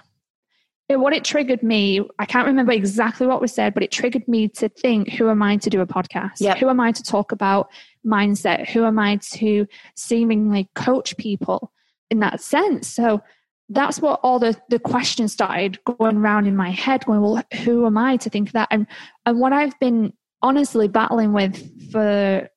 it, 0.90 1.00
what 1.00 1.14
it 1.14 1.24
triggered 1.24 1.62
me, 1.62 2.02
I 2.18 2.26
can't 2.26 2.48
remember 2.48 2.72
exactly 2.72 3.28
what 3.28 3.40
was 3.40 3.54
said, 3.54 3.76
but 3.76 3.84
it 3.84 3.92
triggered 3.92 4.28
me 4.28 4.50
to 4.50 4.68
think, 4.68 5.10
who 5.10 5.30
am 5.30 5.44
I 5.44 5.58
to 5.58 5.70
do 5.70 5.82
a 5.82 5.88
podcast? 5.88 6.40
Yep. 6.40 6.58
Who 6.58 6.70
am 6.70 6.80
I 6.80 6.92
to 6.92 7.04
talk 7.04 7.32
about 7.32 7.70
mindset? 8.06 8.68
Who 8.70 8.84
am 8.86 8.98
I 8.98 9.18
to 9.34 9.68
seemingly 9.96 10.70
coach 10.74 11.16
people 11.18 11.72
in 12.10 12.20
that 12.20 12.42
sense? 12.42 12.88
So 12.88 13.22
that's 13.70 14.02
what 14.02 14.20
all 14.24 14.40
the, 14.40 14.60
the 14.70 14.80
questions 14.80 15.32
started 15.32 15.78
going 15.86 16.18
around 16.18 16.48
in 16.48 16.56
my 16.56 16.72
head, 16.72 17.06
going, 17.06 17.22
well, 17.22 17.44
who 17.64 17.86
am 17.86 17.98
I 17.98 18.18
to 18.18 18.30
think 18.30 18.52
that? 18.54 18.68
And 18.72 18.88
and 19.28 19.40
what 19.40 19.54
I've 19.54 19.80
been 19.80 20.12
honestly 20.42 20.88
battling 20.88 21.34
with 21.34 21.92
for 21.92 22.50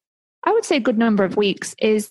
I 0.44 0.52
would 0.52 0.64
say 0.64 0.76
a 0.76 0.80
good 0.80 0.96
number 0.96 1.22
of 1.22 1.36
weeks 1.36 1.74
is 1.78 2.10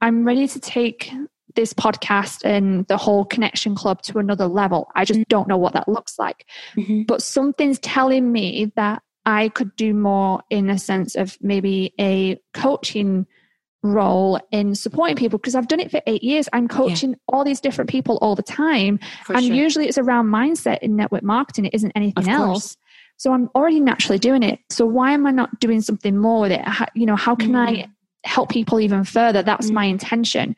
I'm 0.00 0.24
ready 0.24 0.48
to 0.48 0.58
take 0.58 1.12
this 1.54 1.72
podcast 1.72 2.44
and 2.44 2.86
the 2.86 2.96
whole 2.96 3.24
connection 3.24 3.74
club 3.74 4.02
to 4.02 4.18
another 4.18 4.46
level. 4.46 4.88
I 4.94 5.04
just 5.04 5.28
don't 5.28 5.48
know 5.48 5.56
what 5.56 5.72
that 5.74 5.88
looks 5.88 6.18
like. 6.18 6.46
Mm-hmm. 6.76 7.02
But 7.02 7.22
something's 7.22 7.78
telling 7.78 8.30
me 8.30 8.72
that 8.76 9.02
I 9.24 9.48
could 9.50 9.74
do 9.76 9.94
more 9.94 10.42
in 10.50 10.70
a 10.70 10.78
sense 10.78 11.14
of 11.14 11.36
maybe 11.40 11.94
a 12.00 12.40
coaching 12.54 13.26
role 13.82 14.40
in 14.50 14.74
supporting 14.74 15.16
people 15.16 15.38
because 15.38 15.54
I've 15.54 15.68
done 15.68 15.80
it 15.80 15.90
for 15.90 16.00
eight 16.06 16.22
years. 16.22 16.48
I'm 16.52 16.68
coaching 16.68 17.10
yeah. 17.10 17.16
all 17.28 17.44
these 17.44 17.60
different 17.60 17.90
people 17.90 18.18
all 18.20 18.34
the 18.34 18.42
time. 18.42 18.98
For 19.24 19.34
and 19.34 19.44
sure. 19.44 19.54
usually 19.54 19.86
it's 19.86 19.98
around 19.98 20.26
mindset 20.28 20.78
in 20.78 20.96
network 20.96 21.22
marketing, 21.22 21.66
it 21.66 21.74
isn't 21.74 21.92
anything 21.94 22.28
else. 22.28 22.76
So 23.18 23.32
I'm 23.32 23.50
already 23.54 23.80
naturally 23.80 24.18
doing 24.18 24.42
it. 24.42 24.60
So 24.70 24.86
why 24.86 25.12
am 25.12 25.26
I 25.26 25.32
not 25.32 25.58
doing 25.60 25.80
something 25.80 26.16
more 26.16 26.42
with 26.42 26.52
it? 26.52 26.60
How, 26.60 26.86
you 26.94 27.04
know, 27.04 27.16
how 27.16 27.34
can 27.34 27.52
mm. 27.52 27.56
I 27.56 27.88
help 28.24 28.48
people 28.48 28.80
even 28.80 29.04
further? 29.04 29.42
That's 29.42 29.70
mm. 29.70 29.74
my 29.74 29.84
intention. 29.84 30.54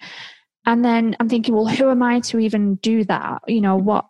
And 0.66 0.84
then 0.84 1.16
I'm 1.18 1.28
thinking, 1.28 1.54
well, 1.54 1.66
who 1.66 1.90
am 1.90 2.02
I 2.02 2.20
to 2.20 2.38
even 2.38 2.76
do 2.76 3.04
that? 3.04 3.42
You 3.46 3.60
know, 3.60 3.76
what 3.76 4.06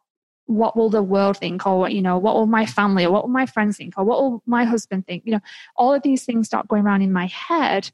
what 0.50 0.76
will 0.76 0.90
the 0.90 1.02
world 1.02 1.36
think? 1.36 1.64
Or 1.64 1.88
you 1.88 2.02
know 2.02 2.18
what 2.18 2.34
will 2.34 2.46
my 2.46 2.66
family 2.66 3.04
or 3.04 3.12
what 3.12 3.22
will 3.22 3.30
my 3.30 3.46
friends 3.46 3.76
think? 3.76 3.94
Or 3.96 4.04
what 4.04 4.20
will 4.20 4.42
my 4.46 4.64
husband 4.64 5.06
think? 5.06 5.22
You 5.24 5.32
know 5.32 5.40
all 5.76 5.94
of 5.94 6.02
these 6.02 6.24
things 6.24 6.46
start 6.48 6.68
going 6.68 6.84
around 6.84 7.02
in 7.02 7.12
my 7.12 7.26
head. 7.26 7.90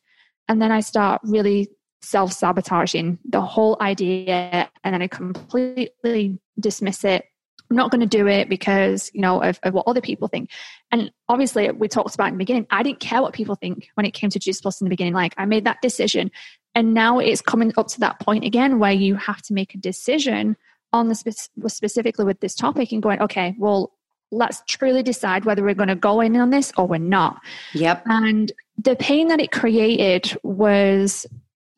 And 0.48 0.62
then 0.62 0.70
i 0.72 0.80
start 0.80 1.20
really 1.24 1.68
self-sabotaging 2.02 3.18
the 3.28 3.40
whole 3.40 3.76
idea. 3.80 4.70
And 4.82 4.94
then 4.94 5.02
i 5.02 5.06
completely 5.06 6.38
dismiss 6.58 7.04
it. 7.04 7.26
I'm 7.70 7.76
not 7.76 7.90
going 7.90 8.00
to 8.00 8.06
do 8.06 8.28
it 8.28 8.48
because 8.48 9.10
you 9.12 9.20
know 9.20 9.42
of, 9.42 9.58
of, 9.62 9.74
what 9.74 9.86
other 9.86 10.00
people 10.00 10.28
think. 10.28 10.50
And 10.90 11.10
obviously 11.28 11.70
we 11.72 11.88
talked 11.88 12.14
about 12.14 12.28
in 12.28 12.34
the 12.34 12.38
beginning. 12.38 12.66
I 12.70 12.82
didn't 12.84 13.00
care 13.00 13.20
what 13.20 13.34
people 13.34 13.56
think 13.56 13.88
when 13.94 14.06
it 14.06 14.14
came 14.14 14.30
to 14.30 14.38
juice 14.38 14.60
plus 14.62 14.80
in 14.80 14.86
the 14.86 14.90
beginning. 14.90 15.14
Like 15.14 15.34
i 15.36 15.44
made 15.44 15.64
that 15.64 15.82
decision 15.82 16.30
and 16.76 16.92
now 16.92 17.18
it's 17.18 17.40
coming 17.40 17.72
up 17.78 17.88
to 17.88 18.00
that 18.00 18.20
point 18.20 18.44
again 18.44 18.78
where 18.78 18.92
you 18.92 19.16
have 19.16 19.40
to 19.42 19.54
make 19.54 19.74
a 19.74 19.78
decision 19.78 20.56
on 20.92 21.08
the 21.08 21.14
spe- 21.14 21.48
specifically 21.66 22.26
with 22.26 22.38
this 22.40 22.54
topic 22.54 22.92
and 22.92 23.02
going, 23.02 23.20
okay, 23.22 23.56
well, 23.58 23.92
let's 24.30 24.62
truly 24.68 25.02
decide 25.02 25.46
whether 25.46 25.62
we're 25.62 25.74
going 25.74 25.88
to 25.88 25.96
go 25.96 26.20
in 26.20 26.36
on 26.36 26.50
this 26.50 26.72
or 26.76 26.86
we're 26.86 26.98
not. 26.98 27.40
Yep. 27.72 28.02
And 28.04 28.52
the 28.76 28.94
pain 28.94 29.28
that 29.28 29.40
it 29.40 29.52
created 29.52 30.36
was 30.42 31.26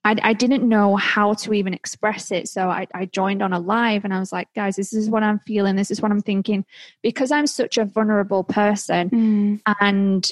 I, 0.04 0.16
I, 0.22 0.32
didn't 0.32 0.68
know 0.68 0.96
how 0.96 1.34
to 1.34 1.54
even 1.54 1.74
express 1.74 2.32
it. 2.32 2.48
So 2.48 2.68
I, 2.68 2.88
I, 2.92 3.04
joined 3.04 3.40
on 3.40 3.52
a 3.52 3.60
live 3.60 4.04
and 4.04 4.12
I 4.12 4.18
was 4.18 4.32
like, 4.32 4.48
guys, 4.54 4.74
this 4.74 4.92
is 4.92 5.08
what 5.08 5.22
I'm 5.22 5.38
feeling. 5.40 5.76
This 5.76 5.92
is 5.92 6.00
what 6.00 6.10
I'm 6.10 6.22
thinking. 6.22 6.64
Because 7.02 7.30
I'm 7.30 7.46
such 7.46 7.78
a 7.78 7.84
vulnerable 7.84 8.42
person 8.42 9.10
mm. 9.10 9.60
and 9.80 10.28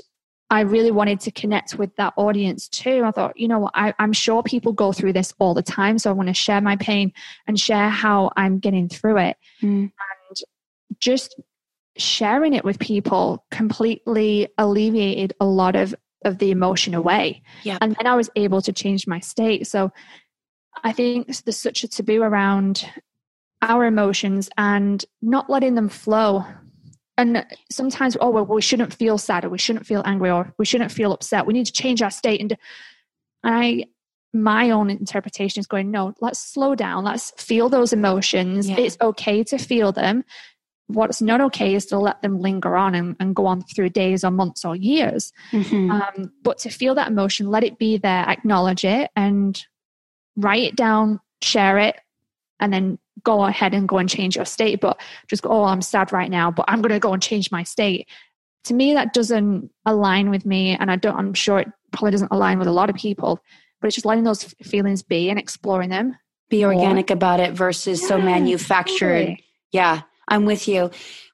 I 0.49 0.61
really 0.61 0.93
wanted 0.93 1.21
to 1.21 1.33
connect 1.33 1.75
with 1.75 1.95
that 1.97 2.15
audience 2.17 2.69
too. 2.69 3.03
I 3.05 3.11
thought, 3.11 3.37
you 3.37 3.49
know, 3.49 3.69
I, 3.75 3.95
am 3.99 4.13
sure 4.13 4.43
people 4.43 4.73
go 4.73 4.93
through 4.93 5.13
this 5.13 5.35
all 5.39 5.55
the 5.55 5.63
time. 5.63 5.99
So 5.99 6.09
I 6.09 6.13
want 6.13 6.29
to 6.29 6.35
share 6.35 6.61
my 6.61 6.77
pain 6.77 7.13
and 7.47 7.59
share 7.59 7.89
how 7.89 8.31
I'm 8.37 8.61
getting 8.61 8.89
through 8.89 9.19
it. 9.19 9.37
Mm. 9.61 9.91
And 10.29 10.37
just 11.01 11.35
sharing 11.97 12.55
it 12.55 12.65
with 12.65 12.79
people 12.79 13.45
completely 13.51 14.49
alleviated 14.57 15.35
a 15.41 15.47
lot 15.47 15.75
of, 15.75 15.95
of 16.25 16.39
the 16.39 16.53
emotion 16.53 16.95
away. 16.95 17.43
Yeah. 17.65 17.79
And 17.81 17.97
then 17.97 18.07
I 18.07 18.15
was 18.15 18.31
able 18.37 18.63
to 18.63 18.73
change 18.73 19.07
my 19.07 19.19
state. 19.19 19.67
So 19.67 19.91
I 20.85 20.93
think 20.93 21.27
there's 21.45 21.57
such 21.57 21.83
a 21.83 21.89
taboo 21.89 22.23
around 22.23 22.89
our 23.63 23.85
emotions 23.85 24.49
and 24.57 25.05
not 25.23 25.51
letting 25.51 25.75
them 25.75 25.89
flow 25.89 26.45
and 27.19 27.47
sometimes 27.71 28.17
oh 28.21 28.31
well 28.31 28.45
we 28.45 28.63
shouldn't 28.63 28.93
feel 28.93 29.19
sad 29.19 29.45
or 29.45 29.49
we 29.49 29.59
shouldn't 29.59 29.87
feel 29.87 30.03
angry 30.05 30.31
or 30.31 30.53
we 30.59 30.65
shouldn't 30.65 30.93
feel 30.93 31.13
upset. 31.13 31.47
We 31.47 31.55
need 31.55 31.67
to 31.67 31.73
change 31.73 32.03
our 32.03 32.11
state. 32.11 32.41
And 32.41 32.57
i 33.43 33.85
my 34.33 34.71
own 34.71 34.91
interpretation 34.91 35.61
is 35.61 35.67
going 35.67 35.91
no 35.91 36.15
let's 36.21 36.39
slow 36.41 36.75
down. 36.75 37.05
Let's 37.05 37.33
feel 37.43 37.69
those 37.69 37.93
emotions. 37.93 38.69
Yeah. 38.69 38.79
it's 38.79 38.99
okay 39.01 39.45
to 39.45 39.59
feel 39.59 39.93
them. 39.93 40.25
What's 40.89 41.21
not 41.21 41.41
okay 41.41 41.75
is 41.75 41.87
to 41.87 41.99
let 41.99 42.23
them 42.23 42.39
linger 42.39 42.77
on 42.77 42.95
and, 42.95 43.17
and 43.19 43.35
go 43.35 43.47
on 43.47 43.63
through 43.63 43.89
days 43.91 44.23
or 44.23 44.31
months 44.31 44.65
or 44.65 44.77
years. 44.77 45.33
Mm-hmm. 45.51 45.91
um, 45.91 46.33
but 46.43 46.59
to 46.59 46.71
feel 46.71 46.95
that 46.97 47.09
emotion 47.09 47.49
let 47.49 47.65
it 47.65 47.79
be 47.79 47.97
there 47.97 48.29
acknowledge 48.29 48.85
it 48.85 49.11
and 49.17 49.65
write 50.37 50.63
it 50.63 50.77
down 50.77 51.21
share 51.43 51.79
it 51.79 51.97
and 52.61 52.73
then 52.73 52.99
go 53.23 53.45
ahead 53.45 53.75
and 53.75 53.89
go 53.89 53.99
and 53.99 54.09
change 54.09 54.37
your 54.37 54.45
state, 54.45 54.81
but 54.81 55.01
just 55.29 55.43
go, 55.43 55.51
oh, 55.51 55.65
I'm 55.65 55.83
sad 55.83 56.13
right 56.13 56.31
now, 56.31 56.51
but 56.51 56.65
I'm 56.69 56.83
going 56.83 56.93
to 56.93 56.99
go 56.99 57.13
and 57.13 57.23
change 57.23 57.51
my 57.51 57.63
state. 57.63 58.09
To 58.65 58.75
me, 58.75 58.95
that 58.95 59.15
doesn't 59.15 59.71
align 59.85 60.31
with 60.31 60.45
me. 60.45 60.77
And 60.77 60.91
I 60.91 60.97
don't, 60.97 61.17
I'm 61.17 61.35
sure 61.35 61.61
it 61.61 61.69
probably 61.93 62.11
doesn't 62.11 62.33
align 62.33 62.59
with 62.59 62.69
a 62.69 62.73
lot 62.73 62.91
of 62.91 62.97
people, 62.97 63.41
but 63.81 63.87
it's 63.87 63.95
just 63.95 64.07
letting 64.07 64.25
those 64.25 64.45
feelings 64.63 65.03
be 65.03 65.31
and 65.31 65.39
exploring 65.39 65.91
them 65.91 66.17
Be 66.51 66.65
organic 66.65 67.11
more. 67.11 67.15
about 67.15 67.41
it 67.41 67.53
versus 67.53 68.03
yeah, 68.03 68.09
so 68.09 68.19
manufactured. 68.19 69.19
Totally. 69.19 69.45
Yeah, 69.73 70.03
I'm 70.29 70.45
with 70.45 70.69
you. 70.69 70.91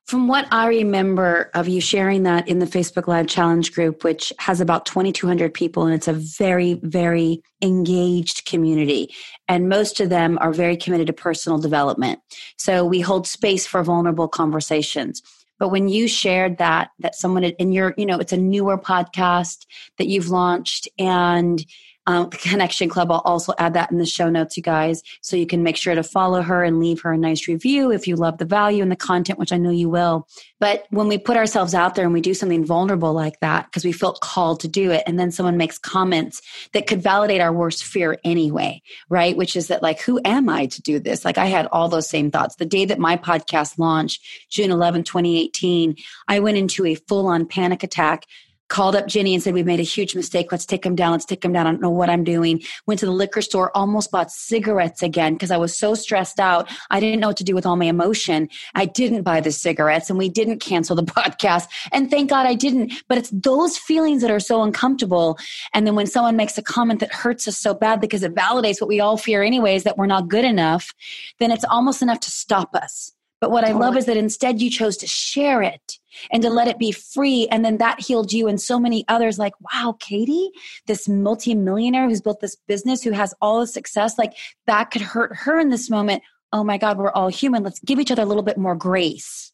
From 0.07 0.29
what 0.29 0.47
I 0.51 0.67
remember 0.67 1.51
of 1.55 1.69
you 1.69 1.81
sharing 1.81 2.25
that 2.25 2.47
in 2.49 2.59
the 2.59 2.67
Facebook 2.67 3.07
Live 3.07 3.29
Challenge 3.29 3.73
group, 3.73 4.05
which 4.05 4.33
has 4.39 4.61
about 4.61 4.85
2,200 4.85 5.55
people, 5.55 5.85
and 5.85 5.95
it's 5.95 6.09
a 6.09 6.13
very, 6.13 6.75
very 6.83 7.43
engaged 7.63 8.45
community. 8.45 9.15
And 9.49 9.69
most 9.69 10.01
of 10.01 10.11
them 10.11 10.39
are 10.41 10.53
very 10.53 10.77
committed 10.77 11.07
to 11.07 11.13
personal 11.13 11.59
development. 11.59 12.21
So 12.59 12.85
we 12.85 13.01
hold 13.01 13.27
space 13.27 13.67
for 13.67 13.83
vulnerable 13.83 14.29
conversations. 14.29 15.23
But 15.59 15.69
when 15.69 15.89
you 15.89 16.09
shared 16.09 16.59
that, 16.59 16.91
that 16.99 17.15
someone 17.15 17.45
in 17.45 17.71
your, 17.71 17.95
you 17.97 18.05
know, 18.05 18.19
it's 18.19 18.33
a 18.33 18.37
newer 18.37 18.77
podcast 18.77 19.65
that 19.97 20.09
you've 20.09 20.29
launched 20.29 20.89
and 20.99 21.65
um, 22.07 22.31
the 22.31 22.37
Connection 22.37 22.89
Club. 22.89 23.11
I'll 23.11 23.19
also 23.19 23.53
add 23.59 23.75
that 23.75 23.91
in 23.91 23.99
the 23.99 24.07
show 24.07 24.29
notes, 24.29 24.57
you 24.57 24.63
guys, 24.63 25.03
so 25.21 25.37
you 25.37 25.47
can 25.47 25.63
make 25.63 25.77
sure 25.77 25.95
to 25.95 26.03
follow 26.03 26.43
her 26.43 26.65
and 26.65 26.81
leave 26.81 27.01
her 27.03 27.13
a 27.13 27.19
nice 27.19 27.47
review 27.47 27.93
if 27.93 28.07
you 28.07 28.17
love 28.17 28.39
the 28.39 28.45
value 28.45 28.83
and 28.83 28.91
the 28.91 28.97
content, 28.97 29.39
which 29.39 29.53
I 29.53 29.59
know 29.59 29.71
you 29.71 29.89
will. 29.89 30.27
But 30.59 30.87
when 30.91 31.09
we 31.09 31.19
put 31.19 31.37
ourselves 31.37 31.75
out 31.75 31.95
there 31.95 32.05
and 32.05 32.15
we 32.15 32.21
do 32.21 32.35
something 32.35 32.65
vulnerable 32.65 33.13
like 33.13 33.39
that, 33.41 33.67
because 33.67 33.85
we 33.85 33.93
felt 33.93 34.21
called 34.21 34.61
to 34.61 34.69
do 34.69 34.91
it, 34.91 35.03
and 35.07 35.19
then 35.19 35.31
someone 35.31 35.57
makes 35.57 35.79
comments 35.79 36.43
that 36.73 36.87
could 36.87 37.03
validate 37.03 37.41
our 37.41 37.53
worst 37.53 37.85
fear 37.85 38.19
anyway, 38.25 38.83
right? 39.09 39.37
Which 39.37 39.57
is 39.57 39.69
that, 39.69 39.83
like, 39.83 40.01
who 40.01 40.21
am 40.25 40.49
I 40.49 40.67
to 40.67 40.83
do 40.83 40.99
this? 40.99 41.25
Like, 41.25 41.39
I 41.39 41.47
had 41.47 41.67
all 41.73 41.89
those 41.89 42.09
same 42.09 42.31
thoughts. 42.31 42.57
The 42.57 42.67
day 42.67 42.85
that 42.85 42.99
my 42.99 43.17
podcast 43.17 43.79
launched, 43.79 44.25
June 44.51 44.71
11, 44.71 45.05
2018, 45.05 45.97
I 46.29 46.41
went 46.41 46.59
into 46.59 46.87
a 46.87 46.95
full 46.95 47.27
on 47.27 47.47
panic 47.47 47.83
attack 47.83 48.27
called 48.73 48.97
up 48.97 49.07
Ginny 49.07 49.35
and 49.35 49.43
said, 49.43 49.53
We've 49.53 49.67
made 49.67 49.81
a 49.81 49.85
huge 49.85 50.17
mistake. 50.17 50.51
Let's 50.51 50.65
take 50.65 50.81
them 50.81 50.95
down. 50.95 51.13
Let's 51.13 51.27
take 51.27 51.43
them 51.43 51.53
down. 51.53 51.67
I 51.67 51.71
don't 51.71 51.83
know 51.83 51.91
what 51.91 52.09
I'm 52.09 52.25
doing. 52.25 52.63
Went 52.87 53.01
to 53.01 53.07
the 53.07 53.13
liquor 53.13 53.43
store, 53.43 53.71
almost 53.77 54.11
bought 54.11 54.31
cigarettes 54.31 55.03
again 55.03 55.35
because 55.35 55.51
I 55.51 55.59
was 55.59 55.77
so 55.77 55.95
stressed 55.95 56.41
out. 56.41 56.71
I 56.91 56.99
didn't 56.99 57.21
know 57.21 57.29
what 57.29 57.37
to 57.37 57.45
do 57.45 57.55
with 57.55 57.67
all 57.67 57.77
my 57.77 57.85
emotion. 57.85 58.49
I 58.75 58.87
didn't 58.87 59.25
buy 59.25 59.43
the 59.43 59.53
cigarettes 59.53 60.09
and 60.09 60.19
we 60.19 60.31
didn't 60.31 60.61
cancel 60.61 60.97
the 60.97 61.03
podcast. 61.21 61.69
And 61.93 62.11
thank 62.11 62.31
God 62.31 62.47
I 62.47 62.55
didn't. 62.55 62.95
But 63.09 63.19
it's 63.19 63.29
those 63.31 63.77
feelings 63.77 64.23
that 64.23 64.31
are 64.31 64.41
so 64.41 64.63
uncomfortable. 64.63 65.39
And 65.75 65.87
then 65.87 65.95
when 65.95 66.07
someone 66.07 66.37
makes 66.37 66.57
a 66.57 66.63
comment 66.63 67.01
that 67.01 67.13
hurts 67.13 67.47
us 67.47 67.59
so 67.59 67.75
bad 67.75 68.01
because 68.01 68.23
it 68.23 68.35
validates 68.35 68.81
what 68.81 68.89
we 68.89 69.01
all 69.01 69.19
fear, 69.19 69.43
anyways, 69.43 69.85
that 69.85 69.99
we're 69.99 70.07
not 70.07 70.29
good 70.29 70.47
enough, 70.47 70.95
then 71.41 71.51
it's 71.51 71.65
almost 71.69 72.01
enough 72.01 72.21
to 72.21 72.31
stop 72.31 72.75
us. 72.75 73.13
But 73.43 73.51
what 73.51 73.63
totally. 73.63 73.83
I 73.83 73.85
love 73.85 73.97
is 73.97 74.07
that 74.07 74.17
instead 74.17 74.63
you 74.63 74.71
chose 74.71 74.97
to 74.99 75.07
share 75.09 75.63
it 75.63 75.99
and 76.31 76.45
to 76.45 76.49
let 76.49 76.69
it 76.69 76.79
be 76.79 76.93
free. 76.93 77.49
And 77.51 77.65
then 77.65 77.79
that 77.79 77.99
healed 77.99 78.33
you 78.33 78.47
and 78.47 78.61
so 78.61 78.79
many 78.79 79.05
others 79.09 79.37
like, 79.37 79.55
wow, 79.61 79.97
Katie, 79.99 80.53
this 80.87 81.09
multimillionaire 81.09 82.09
who's 82.09 82.21
built 82.21 82.41
this 82.41 82.57
business, 82.69 83.03
who 83.03 83.11
has 83.11 83.35
all 83.41 83.59
the 83.59 83.67
success, 83.67 84.17
like 84.17 84.35
that 84.69 84.93
could 84.93 85.03
hurt 85.03 85.35
her 85.39 85.59
in 85.59 85.71
this 85.71 85.91
moment. 85.91 86.23
Oh 86.53 86.63
my 86.63 86.79
God, 86.79 86.99
we're 86.99 87.11
all 87.11 87.27
human. 87.27 87.65
Let's 87.65 87.81
give 87.81 87.99
each 87.99 88.13
other 88.13 88.23
a 88.23 88.27
little 88.27 88.45
bit 88.45 88.59
more 88.59 88.77
grace. 88.77 89.53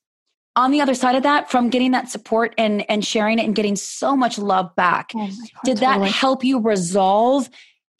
On 0.54 0.70
the 0.70 0.82
other 0.82 0.94
side 0.94 1.14
of 1.14 1.22
that, 1.22 1.50
from 1.50 1.70
getting 1.70 1.92
that 1.92 2.10
support 2.10 2.52
and, 2.58 2.84
and 2.90 3.02
sharing 3.02 3.38
it 3.38 3.46
and 3.46 3.54
getting 3.54 3.74
so 3.74 4.14
much 4.14 4.38
love 4.38 4.76
back, 4.76 5.12
oh 5.14 5.28
God, 5.28 5.30
did 5.64 5.78
totally. 5.78 6.04
that 6.04 6.12
help 6.12 6.44
you 6.44 6.60
resolve 6.60 7.48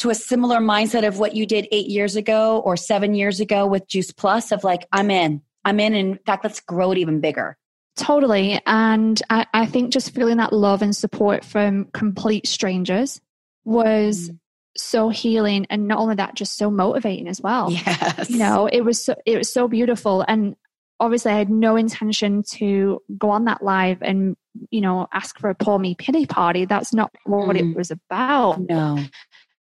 to 0.00 0.10
a 0.10 0.14
similar 0.14 0.58
mindset 0.58 1.08
of 1.08 1.18
what 1.18 1.34
you 1.34 1.46
did 1.46 1.66
eight 1.72 1.86
years 1.86 2.14
ago 2.14 2.58
or 2.58 2.76
seven 2.76 3.14
years 3.14 3.40
ago 3.40 3.66
with 3.66 3.88
Juice 3.88 4.12
Plus 4.12 4.52
of 4.52 4.64
like, 4.64 4.86
I'm 4.92 5.10
in, 5.10 5.40
I'm 5.64 5.80
in. 5.80 5.94
In 5.94 6.18
fact, 6.26 6.44
let's 6.44 6.60
grow 6.60 6.92
it 6.92 6.98
even 6.98 7.20
bigger. 7.20 7.56
Totally. 7.96 8.60
And 8.64 9.20
I, 9.28 9.46
I 9.52 9.66
think 9.66 9.92
just 9.92 10.14
feeling 10.14 10.36
that 10.36 10.52
love 10.52 10.82
and 10.82 10.94
support 10.94 11.44
from 11.44 11.86
complete 11.92 12.46
strangers 12.46 13.20
was 13.64 14.30
mm. 14.30 14.38
so 14.76 15.08
healing. 15.08 15.66
And 15.68 15.88
not 15.88 15.98
only 15.98 16.14
that, 16.14 16.34
just 16.34 16.56
so 16.56 16.70
motivating 16.70 17.26
as 17.26 17.40
well. 17.40 17.72
Yes. 17.72 18.30
You 18.30 18.38
know, 18.38 18.66
it 18.66 18.82
was 18.82 19.04
so, 19.04 19.16
it 19.26 19.36
was 19.36 19.52
so 19.52 19.66
beautiful. 19.66 20.24
And 20.28 20.54
obviously 21.00 21.32
I 21.32 21.38
had 21.38 21.50
no 21.50 21.74
intention 21.74 22.44
to 22.52 23.02
go 23.18 23.30
on 23.30 23.46
that 23.46 23.62
live 23.62 23.98
and, 24.00 24.36
you 24.70 24.80
know, 24.80 25.08
ask 25.12 25.38
for 25.38 25.50
a 25.50 25.54
poor 25.56 25.78
me 25.78 25.96
pity 25.96 26.24
party. 26.24 26.66
That's 26.66 26.94
not 26.94 27.10
what 27.24 27.56
mm. 27.56 27.72
it 27.72 27.76
was 27.76 27.90
about. 27.90 28.60
No. 28.60 29.04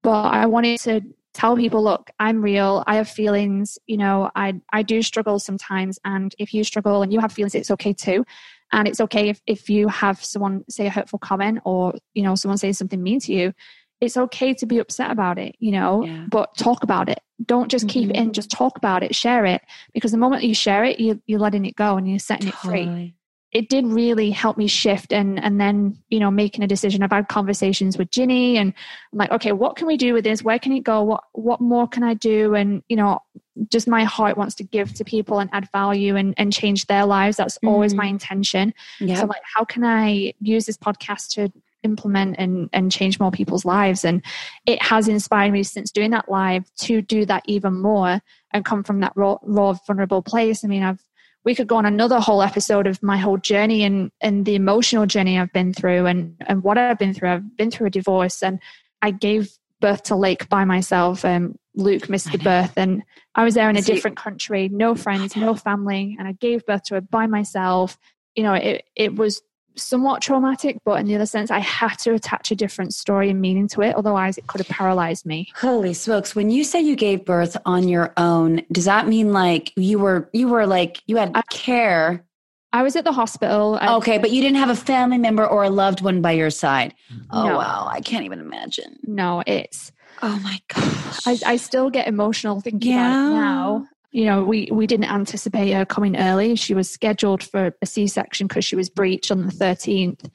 But 0.03 0.33
I 0.33 0.47
wanted 0.47 0.79
to 0.81 1.03
tell 1.41 1.57
people 1.57 1.83
look 1.83 2.11
i'm 2.21 2.43
real 2.43 2.85
i 2.87 2.97
have 2.97 3.09
feelings 3.09 3.79
you 3.87 3.97
know 3.97 4.31
i 4.37 4.53
i 4.73 4.83
do 4.83 5.01
struggle 5.01 5.39
sometimes 5.39 5.99
and 6.05 6.35
if 6.39 6.53
you 6.53 6.63
struggle 6.63 7.03
and 7.03 7.13
you 7.13 7.19
have 7.19 7.33
feelings 7.33 7.55
it's 7.55 7.71
okay 7.71 7.95
too 7.95 8.25
and 8.73 8.87
it's 8.87 9.01
okay 9.01 9.31
if, 9.31 9.41
if 9.47 9.71
you 9.71 9.89
have 9.89 10.23
someone 10.23 10.63
say 10.69 10.87
a 10.87 10.91
hurtful 10.91 11.19
comment 11.19 11.59
or 11.65 11.95
you 12.13 12.23
know 12.23 12.35
someone 12.35 12.59
saying 12.59 12.75
something 12.75 13.03
mean 13.03 13.19
to 13.19 13.33
you 13.33 13.55
it's 14.03 14.19
okay 14.19 14.53
to 14.53 14.67
be 14.67 14.79
upset 14.79 15.11
about 15.11 15.39
it 15.39 15.57
you 15.59 15.73
know 15.73 16.05
yeah. 16.05 16.27
but 16.31 16.55
talk 16.59 16.83
about 16.83 17.09
it 17.09 17.21
don't 17.47 17.71
just 17.71 17.89
keep 17.89 18.09
mm-hmm. 18.09 18.17
it 18.17 18.23
in 18.23 18.33
just 18.35 18.51
talk 18.51 18.77
about 18.77 19.03
it 19.03 19.15
share 19.15 19.47
it 19.47 19.63
because 19.95 20.13
the 20.13 20.19
moment 20.19 20.45
you 20.45 20.55
share 20.55 20.85
it 20.85 21.01
you, 21.01 21.23
you're 21.27 21.41
letting 21.41 21.65
it 21.65 21.75
go 21.75 21.97
and 21.97 22.07
you're 22.07 22.19
setting 22.19 22.51
totally. 22.51 22.83
it 22.83 22.87
free 22.87 23.15
it 23.53 23.69
did 23.69 23.85
really 23.87 24.31
help 24.31 24.57
me 24.57 24.67
shift 24.67 25.13
and 25.13 25.43
and 25.43 25.61
then 25.61 25.99
you 26.09 26.21
know 26.21 26.31
making 26.31 26.63
a 26.63 26.67
decision. 26.67 27.03
I've 27.03 27.11
had 27.11 27.29
conversations 27.29 27.99
with 27.99 28.11
ginny 28.11 28.57
and 28.57 28.73
i'm 29.13 29.19
like 29.19 29.31
okay 29.33 29.53
what 29.53 29.77
can 29.77 29.87
we 29.87 29.97
do 29.97 30.15
with 30.15 30.25
this? 30.25 30.43
Where 30.43 30.59
can 30.59 30.73
it 30.73 30.85
go? 30.85 31.03
What 31.03 31.25
what 31.33 31.61
more 31.61 31.89
can 31.89 32.03
i 32.05 32.15
do? 32.15 32.55
And 32.55 32.83
you 32.89 32.97
know 32.97 33.21
just 33.69 33.89
my 33.89 34.05
heart 34.05 34.37
wants 34.37 34.55
to 34.57 34.65
give 34.65 34.95
to 34.95 35.05
people 35.05 35.39
and 35.39 35.51
add 35.53 35.69
value 35.73 36.17
and, 36.17 36.35
and 36.39 36.53
change 36.53 36.87
their 36.87 37.05
lives. 37.05 37.37
That's 37.37 37.57
mm-hmm. 37.59 37.69
always 37.69 37.93
my 37.95 38.05
mm-hmm. 38.05 38.15
intention. 38.15 38.75
Yeah. 39.01 39.17
so 39.17 39.27
like 39.27 39.43
how 39.55 39.65
can 39.65 39.85
i 39.85 40.33
use 40.41 40.67
this 40.67 40.79
podcast 40.79 41.31
to 41.35 41.53
implement 41.83 42.37
and 42.39 42.69
and 42.73 42.93
change 42.93 43.19
more 43.19 43.33
people's 43.33 43.65
lives? 43.65 44.05
And 44.05 44.23
it 44.67 44.81
has 44.83 45.09
inspired 45.09 45.53
me 45.53 45.65
since 45.65 45.91
doing 45.91 46.13
that 46.13 46.31
live 46.31 46.73
to 46.83 47.03
do 47.03 47.27
that 47.27 47.43
even 47.47 47.81
more 47.81 48.21
and 48.53 48.65
come 48.65 48.83
from 48.83 49.01
that 49.01 49.13
raw, 49.17 49.39
raw 49.43 49.73
vulnerable 49.87 50.23
place. 50.23 50.65
I 50.65 50.69
mean 50.69 50.85
i've 50.85 51.03
we 51.45 51.55
could 51.55 51.67
go 51.67 51.77
on 51.77 51.87
another 51.87 52.21
whole 52.21 52.43
episode 52.43 52.87
of 52.87 53.03
my 53.03 53.17
whole 53.17 53.39
journey 53.39 53.83
and 53.83 54.11
and 54.21 54.45
the 54.45 54.55
emotional 54.55 55.07
journey 55.07 55.39
I've 55.39 55.53
been 55.53 55.73
through 55.73 56.07
and 56.07 56.37
and 56.47 56.63
what 56.63 56.79
I've 56.79 56.99
been 56.99 57.15
through. 57.15 57.31
I've 57.31 57.57
been 57.57 57.71
through 57.71 57.87
a 57.89 57.91
divorce 57.91 58.43
and 58.43 58.61
I 59.03 59.11
gave 59.11 59.51
birth 59.81 60.03
to 60.05 60.17
Lake 60.17 60.49
by 60.49 60.65
myself. 60.65 61.25
Um, 61.25 61.57
Luke 61.75 62.09
missed 62.09 62.33
the 62.33 62.39
birth 62.53 62.75
and 62.77 63.03
I 63.35 63.45
was 63.45 63.55
there 63.55 63.71
in 63.71 63.77
a 63.77 63.83
different 63.83 64.17
country, 64.17 64.69
no 64.69 64.95
friends, 64.95 65.37
no 65.37 65.55
family, 65.55 66.17
and 66.19 66.29
I 66.29 66.33
gave 66.33 66.67
birth 66.67 66.85
to 66.85 66.97
it 66.97 67.11
by 67.11 67.27
myself. 67.27 67.99
You 68.35 68.43
know, 68.43 68.55
it 68.55 68.85
it 68.95 69.15
was 69.15 69.43
somewhat 69.77 70.23
traumatic, 70.23 70.79
but 70.85 71.01
in 71.01 71.07
the 71.07 71.15
other 71.15 71.27
sense, 71.27 71.51
I 71.51 71.59
had 71.59 71.97
to 72.01 72.15
attach 72.15 72.51
a 72.51 72.57
different 72.57 72.95
story 72.95 73.31
and 73.31 73.41
meaning 73.41 73.69
to 73.69 73.83
it. 73.83 73.95
Otherwise, 73.97 74.39
it 74.39 74.47
could 74.47 74.61
have 74.61 74.69
paralyzed 74.69 75.27
me. 75.27 75.49
Holy 75.57 75.95
smokes! 75.95 76.35
When 76.35 76.51
you 76.51 76.65
say 76.65 76.81
you 76.81 76.97
gave 76.97 77.25
birth 77.25 77.57
on 77.67 77.89
your 77.89 78.13
own, 78.17 78.63
does 78.73 78.85
that 78.85 79.09
mean 79.09 79.33
like 79.33 79.73
you 79.77 79.99
were 79.99 80.29
you 80.33 80.49
were 80.49 80.67
like 80.67 81.03
you 81.07 81.17
had 81.17 81.33
I, 81.35 81.43
care? 81.51 82.25
I 82.73 82.83
was 82.83 82.95
at 82.97 83.05
the 83.05 83.13
hospital. 83.13 83.79
I, 83.81 83.95
okay, 83.97 84.19
but 84.19 84.31
you 84.31 84.43
didn't 84.43 84.59
have 84.59 84.71
a 84.71 84.77
family 84.77 85.19
member 85.19 85.47
or 85.47 85.65
a 85.65 85.71
loved 85.71 86.03
one 86.03 86.23
by 86.23 86.33
your 86.33 86.51
side. 86.51 86.95
Oh 87.31 87.49
no. 87.49 87.57
wow, 87.57 87.89
I 87.91 88.01
can't 88.01 88.25
even 88.25 88.41
imagine. 88.41 88.99
No, 89.05 89.43
it's. 89.47 89.93
Oh 90.23 90.39
my 90.41 90.61
gosh. 90.69 91.27
I, 91.27 91.53
I 91.53 91.57
still 91.57 91.89
get 91.89 92.07
emotional 92.07 92.61
thinking 92.61 92.93
yeah. 92.93 93.07
about 93.07 93.31
it 93.31 93.35
now 93.35 93.89
you 94.11 94.25
know, 94.25 94.43
we, 94.43 94.69
we 94.73 94.87
didn't 94.87 95.11
anticipate 95.11 95.73
her 95.73 95.85
coming 95.85 96.17
early. 96.17 96.57
She 96.57 96.75
was 96.75 96.91
scheduled 96.91 97.43
for 97.43 97.75
a 97.81 97.87
C 97.87 98.07
section 98.07 98.47
because 98.47 98.65
she 98.65 98.77
was 98.77 98.91
breached 98.91 99.31
on 99.31 99.47
the 99.47 99.53
13th. 99.53 100.29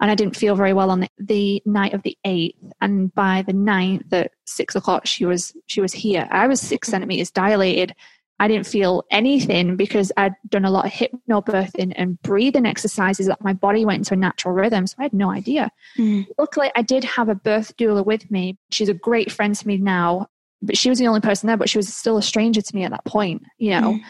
And 0.00 0.10
I 0.10 0.14
didn't 0.14 0.36
feel 0.36 0.56
very 0.56 0.72
well 0.72 0.90
on 0.90 1.00
the, 1.00 1.08
the 1.18 1.62
night 1.64 1.94
of 1.94 2.02
the 2.02 2.18
8th. 2.26 2.72
And 2.80 3.14
by 3.14 3.42
the 3.46 3.52
9th 3.52 4.12
at 4.12 4.32
six 4.46 4.74
o'clock, 4.74 5.06
she 5.06 5.24
was, 5.24 5.54
she 5.66 5.80
was 5.80 5.92
here. 5.92 6.28
I 6.30 6.46
was 6.48 6.60
six 6.60 6.88
centimeters 6.88 7.30
dilated. 7.30 7.94
I 8.40 8.48
didn't 8.48 8.66
feel 8.66 9.04
anything 9.12 9.76
because 9.76 10.10
I'd 10.16 10.34
done 10.48 10.64
a 10.64 10.70
lot 10.70 10.86
of 10.86 10.90
hypnobirthing 10.90 11.92
and 11.94 12.20
breathing 12.22 12.66
exercises 12.66 13.28
that 13.28 13.40
my 13.40 13.52
body 13.52 13.84
went 13.84 13.98
into 13.98 14.14
a 14.14 14.16
natural 14.16 14.52
rhythm. 14.52 14.88
So 14.88 14.96
I 14.98 15.04
had 15.04 15.12
no 15.12 15.30
idea. 15.30 15.70
Mm. 15.96 16.26
Luckily, 16.36 16.72
I 16.74 16.82
did 16.82 17.04
have 17.04 17.28
a 17.28 17.36
birth 17.36 17.76
doula 17.76 18.04
with 18.04 18.28
me. 18.32 18.58
She's 18.72 18.88
a 18.88 18.94
great 18.94 19.30
friend 19.30 19.54
to 19.54 19.66
me 19.66 19.76
now 19.76 20.26
but 20.62 20.76
she 20.76 20.88
was 20.88 20.98
the 20.98 21.06
only 21.06 21.20
person 21.20 21.46
there 21.46 21.56
but 21.56 21.68
she 21.68 21.78
was 21.78 21.92
still 21.92 22.16
a 22.16 22.22
stranger 22.22 22.62
to 22.62 22.74
me 22.74 22.84
at 22.84 22.90
that 22.90 23.04
point 23.04 23.42
you 23.58 23.70
know 23.70 23.92
mm. 23.92 24.00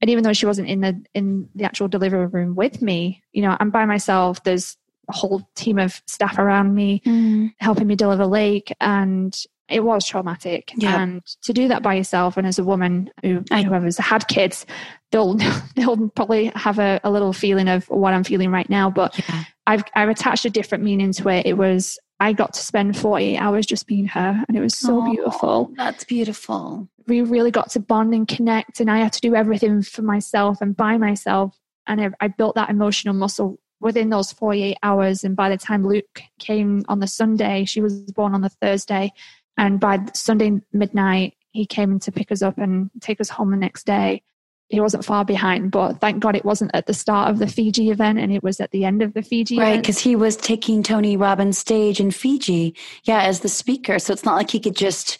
and 0.00 0.10
even 0.10 0.24
though 0.24 0.32
she 0.32 0.46
wasn't 0.46 0.68
in 0.68 0.80
the 0.80 1.02
in 1.14 1.48
the 1.54 1.64
actual 1.64 1.88
delivery 1.88 2.26
room 2.26 2.54
with 2.54 2.80
me 2.80 3.22
you 3.32 3.42
know 3.42 3.56
i'm 3.60 3.70
by 3.70 3.84
myself 3.84 4.42
there's 4.44 4.76
a 5.08 5.12
whole 5.12 5.48
team 5.54 5.78
of 5.78 6.02
staff 6.06 6.38
around 6.38 6.74
me 6.74 7.02
mm. 7.04 7.52
helping 7.58 7.86
me 7.86 7.94
deliver 7.94 8.26
lake 8.26 8.72
and 8.80 9.44
it 9.68 9.82
was 9.82 10.06
traumatic 10.06 10.72
yeah. 10.76 11.02
and 11.02 11.22
to 11.42 11.52
do 11.52 11.68
that 11.68 11.82
by 11.82 11.94
yourself 11.94 12.36
and 12.36 12.46
as 12.46 12.58
a 12.58 12.64
woman 12.64 13.10
who 13.22 13.42
whoever's 13.50 13.98
had 13.98 14.26
kids 14.28 14.64
they'll 15.10 15.34
they'll 15.76 16.08
probably 16.10 16.46
have 16.54 16.78
a, 16.78 17.00
a 17.04 17.10
little 17.10 17.32
feeling 17.32 17.68
of 17.68 17.84
what 17.88 18.14
i'm 18.14 18.24
feeling 18.24 18.50
right 18.50 18.70
now 18.70 18.90
but 18.90 19.18
yeah. 19.18 19.44
i've 19.66 19.84
i've 19.94 20.08
attached 20.08 20.44
a 20.44 20.50
different 20.50 20.84
meaning 20.84 21.12
to 21.12 21.28
it 21.28 21.46
it 21.46 21.54
was 21.54 21.98
I 22.18 22.32
got 22.32 22.54
to 22.54 22.60
spend 22.60 22.96
48 22.96 23.36
hours 23.36 23.66
just 23.66 23.86
being 23.86 24.06
her, 24.06 24.44
and 24.48 24.56
it 24.56 24.60
was 24.60 24.76
so 24.76 25.02
oh, 25.02 25.10
beautiful. 25.10 25.70
That's 25.76 26.04
beautiful. 26.04 26.88
We 27.06 27.20
really 27.20 27.50
got 27.50 27.70
to 27.72 27.80
bond 27.80 28.14
and 28.14 28.26
connect, 28.26 28.80
and 28.80 28.90
I 28.90 28.98
had 28.98 29.12
to 29.14 29.20
do 29.20 29.34
everything 29.34 29.82
for 29.82 30.02
myself 30.02 30.60
and 30.60 30.76
by 30.76 30.96
myself. 30.96 31.58
And 31.86 32.00
I, 32.00 32.10
I 32.20 32.28
built 32.28 32.54
that 32.54 32.70
emotional 32.70 33.14
muscle 33.14 33.58
within 33.80 34.10
those 34.10 34.32
48 34.32 34.76
hours. 34.82 35.24
And 35.24 35.36
by 35.36 35.48
the 35.48 35.56
time 35.56 35.86
Luke 35.86 36.22
came 36.38 36.84
on 36.88 37.00
the 37.00 37.06
Sunday, 37.06 37.64
she 37.64 37.80
was 37.80 38.00
born 38.12 38.34
on 38.34 38.40
the 38.40 38.48
Thursday. 38.48 39.12
And 39.58 39.78
by 39.78 40.00
Sunday 40.14 40.60
midnight, 40.72 41.34
he 41.52 41.66
came 41.66 41.98
to 42.00 42.12
pick 42.12 42.32
us 42.32 42.42
up 42.42 42.58
and 42.58 42.90
take 43.00 43.20
us 43.20 43.28
home 43.28 43.50
the 43.50 43.56
next 43.56 43.86
day. 43.86 44.22
He 44.68 44.80
wasn't 44.80 45.04
far 45.04 45.24
behind, 45.24 45.70
but 45.70 46.00
thank 46.00 46.20
God 46.20 46.34
it 46.34 46.44
wasn't 46.44 46.72
at 46.74 46.86
the 46.86 46.94
start 46.94 47.30
of 47.30 47.38
the 47.38 47.46
Fiji 47.46 47.90
event 47.90 48.18
and 48.18 48.32
it 48.32 48.42
was 48.42 48.60
at 48.60 48.72
the 48.72 48.84
end 48.84 49.00
of 49.00 49.14
the 49.14 49.22
Fiji 49.22 49.58
right, 49.58 49.80
because 49.80 49.98
he 49.98 50.16
was 50.16 50.36
taking 50.36 50.82
Tony 50.82 51.16
Robbins' 51.16 51.58
stage 51.58 52.00
in 52.00 52.10
Fiji, 52.10 52.74
yeah, 53.04 53.22
as 53.22 53.40
the 53.40 53.48
speaker. 53.48 54.00
So 54.00 54.12
it's 54.12 54.24
not 54.24 54.36
like 54.36 54.50
he 54.50 54.58
could 54.58 54.74
just, 54.74 55.18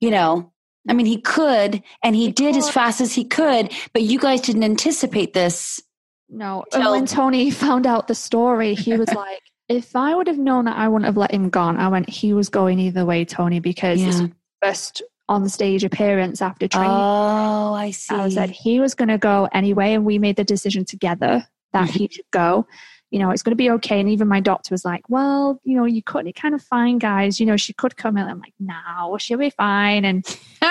you 0.00 0.10
know, 0.10 0.52
I 0.88 0.94
mean, 0.94 1.06
he 1.06 1.20
could, 1.20 1.82
and 2.02 2.16
he, 2.16 2.26
he 2.26 2.32
did 2.32 2.54
could. 2.54 2.64
as 2.64 2.70
fast 2.70 3.00
as 3.00 3.14
he 3.14 3.24
could, 3.24 3.72
but 3.92 4.02
you 4.02 4.18
guys 4.18 4.40
didn't 4.40 4.64
anticipate 4.64 5.32
this. 5.32 5.80
No. 6.28 6.64
And 6.72 6.84
when 6.84 7.06
Tony 7.06 7.50
found 7.52 7.86
out 7.86 8.08
the 8.08 8.14
story, 8.16 8.74
he 8.74 8.96
was 8.96 9.08
like, 9.14 9.42
if 9.68 9.94
I 9.94 10.14
would 10.14 10.26
have 10.26 10.38
known 10.38 10.64
that 10.64 10.76
I 10.76 10.88
wouldn't 10.88 11.06
have 11.06 11.16
let 11.16 11.30
him 11.30 11.50
go, 11.50 11.60
I 11.60 11.88
went, 11.88 12.08
he 12.08 12.32
was 12.32 12.48
going 12.48 12.78
either 12.80 13.04
way, 13.04 13.24
Tony, 13.24 13.60
because 13.60 14.00
yeah. 14.00 14.26
first 14.62 15.02
on 15.28 15.48
stage 15.48 15.84
appearance 15.84 16.40
after 16.40 16.66
training. 16.68 16.90
Oh, 16.90 17.74
I 17.74 17.90
see. 17.90 18.14
I 18.14 18.28
said 18.28 18.50
he 18.50 18.80
was 18.80 18.94
going 18.94 19.08
to 19.08 19.18
go 19.18 19.48
anyway, 19.52 19.94
and 19.94 20.04
we 20.04 20.18
made 20.18 20.36
the 20.36 20.44
decision 20.44 20.84
together 20.84 21.46
that 21.72 21.90
he 21.90 22.04
mm-hmm. 22.04 22.12
should 22.12 22.30
go. 22.30 22.66
You 23.10 23.18
know, 23.20 23.30
it's 23.30 23.42
going 23.42 23.52
to 23.52 23.56
be 23.56 23.70
okay. 23.70 24.00
And 24.00 24.08
even 24.10 24.28
my 24.28 24.40
doctor 24.40 24.74
was 24.74 24.84
like, 24.84 25.08
well, 25.08 25.58
you 25.64 25.76
know, 25.76 25.86
you 25.86 26.02
could, 26.02 26.26
it 26.26 26.34
kind 26.34 26.54
of 26.54 26.62
fine, 26.62 26.98
guys. 26.98 27.40
You 27.40 27.46
know, 27.46 27.56
she 27.56 27.72
could 27.72 27.96
come 27.96 28.18
in. 28.18 28.26
I'm 28.26 28.38
like, 28.38 28.52
no, 28.60 29.16
she'll 29.18 29.38
be 29.38 29.48
fine. 29.48 30.04
And 30.04 30.26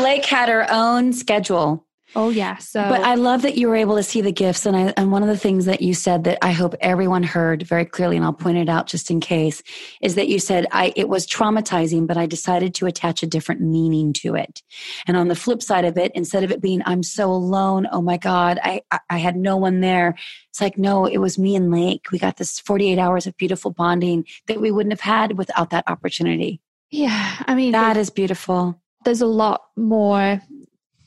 lake 0.00 0.24
had 0.24 0.48
her 0.48 0.66
own 0.70 1.12
schedule. 1.12 1.84
Oh 2.16 2.30
yeah. 2.30 2.56
So 2.56 2.82
But 2.88 3.02
I 3.02 3.16
love 3.16 3.42
that 3.42 3.56
you 3.56 3.68
were 3.68 3.76
able 3.76 3.96
to 3.96 4.02
see 4.02 4.20
the 4.20 4.32
gifts 4.32 4.64
and 4.64 4.76
I 4.76 4.94
and 4.96 5.12
one 5.12 5.22
of 5.22 5.28
the 5.28 5.36
things 5.36 5.66
that 5.66 5.82
you 5.82 5.92
said 5.92 6.24
that 6.24 6.38
I 6.42 6.52
hope 6.52 6.74
everyone 6.80 7.22
heard 7.22 7.62
very 7.62 7.84
clearly 7.84 8.16
and 8.16 8.24
I'll 8.24 8.32
point 8.32 8.56
it 8.56 8.68
out 8.68 8.86
just 8.86 9.10
in 9.10 9.20
case 9.20 9.62
is 10.00 10.14
that 10.14 10.28
you 10.28 10.38
said 10.38 10.66
I 10.72 10.92
it 10.96 11.08
was 11.08 11.26
traumatizing 11.26 12.06
but 12.06 12.16
I 12.16 12.26
decided 12.26 12.74
to 12.76 12.86
attach 12.86 13.22
a 13.22 13.26
different 13.26 13.60
meaning 13.60 14.12
to 14.14 14.34
it. 14.34 14.62
And 15.06 15.16
on 15.16 15.28
the 15.28 15.36
flip 15.36 15.62
side 15.62 15.84
of 15.84 15.98
it 15.98 16.12
instead 16.14 16.44
of 16.44 16.50
it 16.50 16.62
being 16.62 16.82
I'm 16.86 17.02
so 17.02 17.30
alone, 17.30 17.86
oh 17.92 18.02
my 18.02 18.16
god, 18.16 18.58
I 18.62 18.80
I, 18.90 19.00
I 19.10 19.18
had 19.18 19.36
no 19.36 19.56
one 19.56 19.80
there. 19.80 20.16
It's 20.48 20.60
like 20.60 20.78
no, 20.78 21.04
it 21.04 21.18
was 21.18 21.38
me 21.38 21.56
and 21.56 21.70
Lake. 21.70 22.10
We 22.10 22.18
got 22.18 22.38
this 22.38 22.58
48 22.58 22.98
hours 22.98 23.26
of 23.26 23.36
beautiful 23.36 23.70
bonding 23.70 24.24
that 24.46 24.60
we 24.60 24.70
wouldn't 24.70 24.92
have 24.92 25.00
had 25.00 25.36
without 25.36 25.70
that 25.70 25.84
opportunity. 25.86 26.60
Yeah, 26.90 27.42
I 27.46 27.54
mean 27.54 27.72
that 27.72 27.98
is 27.98 28.08
beautiful. 28.08 28.80
There's 29.04 29.20
a 29.20 29.26
lot 29.26 29.62
more 29.76 30.42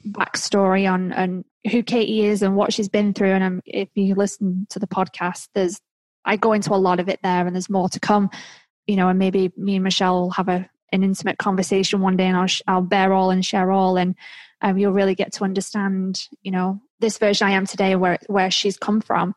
backstory 0.07 0.91
on 0.91 1.13
on 1.13 1.45
who 1.69 1.83
Katie 1.83 2.25
is 2.25 2.41
and 2.41 2.55
what 2.55 2.73
she's 2.73 2.89
been 2.89 3.13
through. 3.13 3.31
And 3.31 3.43
um, 3.43 3.61
if 3.65 3.89
you 3.95 4.15
listen 4.15 4.67
to 4.69 4.79
the 4.79 4.87
podcast, 4.87 5.47
there's 5.53 5.79
I 6.25 6.37
go 6.37 6.53
into 6.53 6.73
a 6.73 6.75
lot 6.75 6.99
of 6.99 7.09
it 7.09 7.19
there, 7.23 7.45
and 7.45 7.55
there's 7.55 7.69
more 7.69 7.89
to 7.89 7.99
come. 7.99 8.29
You 8.87 8.95
know, 8.95 9.09
and 9.09 9.19
maybe 9.19 9.51
me 9.57 9.75
and 9.75 9.83
Michelle 9.83 10.21
will 10.21 10.31
have 10.31 10.49
a 10.49 10.69
an 10.91 11.03
intimate 11.03 11.37
conversation 11.37 12.01
one 12.01 12.17
day, 12.17 12.25
and 12.25 12.37
I'll 12.37 12.47
I'll 12.67 12.81
bare 12.81 13.13
all 13.13 13.31
and 13.31 13.45
share 13.45 13.71
all, 13.71 13.97
and 13.97 14.15
um, 14.61 14.77
you'll 14.77 14.93
really 14.93 15.15
get 15.15 15.33
to 15.33 15.43
understand, 15.43 16.27
you 16.43 16.51
know, 16.51 16.79
this 16.99 17.17
version 17.17 17.47
I 17.47 17.51
am 17.51 17.65
today, 17.65 17.95
where 17.95 18.19
where 18.27 18.51
she's 18.51 18.77
come 18.77 19.01
from. 19.01 19.33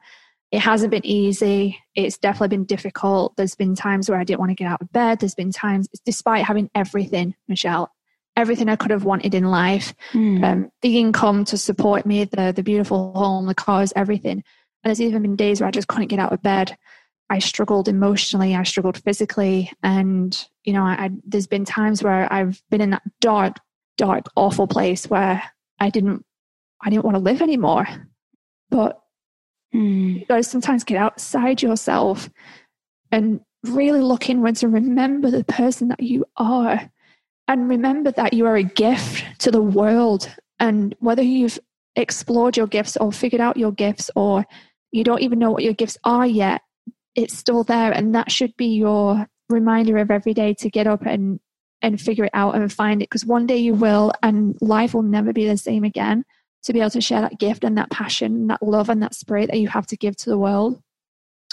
It 0.50 0.60
hasn't 0.60 0.92
been 0.92 1.04
easy. 1.04 1.80
It's 1.96 2.18
definitely 2.18 2.56
been 2.56 2.64
difficult. 2.64 3.34
There's 3.36 3.56
been 3.56 3.74
times 3.74 4.08
where 4.08 4.20
I 4.20 4.24
didn't 4.24 4.38
want 4.38 4.50
to 4.50 4.54
get 4.54 4.68
out 4.68 4.82
of 4.82 4.92
bed. 4.92 5.18
There's 5.18 5.34
been 5.34 5.50
times, 5.50 5.88
despite 6.04 6.44
having 6.44 6.70
everything, 6.76 7.34
Michelle, 7.48 7.90
everything 8.36 8.68
I 8.68 8.76
could 8.76 8.90
have 8.90 9.04
wanted 9.04 9.34
in 9.34 9.44
life. 9.44 9.94
Mm. 10.12 10.44
Um, 10.44 10.70
the 10.82 10.98
income 10.98 11.44
to 11.46 11.58
support 11.58 12.06
me, 12.06 12.24
the 12.24 12.52
the 12.52 12.62
beautiful 12.62 13.12
home, 13.12 13.46
the 13.46 13.54
cars, 13.54 13.92
everything. 13.94 14.42
And 14.82 14.90
there's 14.90 15.00
even 15.00 15.22
been 15.22 15.36
days 15.36 15.60
where 15.60 15.68
I 15.68 15.70
just 15.70 15.88
couldn't 15.88 16.08
get 16.08 16.18
out 16.18 16.32
of 16.32 16.42
bed. 16.42 16.76
I 17.30 17.38
struggled 17.38 17.88
emotionally, 17.88 18.54
I 18.54 18.64
struggled 18.64 19.02
physically, 19.02 19.72
and 19.82 20.46
you 20.64 20.72
know, 20.72 20.82
I, 20.82 20.92
I, 21.04 21.10
there's 21.24 21.46
been 21.46 21.64
times 21.64 22.02
where 22.02 22.30
I've 22.32 22.62
been 22.70 22.80
in 22.80 22.90
that 22.90 23.02
dark, 23.20 23.56
dark, 23.96 24.26
awful 24.36 24.66
place 24.66 25.06
where 25.06 25.42
I 25.80 25.90
didn't, 25.90 26.24
I 26.82 26.90
didn't 26.90 27.04
want 27.04 27.16
to 27.16 27.22
live 27.22 27.40
anymore. 27.40 27.86
But 28.70 29.00
mm. 29.74 30.20
you 30.20 30.26
got 30.26 30.36
to 30.36 30.42
sometimes 30.42 30.84
get 30.84 30.98
outside 30.98 31.62
yourself 31.62 32.28
and 33.10 33.40
really 33.62 34.00
look 34.00 34.28
inwards 34.28 34.62
and 34.62 34.72
remember 34.72 35.30
the 35.30 35.44
person 35.44 35.88
that 35.88 36.02
you 36.02 36.26
are 36.36 36.90
and 37.48 37.68
remember 37.68 38.10
that 38.12 38.32
you 38.32 38.46
are 38.46 38.56
a 38.56 38.62
gift 38.62 39.24
to 39.40 39.50
the 39.50 39.62
world. 39.62 40.30
And 40.60 40.94
whether 41.00 41.22
you've 41.22 41.58
explored 41.96 42.56
your 42.56 42.66
gifts 42.66 42.96
or 42.96 43.12
figured 43.12 43.40
out 43.40 43.56
your 43.56 43.72
gifts 43.72 44.10
or 44.16 44.44
you 44.92 45.04
don't 45.04 45.22
even 45.22 45.38
know 45.38 45.50
what 45.50 45.62
your 45.62 45.74
gifts 45.74 45.98
are 46.04 46.26
yet, 46.26 46.62
it's 47.14 47.36
still 47.36 47.64
there. 47.64 47.92
And 47.92 48.14
that 48.14 48.30
should 48.30 48.56
be 48.56 48.66
your 48.66 49.26
reminder 49.48 49.98
of 49.98 50.10
every 50.10 50.34
day 50.34 50.54
to 50.54 50.70
get 50.70 50.86
up 50.86 51.04
and 51.06 51.40
and 51.82 52.00
figure 52.00 52.24
it 52.24 52.30
out 52.32 52.54
and 52.54 52.72
find 52.72 53.02
it 53.02 53.10
because 53.10 53.26
one 53.26 53.46
day 53.46 53.58
you 53.58 53.74
will 53.74 54.10
and 54.22 54.56
life 54.62 54.94
will 54.94 55.02
never 55.02 55.34
be 55.34 55.46
the 55.46 55.56
same 55.56 55.84
again 55.84 56.24
to 56.62 56.72
be 56.72 56.80
able 56.80 56.88
to 56.88 57.00
share 57.00 57.20
that 57.20 57.38
gift 57.38 57.62
and 57.62 57.76
that 57.76 57.90
passion 57.90 58.34
and 58.34 58.50
that 58.50 58.62
love 58.62 58.88
and 58.88 59.02
that 59.02 59.14
spirit 59.14 59.50
that 59.50 59.60
you 59.60 59.68
have 59.68 59.86
to 59.86 59.96
give 59.96 60.16
to 60.16 60.30
the 60.30 60.38
world 60.38 60.80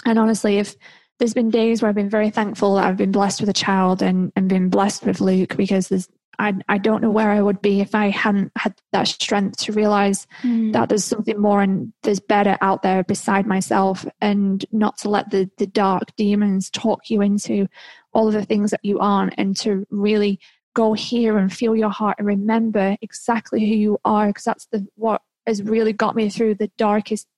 and 0.06 0.18
honestly 0.18 0.56
if 0.56 0.74
there's 1.22 1.34
been 1.34 1.50
days 1.50 1.80
where 1.80 1.88
I've 1.88 1.94
been 1.94 2.10
very 2.10 2.30
thankful 2.30 2.74
that 2.74 2.84
I've 2.84 2.96
been 2.96 3.12
blessed 3.12 3.38
with 3.40 3.48
a 3.48 3.52
child 3.52 4.02
and, 4.02 4.32
and 4.34 4.48
been 4.48 4.68
blessed 4.70 5.06
with 5.06 5.20
Luke 5.20 5.56
because 5.56 5.86
there's 5.86 6.08
I, 6.40 6.52
I 6.68 6.78
don't 6.78 7.00
know 7.00 7.12
where 7.12 7.30
I 7.30 7.40
would 7.40 7.62
be 7.62 7.80
if 7.80 7.94
I 7.94 8.08
hadn't 8.08 8.50
had 8.56 8.74
that 8.90 9.06
strength 9.06 9.58
to 9.58 9.72
realize 9.72 10.26
mm. 10.42 10.72
that 10.72 10.88
there's 10.88 11.04
something 11.04 11.40
more 11.40 11.62
and 11.62 11.92
there's 12.02 12.18
better 12.18 12.58
out 12.60 12.82
there 12.82 13.04
beside 13.04 13.46
myself 13.46 14.04
and 14.20 14.66
not 14.72 14.98
to 14.98 15.10
let 15.10 15.30
the, 15.30 15.48
the 15.58 15.66
dark 15.68 16.08
demons 16.16 16.70
talk 16.70 17.08
you 17.08 17.22
into 17.22 17.68
all 18.12 18.26
of 18.26 18.34
the 18.34 18.44
things 18.44 18.72
that 18.72 18.84
you 18.84 18.98
aren't 18.98 19.34
and 19.38 19.56
to 19.58 19.86
really 19.90 20.40
go 20.74 20.92
here 20.92 21.38
and 21.38 21.52
feel 21.52 21.76
your 21.76 21.90
heart 21.90 22.16
and 22.18 22.26
remember 22.26 22.96
exactly 23.00 23.60
who 23.60 23.76
you 23.76 24.00
are 24.04 24.26
because 24.26 24.42
that's 24.42 24.66
the 24.72 24.84
what 24.96 25.22
has 25.46 25.62
really 25.62 25.92
got 25.92 26.16
me 26.16 26.28
through 26.28 26.56
the 26.56 26.70
darkest 26.78 27.28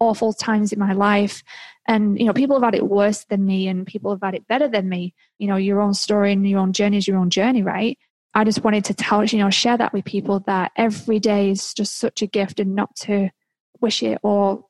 awful 0.00 0.32
times 0.32 0.72
in 0.72 0.78
my 0.78 0.92
life. 0.92 1.42
And 1.86 2.18
you 2.18 2.26
know 2.26 2.32
people 2.32 2.56
have 2.56 2.64
had 2.64 2.74
it 2.74 2.88
worse 2.88 3.24
than 3.24 3.44
me 3.44 3.68
and 3.68 3.86
people 3.86 4.10
have 4.10 4.22
had 4.22 4.34
it 4.34 4.48
better 4.48 4.68
than 4.68 4.88
me. 4.88 5.14
You 5.38 5.48
know 5.48 5.56
your 5.56 5.80
own 5.80 5.94
story 5.94 6.32
and 6.32 6.48
your 6.48 6.60
own 6.60 6.72
journey 6.72 6.96
is 6.96 7.08
your 7.08 7.18
own 7.18 7.30
journey 7.30 7.62
right? 7.62 7.98
I 8.34 8.44
just 8.44 8.64
wanted 8.64 8.84
to 8.86 8.94
tell 8.94 9.24
you 9.24 9.38
know 9.38 9.50
share 9.50 9.76
that 9.76 9.92
with 9.92 10.04
people 10.04 10.40
that 10.40 10.72
every 10.76 11.18
day 11.18 11.50
is 11.50 11.74
just 11.74 11.98
such 11.98 12.22
a 12.22 12.26
gift 12.26 12.60
and 12.60 12.74
not 12.74 12.94
to 12.96 13.30
wish 13.80 14.02
it 14.02 14.18
or 14.22 14.64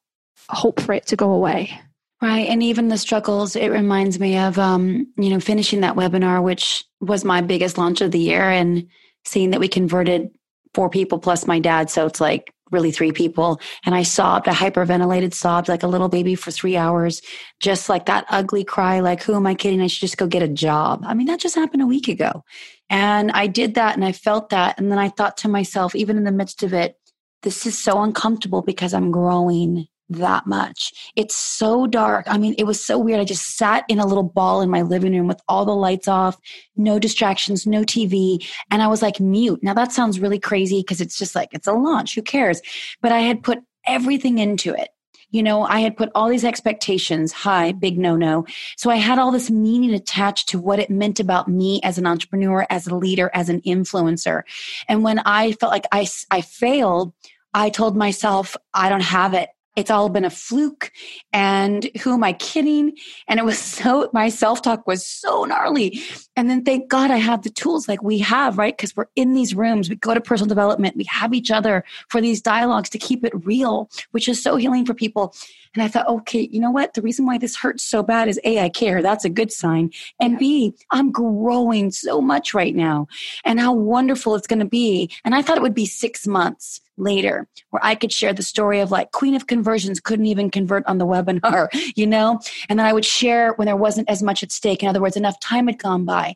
hope 0.49 0.81
for 0.81 0.93
it 0.93 1.07
to 1.07 1.17
go 1.17 1.33
away. 1.33 1.79
Right 2.21 2.49
and 2.49 2.63
even 2.63 2.89
the 2.89 2.99
struggles 2.99 3.55
it 3.55 3.71
reminds 3.71 4.19
me 4.19 4.39
of 4.39 4.59
um 4.59 5.07
you 5.17 5.31
know 5.31 5.41
finishing 5.41 5.81
that 5.81 5.97
webinar 5.97 6.43
which 6.43 6.85
was 7.01 7.25
my 7.25 7.41
biggest 7.41 7.79
launch 7.79 8.01
of 8.01 8.11
the 8.11 8.19
year 8.19 8.51
and 8.51 8.89
seeing 9.25 9.51
that 9.51 9.61
we 9.61 9.69
converted 9.69 10.31
four 10.75 10.91
people 10.91 11.19
plus 11.19 11.47
my 11.47 11.59
dad. 11.59 11.91
So 11.91 12.07
it's 12.07 12.21
like 12.21 12.54
really 12.75 12.91
three 12.91 13.13
people. 13.13 13.61
And 13.87 13.95
I 13.95 14.03
sobbed, 14.03 14.49
I 14.49 14.53
hyperventilated, 14.53 15.33
sobbed 15.33 15.69
like 15.69 15.83
a 15.83 15.89
little 15.89 16.11
baby 16.11 16.35
for 16.35 16.51
three 16.51 16.77
hours, 16.77 17.23
just 17.61 17.89
like 17.89 18.05
that 18.07 18.27
ugly 18.29 18.65
cry, 18.65 19.01
like, 19.01 19.23
who 19.23 19.35
am 19.35 19.47
I 19.47 19.55
kidding? 19.55 19.81
I 19.81 19.87
should 19.87 20.01
just 20.01 20.19
go 20.19 20.27
get 20.27 20.43
a 20.43 20.49
job. 20.49 21.03
I 21.07 21.15
mean, 21.15 21.29
that 21.29 21.41
just 21.41 21.55
happened 21.55 21.83
a 21.83 21.87
week 21.87 22.09
ago. 22.09 22.45
And 22.91 23.31
I 23.31 23.47
did 23.47 23.77
that 23.77 23.95
and 23.95 24.05
I 24.05 24.13
felt 24.13 24.51
that. 24.51 24.79
And 24.79 24.91
then 24.91 24.99
I 24.99 25.09
thought 25.09 25.39
to 25.39 25.49
myself, 25.49 25.95
even 25.95 26.19
in 26.19 26.25
the 26.25 26.33
midst 26.33 26.63
of 26.63 26.75
it, 26.75 26.99
this 27.43 27.65
is 27.65 27.79
so 27.79 28.03
uncomfortable 28.03 28.63
because 28.63 28.93
I'm 28.93 29.11
growing 29.11 29.87
that 30.11 30.47
much. 30.47 30.93
It's 31.17 31.35
so 31.35 31.87
dark. 31.87 32.27
I 32.29 32.39
mean, 32.39 32.55
it 32.59 32.65
was 32.65 32.85
so 32.85 32.99
weird. 32.99 33.21
I 33.21 33.25
just 33.25 33.57
sat 33.57 33.85
in 33.89 33.99
a 33.99 34.07
little 34.07 34.23
ball 34.23 34.61
in 34.61 34.71
my 34.71 34.83
living 34.83 35.13
room 35.13 35.27
with 35.27 35.41
all 35.49 35.65
the 35.65 35.75
lights 35.75 36.09
off, 36.09 36.39
no 36.77 36.99
distractions, 36.99 37.67
no 37.67 37.83
TV. 37.83 38.47
And 38.71 38.83
I 38.83 38.89
was 38.89 39.03
like 39.03 39.21
mute. 39.21 39.63
Now 39.63 39.75
that 39.75 39.93
sounds 39.93 40.21
really 40.21 40.39
crazy 40.39 40.81
because 40.81 41.01
it's 41.01 41.19
just 41.19 41.35
like, 41.35 41.49
it's 41.53 41.67
a 41.67 41.73
launch. 41.73 42.15
Who 42.15 42.23
cares? 42.23 42.61
But 43.01 43.13
I 43.13 43.21
had 43.21 43.43
put 43.43 43.61
everything 43.87 44.39
into 44.39 44.75
it. 44.75 44.89
You 45.31 45.43
know, 45.43 45.65
I 45.65 45.81
had 45.81 45.97
put 45.97 46.11
all 46.15 46.29
these 46.29 46.45
expectations 46.45 47.33
high, 47.33 47.73
big 47.73 47.99
no 47.99 48.15
no. 48.15 48.47
So 48.77 48.89
I 48.89 48.97
had 48.97 49.19
all 49.19 49.33
this 49.33 49.51
meaning 49.51 49.93
attached 49.93 50.49
to 50.51 50.61
what 50.61 50.79
it 50.79 50.91
meant 50.91 51.19
about 51.19 51.49
me 51.49 51.81
as 51.83 51.99
an 51.99 52.07
entrepreneur, 52.07 52.65
as 52.71 52.87
a 52.87 52.95
leader, 52.95 53.33
as 53.35 53.49
an 53.49 53.61
influencer. 53.63 54.43
And 54.87 55.03
when 55.03 55.19
I 55.21 55.53
felt 55.53 55.73
like 55.73 55.87
I, 55.91 56.07
I 56.31 56.41
failed, 56.41 57.15
I 57.53 57.71
told 57.71 57.97
myself, 57.97 58.57
I 58.75 58.89
don't 58.89 59.03
have 59.03 59.35
it 59.35 59.49
it's 59.77 59.91
all 59.91 60.09
been 60.09 60.25
a 60.25 60.31
fluke 60.31 60.93
and 61.33 61.91
who 62.03 62.13
am 62.15 62.25
i 62.25 62.33
kidding? 62.33 62.97
And 63.29 63.39
it 63.39 63.45
was 63.45 63.59
so 63.75 64.11
my 64.13 64.29
self-talk 64.29 64.87
was 64.87 65.07
so 65.07 65.45
gnarly. 65.45 66.01
And 66.37 66.51
then 66.51 66.65
thank 66.65 66.89
god 66.89 67.11
i 67.11 67.17
have 67.17 67.43
the 67.43 67.51
tools 67.51 67.89
like 67.89 68.03
we 68.03 68.19
have 68.19 68.59
right? 68.59 68.77
Because 68.77 68.97
we're 68.97 69.07
in 69.17 69.35
these 69.35 69.55
rooms 69.55 69.89
we 69.89 69.97
go 69.97 70.15
to 70.15 70.21
personal 70.21 70.49
development 70.49 70.97
we 70.97 71.05
have 71.05 71.35
each 71.35 71.51
other 71.51 71.85
for 72.09 72.21
these 72.21 72.41
dialogues 72.41 72.89
to 72.91 72.99
keep 72.99 73.25
it 73.25 73.33
real 73.45 73.91
which 74.13 74.29
is 74.29 74.43
so 74.43 74.57
healing 74.57 74.85
for 74.87 74.95
people 74.95 75.35
and 75.75 75.83
i 75.83 75.89
thought 75.89 76.09
okay 76.09 76.49
you 76.51 76.61
know 76.61 76.71
what 76.71 76.95
the 76.95 77.03
reason 77.03 77.27
why 77.27 77.39
this 77.39 77.57
hurts 77.57 77.85
so 77.85 78.03
bad 78.03 78.29
is 78.29 78.41
a 78.45 78.61
i 78.61 78.69
care 78.69 79.03
that's 79.03 79.25
a 79.25 79.31
good 79.31 79.53
sign 79.53 79.91
and 80.21 80.39
b 80.39 80.75
i'm 80.91 81.11
growing 81.11 81.91
so 81.91 82.21
much 82.21 82.55
right 82.55 82.75
now 82.75 83.07
and 83.45 83.61
how 83.61 83.73
wonderful 83.73 84.35
it's 84.35 84.47
going 84.47 84.59
to 84.59 84.65
be 84.65 85.11
and 85.25 85.35
i 85.35 85.43
thought 85.43 85.57
it 85.57 85.63
would 85.63 85.75
be 85.75 85.87
six 85.87 86.27
months 86.27 86.81
later 86.97 87.47
where 87.71 87.85
I 87.85 87.95
could 87.95 88.13
share 88.13 88.33
the 88.33 88.43
story 88.43 88.81
of 88.81 88.91
like 88.91 89.13
Queen 89.13 89.35
of 89.35 89.47
Conversions 89.47 90.01
couldn't 90.01 90.27
even 90.27 90.51
convert 90.51 90.87
on 90.87 90.99
the 90.99 91.07
webinar, 91.07 91.69
you 91.97 92.07
know? 92.07 92.41
And 92.69 92.79
then 92.79 92.87
I 92.87 92.93
would 92.93 93.05
share 93.05 93.53
when 93.55 93.67
there 93.67 93.77
wasn't 93.77 94.09
as 94.09 94.23
much 94.23 94.43
at 94.43 94.53
stake. 94.53 94.83
In 94.83 94.89
other 94.89 95.01
words, 95.01 95.17
enough 95.17 95.41
time 95.41 95.67
had 95.67 95.79
gone 95.79 96.05
by. 96.05 96.35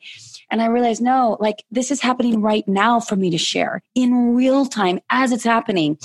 And 0.51 0.61
I 0.61 0.65
realized, 0.65 1.01
no, 1.01 1.37
like 1.39 1.63
this 1.71 1.91
is 1.91 2.01
happening 2.01 2.41
right 2.41 2.67
now 2.67 2.99
for 2.99 3.15
me 3.15 3.29
to 3.29 3.37
share 3.37 3.83
in 3.95 4.33
real 4.35 4.65
time 4.65 4.99
as 5.09 5.31
it's 5.31 5.43
happening. 5.43 5.97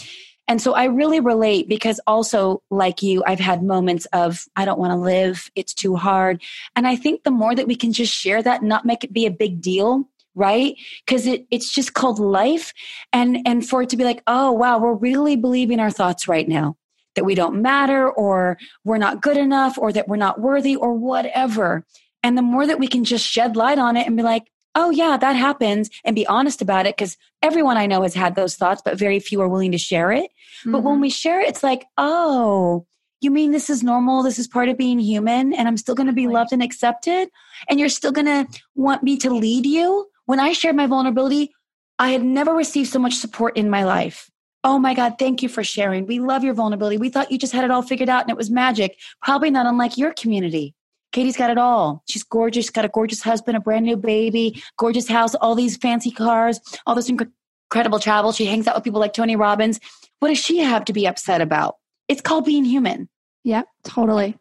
And 0.46 0.60
so 0.60 0.74
I 0.74 0.84
really 0.84 1.20
relate 1.20 1.68
because 1.68 2.00
also, 2.06 2.62
like 2.70 3.02
you, 3.02 3.22
I've 3.26 3.40
had 3.40 3.62
moments 3.62 4.06
of, 4.12 4.44
I 4.56 4.64
don't 4.64 4.78
want 4.78 4.92
to 4.92 4.96
live. 4.96 5.50
It's 5.54 5.72
too 5.72 5.96
hard. 5.96 6.42
And 6.76 6.86
I 6.86 6.96
think 6.96 7.22
the 7.22 7.30
more 7.30 7.54
that 7.54 7.66
we 7.66 7.76
can 7.76 7.92
just 7.92 8.12
share 8.12 8.42
that, 8.42 8.62
not 8.62 8.84
make 8.84 9.04
it 9.04 9.12
be 9.12 9.26
a 9.26 9.30
big 9.30 9.60
deal, 9.60 10.04
right 10.34 10.76
because 11.06 11.26
it, 11.26 11.46
it's 11.50 11.72
just 11.72 11.94
called 11.94 12.18
life 12.18 12.72
and 13.12 13.38
and 13.46 13.68
for 13.68 13.82
it 13.82 13.88
to 13.88 13.96
be 13.96 14.04
like 14.04 14.22
oh 14.26 14.50
wow 14.50 14.78
we're 14.78 14.94
really 14.94 15.36
believing 15.36 15.78
our 15.78 15.90
thoughts 15.90 16.26
right 16.26 16.48
now 16.48 16.76
that 17.14 17.24
we 17.24 17.34
don't 17.34 17.62
matter 17.62 18.10
or 18.10 18.58
we're 18.84 18.98
not 18.98 19.22
good 19.22 19.36
enough 19.36 19.78
or 19.78 19.92
that 19.92 20.08
we're 20.08 20.16
not 20.16 20.40
worthy 20.40 20.74
or 20.74 20.92
whatever 20.92 21.84
and 22.22 22.36
the 22.36 22.42
more 22.42 22.66
that 22.66 22.78
we 22.78 22.88
can 22.88 23.04
just 23.04 23.24
shed 23.24 23.54
light 23.54 23.78
on 23.78 23.96
it 23.96 24.06
and 24.06 24.16
be 24.16 24.22
like 24.22 24.50
oh 24.74 24.90
yeah 24.90 25.16
that 25.16 25.34
happens 25.34 25.90
and 26.04 26.16
be 26.16 26.26
honest 26.26 26.62
about 26.62 26.86
it 26.86 26.96
because 26.96 27.16
everyone 27.42 27.76
i 27.76 27.86
know 27.86 28.02
has 28.02 28.14
had 28.14 28.34
those 28.34 28.56
thoughts 28.56 28.82
but 28.84 28.98
very 28.98 29.18
few 29.18 29.40
are 29.40 29.48
willing 29.48 29.72
to 29.72 29.78
share 29.78 30.12
it 30.12 30.30
mm-hmm. 30.60 30.72
but 30.72 30.82
when 30.82 30.94
mm-hmm. 30.94 31.02
we 31.02 31.10
share 31.10 31.40
it 31.40 31.48
it's 31.48 31.62
like 31.62 31.86
oh 31.98 32.86
you 33.20 33.30
mean 33.30 33.52
this 33.52 33.70
is 33.70 33.82
normal 33.82 34.22
this 34.22 34.38
is 34.38 34.46
part 34.46 34.68
of 34.68 34.76
being 34.76 34.98
human 34.98 35.54
and 35.54 35.68
i'm 35.68 35.76
still 35.76 35.94
going 35.94 36.06
to 36.06 36.12
be 36.12 36.26
loved 36.26 36.52
and 36.52 36.62
accepted 36.62 37.28
and 37.68 37.78
you're 37.78 37.88
still 37.88 38.12
going 38.12 38.26
to 38.26 38.46
want 38.74 39.02
me 39.02 39.16
to 39.16 39.30
lead 39.30 39.64
you 39.64 40.06
when 40.26 40.40
I 40.40 40.52
shared 40.52 40.76
my 40.76 40.86
vulnerability, 40.86 41.52
I 41.98 42.10
had 42.10 42.22
never 42.22 42.54
received 42.54 42.90
so 42.90 42.98
much 42.98 43.14
support 43.14 43.56
in 43.56 43.70
my 43.70 43.84
life. 43.84 44.30
Oh 44.62 44.78
my 44.78 44.94
God, 44.94 45.16
thank 45.18 45.42
you 45.42 45.48
for 45.48 45.62
sharing. 45.62 46.06
We 46.06 46.18
love 46.18 46.42
your 46.42 46.54
vulnerability. 46.54 46.96
We 46.96 47.10
thought 47.10 47.30
you 47.30 47.38
just 47.38 47.52
had 47.52 47.64
it 47.64 47.70
all 47.70 47.82
figured 47.82 48.08
out 48.08 48.22
and 48.22 48.30
it 48.30 48.36
was 48.36 48.50
magic. 48.50 48.98
Probably 49.22 49.50
not 49.50 49.66
unlike 49.66 49.98
your 49.98 50.12
community. 50.14 50.74
Katie's 51.14 51.36
got 51.36 51.50
it 51.50 51.58
all. 51.58 52.02
She's 52.08 52.24
gorgeous, 52.24 52.64
She's 52.64 52.70
got 52.70 52.84
a 52.84 52.88
gorgeous 52.88 53.22
husband, 53.22 53.56
a 53.56 53.60
brand 53.60 53.86
new 53.86 53.96
baby, 53.96 54.60
gorgeous 54.76 55.08
house, 55.08 55.36
all 55.36 55.54
these 55.54 55.76
fancy 55.76 56.10
cars, 56.10 56.58
all 56.86 56.96
this 56.96 57.08
inc- 57.08 57.30
incredible 57.70 58.00
travel. 58.00 58.32
She 58.32 58.46
hangs 58.46 58.66
out 58.66 58.74
with 58.74 58.82
people 58.82 58.98
like 58.98 59.12
Tony 59.12 59.36
Robbins. 59.36 59.78
What 60.18 60.28
does 60.28 60.38
she 60.38 60.58
have 60.58 60.84
to 60.86 60.92
be 60.92 61.06
upset 61.06 61.40
about? 61.40 61.76
It's 62.08 62.20
called 62.20 62.44
being 62.44 62.64
human. 62.64 63.08
Yeah, 63.44 63.62
totally. 63.84 64.36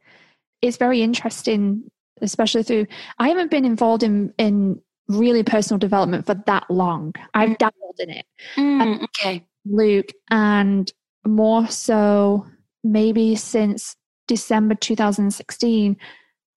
It's 0.63 0.77
very 0.77 1.03
interesting, 1.03 1.83
especially 2.21 2.63
through. 2.63 2.87
I 3.19 3.27
haven't 3.27 3.51
been 3.51 3.65
involved 3.65 4.01
in 4.01 4.33
in 4.39 4.81
really 5.07 5.43
personal 5.43 5.77
development 5.77 6.25
for 6.25 6.33
that 6.33 6.65
long. 6.71 7.13
I've 7.35 7.49
mm. 7.49 7.57
dabbled 7.59 7.99
in 7.99 8.09
it. 8.09 8.25
Mm, 8.55 9.03
okay. 9.03 9.45
Luke, 9.65 10.09
and 10.31 10.91
more 11.23 11.67
so 11.67 12.47
maybe 12.83 13.35
since 13.35 13.95
December 14.27 14.73
2016 14.73 15.97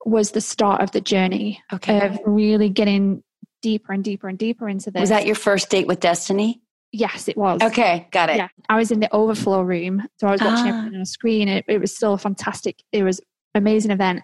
was 0.06 0.30
the 0.30 0.40
start 0.40 0.80
of 0.80 0.92
the 0.92 1.00
journey 1.00 1.60
okay. 1.72 2.06
of 2.06 2.18
really 2.24 2.68
getting 2.68 3.22
deeper 3.60 3.92
and 3.92 4.04
deeper 4.04 4.28
and 4.28 4.38
deeper 4.38 4.68
into 4.68 4.90
this. 4.90 5.00
Was 5.00 5.08
that 5.10 5.26
your 5.26 5.34
first 5.34 5.68
date 5.68 5.86
with 5.86 6.00
Destiny? 6.00 6.62
Yes, 6.92 7.28
it 7.28 7.36
was. 7.36 7.60
Okay, 7.60 8.06
got 8.12 8.30
it. 8.30 8.36
Yeah, 8.36 8.48
I 8.68 8.76
was 8.76 8.90
in 8.90 9.00
the 9.00 9.12
overflow 9.12 9.62
room, 9.62 10.06
so 10.20 10.28
I 10.28 10.32
was 10.32 10.40
watching 10.40 10.72
ah. 10.72 10.78
everything 10.78 10.96
on 10.96 11.02
a 11.02 11.06
screen. 11.06 11.48
It, 11.48 11.64
it 11.68 11.80
was 11.80 11.94
still 11.94 12.14
a 12.14 12.18
fantastic. 12.18 12.82
It 12.92 13.02
was 13.02 13.20
amazing 13.54 13.90
event. 13.90 14.22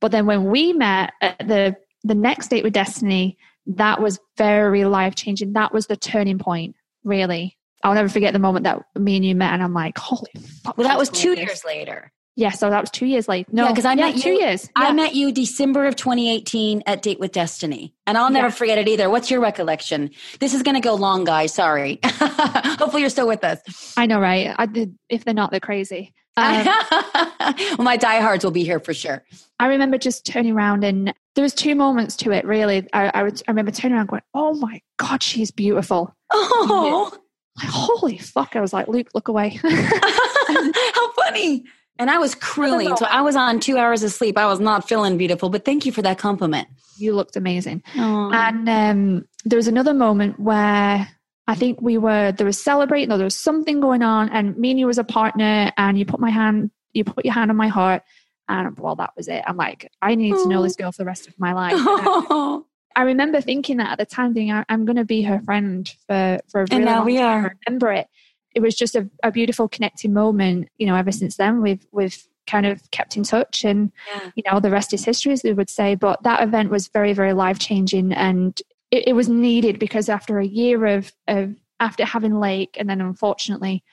But 0.00 0.12
then 0.12 0.26
when 0.26 0.44
we 0.44 0.72
met 0.72 1.12
at 1.20 1.38
the 1.38 1.76
the 2.04 2.14
next 2.14 2.48
date 2.48 2.62
with 2.62 2.72
Destiny, 2.72 3.36
that 3.66 4.00
was 4.00 4.20
very 4.36 4.84
life 4.84 5.16
changing. 5.16 5.54
That 5.54 5.74
was 5.74 5.88
the 5.88 5.96
turning 5.96 6.38
point, 6.38 6.76
really. 7.02 7.58
I'll 7.82 7.94
never 7.94 8.08
forget 8.08 8.32
the 8.32 8.38
moment 8.38 8.64
that 8.64 8.82
me 8.96 9.16
and 9.16 9.24
you 9.24 9.34
met, 9.34 9.52
and 9.52 9.62
I'm 9.62 9.74
like, 9.74 9.98
holy 9.98 10.30
fuck. 10.62 10.78
Well, 10.78 10.88
that 10.88 10.98
was 10.98 11.10
two 11.10 11.34
years 11.34 11.64
later. 11.64 12.12
Yeah, 12.38 12.50
so 12.50 12.68
that 12.68 12.82
was 12.82 12.90
two 12.90 13.06
years 13.06 13.28
late. 13.28 13.50
No, 13.50 13.68
because 13.68 13.84
yeah, 13.84 13.90
I 13.90 13.94
yeah, 13.94 14.06
met 14.12 14.16
two 14.18 14.32
you, 14.32 14.40
years. 14.40 14.64
Yeah. 14.64 14.88
I 14.88 14.92
met 14.92 15.14
you 15.14 15.32
December 15.32 15.86
of 15.86 15.96
2018 15.96 16.82
at 16.86 17.00
Date 17.00 17.18
with 17.18 17.32
Destiny, 17.32 17.94
and 18.06 18.18
I'll 18.18 18.30
never 18.30 18.50
forget 18.50 18.76
it 18.76 18.88
either. 18.88 19.08
What's 19.08 19.30
your 19.30 19.40
recollection? 19.40 20.10
This 20.38 20.52
is 20.52 20.62
going 20.62 20.74
to 20.74 20.82
go 20.82 20.94
long, 20.94 21.24
guys. 21.24 21.54
Sorry. 21.54 21.98
Hopefully, 22.04 23.00
you're 23.00 23.10
still 23.10 23.26
with 23.26 23.42
us. 23.42 23.94
I 23.96 24.04
know, 24.04 24.20
right? 24.20 24.54
I 24.58 24.66
did. 24.66 24.98
If 25.08 25.24
they're 25.24 25.32
not, 25.32 25.50
they're 25.50 25.60
crazy. 25.60 26.12
Um, 26.36 26.66
well, 26.66 27.76
my 27.78 27.96
diehards 27.96 28.44
will 28.44 28.50
be 28.50 28.64
here 28.64 28.80
for 28.80 28.92
sure. 28.92 29.24
I 29.58 29.68
remember 29.68 29.96
just 29.96 30.26
turning 30.26 30.52
around 30.52 30.84
and 30.84 31.14
there 31.34 31.42
was 31.42 31.54
two 31.54 31.74
moments 31.74 32.16
to 32.16 32.32
it. 32.32 32.44
Really, 32.44 32.86
I, 32.92 33.10
I, 33.14 33.22
would, 33.22 33.42
I 33.48 33.50
remember 33.50 33.70
turning 33.70 33.96
around 33.96 34.08
going, 34.08 34.22
"Oh 34.34 34.54
my 34.54 34.82
god, 34.98 35.22
she's 35.22 35.50
beautiful." 35.50 36.14
Oh, 36.30 37.10
like, 37.56 37.70
holy 37.70 38.18
fuck! 38.18 38.56
I 38.56 38.60
was 38.60 38.74
like, 38.74 38.88
"Luke, 38.88 39.08
look 39.14 39.28
away." 39.28 39.58
How 39.62 41.12
funny! 41.12 41.64
And 41.98 42.10
I 42.10 42.18
was 42.18 42.34
crewing, 42.34 42.94
so 42.96 43.06
I 43.06 43.22
was 43.22 43.36
on 43.36 43.58
two 43.58 43.78
hours 43.78 44.02
of 44.02 44.12
sleep. 44.12 44.36
I 44.36 44.46
was 44.46 44.60
not 44.60 44.88
feeling 44.88 45.16
beautiful, 45.16 45.48
but 45.48 45.64
thank 45.64 45.86
you 45.86 45.92
for 45.92 46.02
that 46.02 46.18
compliment. 46.18 46.68
You 46.98 47.14
looked 47.14 47.36
amazing. 47.36 47.82
And 47.94 48.68
um, 48.68 49.28
there 49.44 49.56
was 49.56 49.68
another 49.68 49.94
moment 49.94 50.38
where 50.38 51.08
I 51.46 51.54
think 51.54 51.80
we 51.80 51.96
were 51.96 52.32
there 52.32 52.46
was 52.46 52.60
celebrating, 52.60 53.12
or 53.12 53.18
there 53.18 53.24
was 53.24 53.36
something 53.36 53.80
going 53.80 54.02
on, 54.02 54.28
and 54.28 54.56
me 54.56 54.70
and 54.70 54.80
you 54.80 54.86
was 54.86 54.98
a 54.98 55.04
partner, 55.04 55.72
and 55.76 55.98
you 55.98 56.04
put 56.04 56.20
my 56.20 56.30
hand, 56.30 56.70
you 56.92 57.04
put 57.04 57.24
your 57.24 57.34
hand 57.34 57.50
on 57.50 57.56
my 57.56 57.68
heart, 57.68 58.02
and 58.48 58.78
well, 58.78 58.96
that 58.96 59.12
was 59.16 59.28
it. 59.28 59.42
I'm 59.46 59.56
like, 59.56 59.90
I 60.02 60.14
need 60.14 60.32
to 60.32 60.48
know 60.48 60.62
this 60.62 60.76
girl 60.76 60.92
for 60.92 60.98
the 60.98 61.06
rest 61.06 61.28
of 61.28 61.38
my 61.38 61.52
life. 61.52 61.74
I 62.96 63.02
remember 63.02 63.42
thinking 63.42 63.76
that 63.76 63.92
at 63.92 63.98
the 63.98 64.06
time, 64.06 64.32
thinking 64.32 64.62
I'm 64.68 64.86
going 64.86 64.96
to 64.96 65.04
be 65.04 65.22
her 65.22 65.40
friend 65.40 65.88
for 66.06 66.40
for 66.48 66.62
a 66.62 66.64
really 66.64 66.76
and 66.76 66.84
now 66.84 66.98
long 66.98 67.06
we 67.06 67.16
time. 67.16 67.24
are. 67.24 67.46
I 67.48 67.52
remember 67.66 67.92
it. 67.92 68.08
It 68.56 68.62
was 68.62 68.74
just 68.74 68.96
a, 68.96 69.06
a 69.22 69.30
beautiful 69.30 69.68
connecting 69.68 70.14
moment. 70.14 70.70
You 70.78 70.86
know, 70.86 70.96
ever 70.96 71.12
since 71.12 71.36
then, 71.36 71.60
we've 71.60 71.86
we've 71.92 72.26
kind 72.46 72.64
of 72.64 72.90
kept 72.90 73.16
in 73.16 73.22
touch, 73.22 73.64
and 73.64 73.92
yeah. 74.08 74.30
you 74.34 74.42
know, 74.46 74.60
the 74.60 74.70
rest 74.70 74.94
is 74.94 75.04
history, 75.04 75.32
as 75.32 75.42
we 75.44 75.52
would 75.52 75.68
say. 75.68 75.94
But 75.94 76.22
that 76.22 76.42
event 76.42 76.70
was 76.70 76.88
very, 76.88 77.12
very 77.12 77.34
life 77.34 77.58
changing, 77.58 78.14
and 78.14 78.58
it, 78.90 79.08
it 79.08 79.12
was 79.12 79.28
needed 79.28 79.78
because 79.78 80.08
after 80.08 80.38
a 80.38 80.46
year 80.46 80.86
of, 80.86 81.12
of 81.28 81.54
after 81.80 82.06
having 82.06 82.40
Lake, 82.40 82.76
and 82.80 82.88
then 82.88 83.02
unfortunately, 83.02 83.84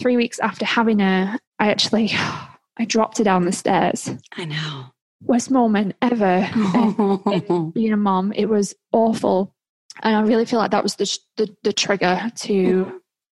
three 0.00 0.16
weeks 0.16 0.40
after 0.40 0.64
having 0.64 0.98
her, 0.98 1.38
I 1.60 1.70
actually 1.70 2.10
I 2.76 2.84
dropped 2.84 3.18
her 3.18 3.24
down 3.24 3.44
the 3.44 3.52
stairs. 3.52 4.10
I 4.32 4.46
know. 4.46 4.86
Worst 5.22 5.52
moment 5.52 5.94
ever 6.02 6.48
being 7.72 7.92
a 7.92 7.96
mom. 7.96 8.32
It 8.32 8.46
was 8.46 8.74
awful, 8.90 9.54
and 10.02 10.16
I 10.16 10.22
really 10.22 10.44
feel 10.44 10.58
like 10.58 10.72
that 10.72 10.82
was 10.82 10.96
the 10.96 11.18
the, 11.36 11.56
the 11.62 11.72
trigger 11.72 12.32
to 12.34 12.52
mm-hmm. 12.52 12.96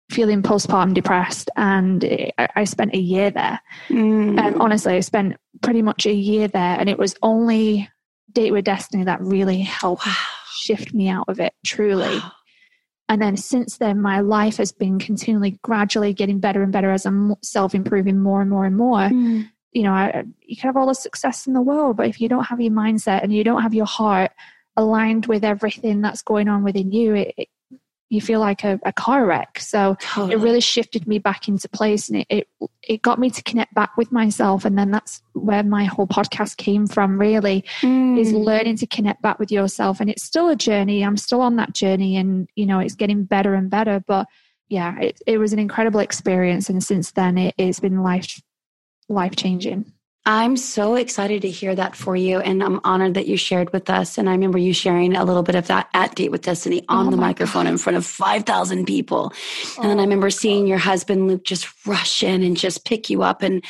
Feeling 0.09 0.41
postpartum 0.41 0.93
depressed. 0.93 1.49
And 1.55 2.03
it, 2.03 2.33
I 2.37 2.63
spent 2.63 2.93
a 2.93 2.99
year 2.99 3.31
there. 3.31 3.59
Mm. 3.89 4.39
And 4.39 4.61
honestly, 4.61 4.93
I 4.93 4.99
spent 5.01 5.37
pretty 5.61 5.81
much 5.81 6.05
a 6.05 6.13
year 6.13 6.47
there, 6.47 6.79
and 6.79 6.89
it 6.89 6.97
was 6.97 7.15
only 7.21 7.89
Date 8.31 8.51
with 8.51 8.65
Destiny 8.65 9.03
that 9.05 9.21
really 9.21 9.61
helped 9.61 10.05
wow 10.05 10.13
shift 10.59 10.93
me 10.93 11.09
out 11.09 11.25
of 11.27 11.39
it 11.39 11.53
truly. 11.65 12.17
Wow. 12.19 12.31
And 13.07 13.21
then 13.21 13.37
since 13.37 13.77
then, 13.77 14.01
my 14.01 14.19
life 14.19 14.57
has 14.57 14.71
been 14.71 14.99
continually, 14.99 15.57
gradually 15.63 16.13
getting 16.13 16.39
better 16.39 16.61
and 16.61 16.71
better 16.71 16.91
as 16.91 17.05
I'm 17.07 17.33
self 17.41 17.73
improving 17.73 18.19
more 18.19 18.41
and 18.41 18.49
more 18.49 18.65
and 18.65 18.77
more. 18.77 18.99
Mm. 18.99 19.49
You 19.71 19.83
know, 19.83 19.93
I, 19.93 20.23
you 20.41 20.55
can 20.55 20.67
have 20.67 20.77
all 20.77 20.87
the 20.87 20.93
success 20.93 21.47
in 21.47 21.53
the 21.53 21.61
world, 21.61 21.97
but 21.97 22.07
if 22.07 22.21
you 22.21 22.29
don't 22.29 22.45
have 22.45 22.61
your 22.61 22.71
mindset 22.71 23.23
and 23.23 23.33
you 23.33 23.43
don't 23.43 23.63
have 23.63 23.73
your 23.73 23.85
heart 23.85 24.31
aligned 24.77 25.25
with 25.25 25.43
everything 25.43 26.01
that's 26.01 26.21
going 26.21 26.47
on 26.47 26.63
within 26.63 26.91
you, 26.91 27.15
it, 27.15 27.33
it 27.37 27.47
you 28.09 28.19
feel 28.21 28.39
like 28.39 28.63
a, 28.63 28.79
a 28.83 28.91
car 28.91 29.25
wreck. 29.25 29.59
So 29.59 29.95
totally. 29.99 30.33
it 30.33 30.39
really 30.39 30.61
shifted 30.61 31.07
me 31.07 31.19
back 31.19 31.47
into 31.47 31.69
place 31.69 32.09
and 32.09 32.19
it, 32.19 32.27
it, 32.29 32.47
it 32.81 33.01
got 33.03 33.19
me 33.19 33.29
to 33.29 33.43
connect 33.43 33.73
back 33.75 33.95
with 33.97 34.11
myself. 34.11 34.65
And 34.65 34.77
then 34.77 34.89
that's 34.89 35.21
where 35.33 35.63
my 35.63 35.85
whole 35.85 36.07
podcast 36.07 36.57
came 36.57 36.87
from 36.87 37.19
really 37.19 37.63
mm. 37.81 38.19
is 38.19 38.33
learning 38.33 38.77
to 38.77 38.87
connect 38.87 39.21
back 39.21 39.37
with 39.37 39.51
yourself. 39.51 39.99
And 39.99 40.09
it's 40.09 40.23
still 40.23 40.49
a 40.49 40.55
journey. 40.55 41.03
I'm 41.03 41.17
still 41.17 41.41
on 41.41 41.55
that 41.57 41.73
journey 41.73 42.17
and, 42.17 42.49
you 42.55 42.65
know, 42.65 42.79
it's 42.79 42.95
getting 42.95 43.25
better 43.25 43.53
and 43.53 43.69
better. 43.69 44.03
But 44.05 44.27
yeah, 44.69 44.99
it, 44.99 45.21
it 45.27 45.37
was 45.37 45.53
an 45.53 45.59
incredible 45.59 45.99
experience. 45.99 46.69
And 46.69 46.83
since 46.83 47.11
then 47.11 47.37
it, 47.37 47.53
it's 47.59 47.79
been 47.79 48.01
life, 48.01 48.41
life 49.07 49.35
changing. 49.35 49.91
I'm 50.25 50.57
so 50.57 50.95
excited 50.95 51.41
to 51.41 51.49
hear 51.49 51.73
that 51.75 51.95
for 51.95 52.15
you. 52.15 52.39
And 52.39 52.61
I'm 52.61 52.81
honored 52.83 53.13
that 53.15 53.27
you 53.27 53.37
shared 53.37 53.71
with 53.73 53.89
us. 53.89 54.17
And 54.17 54.29
I 54.29 54.33
remember 54.33 54.57
you 54.57 54.73
sharing 54.73 55.15
a 55.15 55.23
little 55.23 55.43
bit 55.43 55.55
of 55.55 55.67
that 55.67 55.89
at 55.93 56.15
Date 56.15 56.29
with 56.31 56.41
Destiny 56.41 56.83
oh 56.89 56.97
on 56.97 57.07
oh 57.07 57.11
the 57.11 57.17
microphone 57.17 57.65
God. 57.65 57.71
in 57.71 57.77
front 57.77 57.97
of 57.97 58.05
5,000 58.05 58.85
people. 58.85 59.33
Oh. 59.33 59.81
And 59.81 59.89
then 59.89 59.99
I 59.99 60.03
remember 60.03 60.27
oh. 60.27 60.31
seeing 60.31 60.67
your 60.67 60.77
husband, 60.77 61.27
Luke, 61.27 61.45
just 61.45 61.67
rush 61.85 62.21
in 62.21 62.43
and 62.43 62.57
just 62.57 62.85
pick 62.85 63.09
you 63.09 63.23
up 63.23 63.41
and 63.41 63.63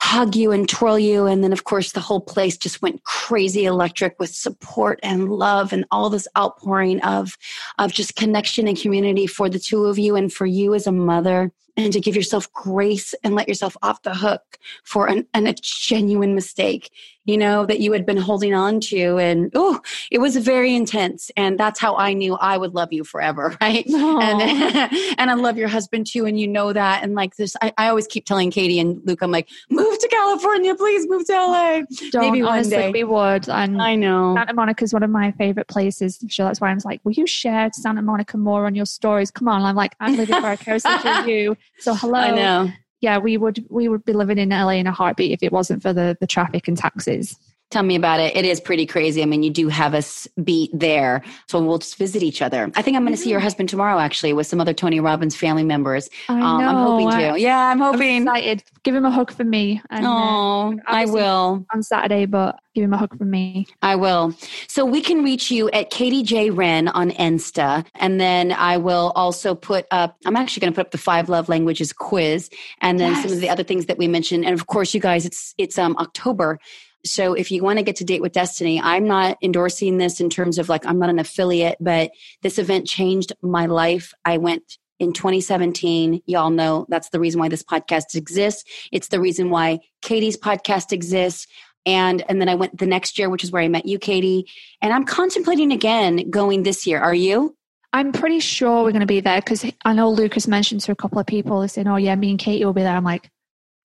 hug 0.00 0.36
you 0.36 0.52
and 0.52 0.68
twirl 0.68 0.98
you. 0.98 1.24
And 1.26 1.42
then, 1.42 1.52
of 1.52 1.64
course, 1.64 1.92
the 1.92 2.00
whole 2.00 2.20
place 2.20 2.58
just 2.58 2.82
went 2.82 3.02
crazy 3.04 3.64
electric 3.64 4.20
with 4.20 4.30
support 4.30 5.00
and 5.02 5.30
love 5.30 5.72
and 5.72 5.86
all 5.90 6.10
this 6.10 6.28
outpouring 6.36 7.00
of, 7.00 7.38
of 7.78 7.92
just 7.92 8.14
connection 8.14 8.68
and 8.68 8.78
community 8.78 9.26
for 9.26 9.48
the 9.48 9.58
two 9.58 9.86
of 9.86 9.98
you 9.98 10.14
and 10.14 10.32
for 10.32 10.44
you 10.44 10.74
as 10.74 10.86
a 10.86 10.92
mother 10.92 11.50
and 11.76 11.92
to 11.92 12.00
give 12.00 12.16
yourself 12.16 12.52
grace 12.52 13.14
and 13.24 13.34
let 13.34 13.48
yourself 13.48 13.76
off 13.82 14.02
the 14.02 14.14
hook 14.14 14.58
for 14.84 15.06
an, 15.06 15.26
an, 15.34 15.46
a 15.46 15.54
genuine 15.54 16.34
mistake 16.34 16.90
you 17.26 17.38
know, 17.38 17.64
that 17.66 17.80
you 17.80 17.92
had 17.92 18.04
been 18.04 18.16
holding 18.16 18.54
on 18.54 18.80
to. 18.80 19.18
And 19.18 19.50
oh, 19.54 19.80
it 20.10 20.18
was 20.18 20.36
very 20.36 20.74
intense. 20.74 21.30
And 21.36 21.58
that's 21.58 21.80
how 21.80 21.96
I 21.96 22.12
knew 22.12 22.34
I 22.34 22.58
would 22.58 22.74
love 22.74 22.92
you 22.92 23.04
forever. 23.04 23.56
Right. 23.64 23.86
And, 23.86 24.42
and 25.18 25.30
I 25.30 25.34
love 25.34 25.56
your 25.56 25.68
husband 25.68 26.06
too. 26.06 26.26
And 26.26 26.38
you 26.38 26.46
know 26.46 26.74
that. 26.74 27.02
And 27.02 27.14
like 27.14 27.36
this, 27.36 27.56
I, 27.62 27.72
I, 27.78 27.88
always 27.88 28.06
keep 28.06 28.26
telling 28.26 28.50
Katie 28.50 28.78
and 28.78 29.00
Luke, 29.06 29.22
I'm 29.22 29.30
like, 29.30 29.48
move 29.70 29.98
to 29.98 30.08
California, 30.08 30.74
please 30.74 31.08
move 31.08 31.24
to 31.26 31.32
LA. 31.32 31.46
Oh, 31.46 31.84
don't, 32.10 32.20
Maybe 32.20 32.42
one 32.42 32.54
honestly, 32.54 32.76
day. 32.76 32.90
we 32.90 33.04
would. 33.04 33.48
And 33.48 33.80
I 33.80 33.94
know. 33.94 34.34
Santa 34.36 34.52
Monica 34.52 34.84
is 34.84 34.92
one 34.92 35.02
of 35.02 35.08
my 35.08 35.32
favorite 35.32 35.68
places. 35.68 36.18
I'm 36.20 36.28
Sure. 36.28 36.44
That's 36.44 36.60
why 36.60 36.72
I 36.72 36.74
was 36.74 36.84
like, 36.84 37.00
will 37.04 37.12
you 37.12 37.26
share 37.26 37.70
Santa 37.72 38.02
Monica 38.02 38.36
more 38.36 38.66
on 38.66 38.74
your 38.74 38.86
stories? 38.86 39.30
Come 39.30 39.48
on. 39.48 39.62
I'm 39.62 39.76
like, 39.76 39.94
I'm 40.00 40.16
living 40.16 40.40
vicariously 40.42 40.98
through 40.98 41.24
you. 41.26 41.56
So 41.78 41.94
hello. 41.94 42.18
I 42.18 42.30
know 42.30 42.72
yeah, 43.04 43.18
we 43.18 43.36
would 43.36 43.62
we 43.68 43.86
would 43.86 44.02
be 44.06 44.14
living 44.14 44.38
in 44.38 44.48
LA 44.48 44.70
in 44.70 44.86
a 44.86 44.92
heartbeat 44.92 45.32
if 45.32 45.42
it 45.42 45.52
wasn't 45.52 45.82
for 45.82 45.92
the 45.92 46.16
the 46.20 46.26
traffic 46.26 46.68
and 46.68 46.76
taxis. 46.76 47.36
Tell 47.70 47.82
me 47.82 47.96
about 47.96 48.20
it. 48.20 48.36
It 48.36 48.44
is 48.44 48.60
pretty 48.60 48.86
crazy. 48.86 49.20
I 49.20 49.24
mean, 49.24 49.42
you 49.42 49.50
do 49.50 49.68
have 49.68 49.94
us 49.94 50.28
beat 50.44 50.70
there. 50.72 51.22
So 51.48 51.60
we'll 51.60 51.78
just 51.78 51.96
visit 51.96 52.22
each 52.22 52.40
other. 52.40 52.70
I 52.76 52.82
think 52.82 52.96
I'm 52.96 53.02
going 53.02 53.16
to 53.16 53.20
see 53.20 53.30
your 53.30 53.40
husband 53.40 53.68
tomorrow, 53.68 53.98
actually, 53.98 54.32
with 54.32 54.46
some 54.46 54.60
other 54.60 54.72
Tony 54.72 55.00
Robbins 55.00 55.34
family 55.34 55.64
members. 55.64 56.08
I 56.28 56.38
know. 56.38 56.46
Um, 56.46 56.60
I'm 56.60 56.76
hoping 56.76 57.10
to. 57.10 57.40
Yeah, 57.40 57.58
I'm 57.58 57.80
hoping. 57.80 58.28
I'm 58.28 58.36
excited. 58.36 58.64
Give 58.84 58.94
him 58.94 59.04
a 59.04 59.10
hug 59.10 59.32
for 59.32 59.42
me. 59.42 59.82
And, 59.90 60.06
oh, 60.06 60.74
uh, 60.74 60.76
I 60.86 61.06
will. 61.06 61.66
On 61.74 61.82
Saturday, 61.82 62.26
but 62.26 62.60
give 62.74 62.84
him 62.84 62.92
a 62.92 62.96
hug 62.96 63.18
from 63.18 63.30
me. 63.30 63.66
I 63.82 63.96
will. 63.96 64.34
So 64.68 64.84
we 64.84 65.00
can 65.00 65.24
reach 65.24 65.50
you 65.50 65.68
at 65.70 65.90
Katie 65.90 66.22
J. 66.22 66.50
Wren 66.50 66.86
on 66.88 67.10
Insta. 67.12 67.84
And 67.96 68.20
then 68.20 68.52
I 68.52 68.76
will 68.76 69.10
also 69.16 69.54
put 69.54 69.86
up, 69.90 70.16
I'm 70.26 70.36
actually 70.36 70.60
going 70.60 70.72
to 70.72 70.76
put 70.76 70.86
up 70.86 70.92
the 70.92 70.98
five 70.98 71.28
love 71.28 71.48
languages 71.48 71.92
quiz 71.92 72.50
and 72.80 73.00
then 73.00 73.12
yes. 73.12 73.22
some 73.24 73.32
of 73.32 73.40
the 73.40 73.48
other 73.48 73.64
things 73.64 73.86
that 73.86 73.98
we 73.98 74.06
mentioned. 74.06 74.44
And 74.44 74.54
of 74.54 74.68
course, 74.68 74.94
you 74.94 75.00
guys, 75.00 75.26
it's, 75.26 75.54
it's 75.58 75.76
um, 75.76 75.96
October. 75.98 76.60
So 77.04 77.34
if 77.34 77.50
you 77.50 77.62
want 77.62 77.78
to 77.78 77.84
get 77.84 77.96
to 77.96 78.04
date 78.04 78.22
with 78.22 78.32
destiny, 78.32 78.80
I'm 78.80 79.06
not 79.06 79.36
endorsing 79.42 79.98
this 79.98 80.20
in 80.20 80.30
terms 80.30 80.58
of 80.58 80.68
like, 80.68 80.86
I'm 80.86 80.98
not 80.98 81.10
an 81.10 81.18
affiliate, 81.18 81.76
but 81.80 82.10
this 82.42 82.58
event 82.58 82.86
changed 82.86 83.32
my 83.42 83.66
life. 83.66 84.14
I 84.24 84.38
went 84.38 84.78
in 84.98 85.12
2017. 85.12 86.22
Y'all 86.26 86.50
know 86.50 86.86
that's 86.88 87.10
the 87.10 87.20
reason 87.20 87.40
why 87.40 87.48
this 87.48 87.62
podcast 87.62 88.14
exists. 88.14 88.64
It's 88.92 89.08
the 89.08 89.20
reason 89.20 89.50
why 89.50 89.80
Katie's 90.02 90.36
podcast 90.36 90.92
exists. 90.92 91.46
And, 91.86 92.24
and 92.28 92.40
then 92.40 92.48
I 92.48 92.54
went 92.54 92.78
the 92.78 92.86
next 92.86 93.18
year, 93.18 93.28
which 93.28 93.44
is 93.44 93.52
where 93.52 93.62
I 93.62 93.68
met 93.68 93.84
you, 93.84 93.98
Katie. 93.98 94.48
And 94.80 94.92
I'm 94.92 95.04
contemplating 95.04 95.72
again 95.72 96.30
going 96.30 96.62
this 96.62 96.86
year. 96.86 97.00
Are 97.00 97.14
you? 97.14 97.54
I'm 97.92 98.12
pretty 98.12 98.40
sure 98.40 98.82
we're 98.82 98.90
going 98.90 99.00
to 99.00 99.06
be 99.06 99.20
there 99.20 99.40
because 99.40 99.64
I 99.84 99.92
know 99.92 100.10
Lucas 100.10 100.48
mentioned 100.48 100.80
to 100.82 100.92
a 100.92 100.96
couple 100.96 101.18
of 101.18 101.26
people, 101.26 101.66
saying, 101.68 101.86
oh, 101.86 101.96
yeah, 101.96 102.16
me 102.16 102.30
and 102.30 102.38
Katie 102.38 102.64
will 102.64 102.72
be 102.72 102.82
there. 102.82 102.96
I'm 102.96 103.04
like, 103.04 103.30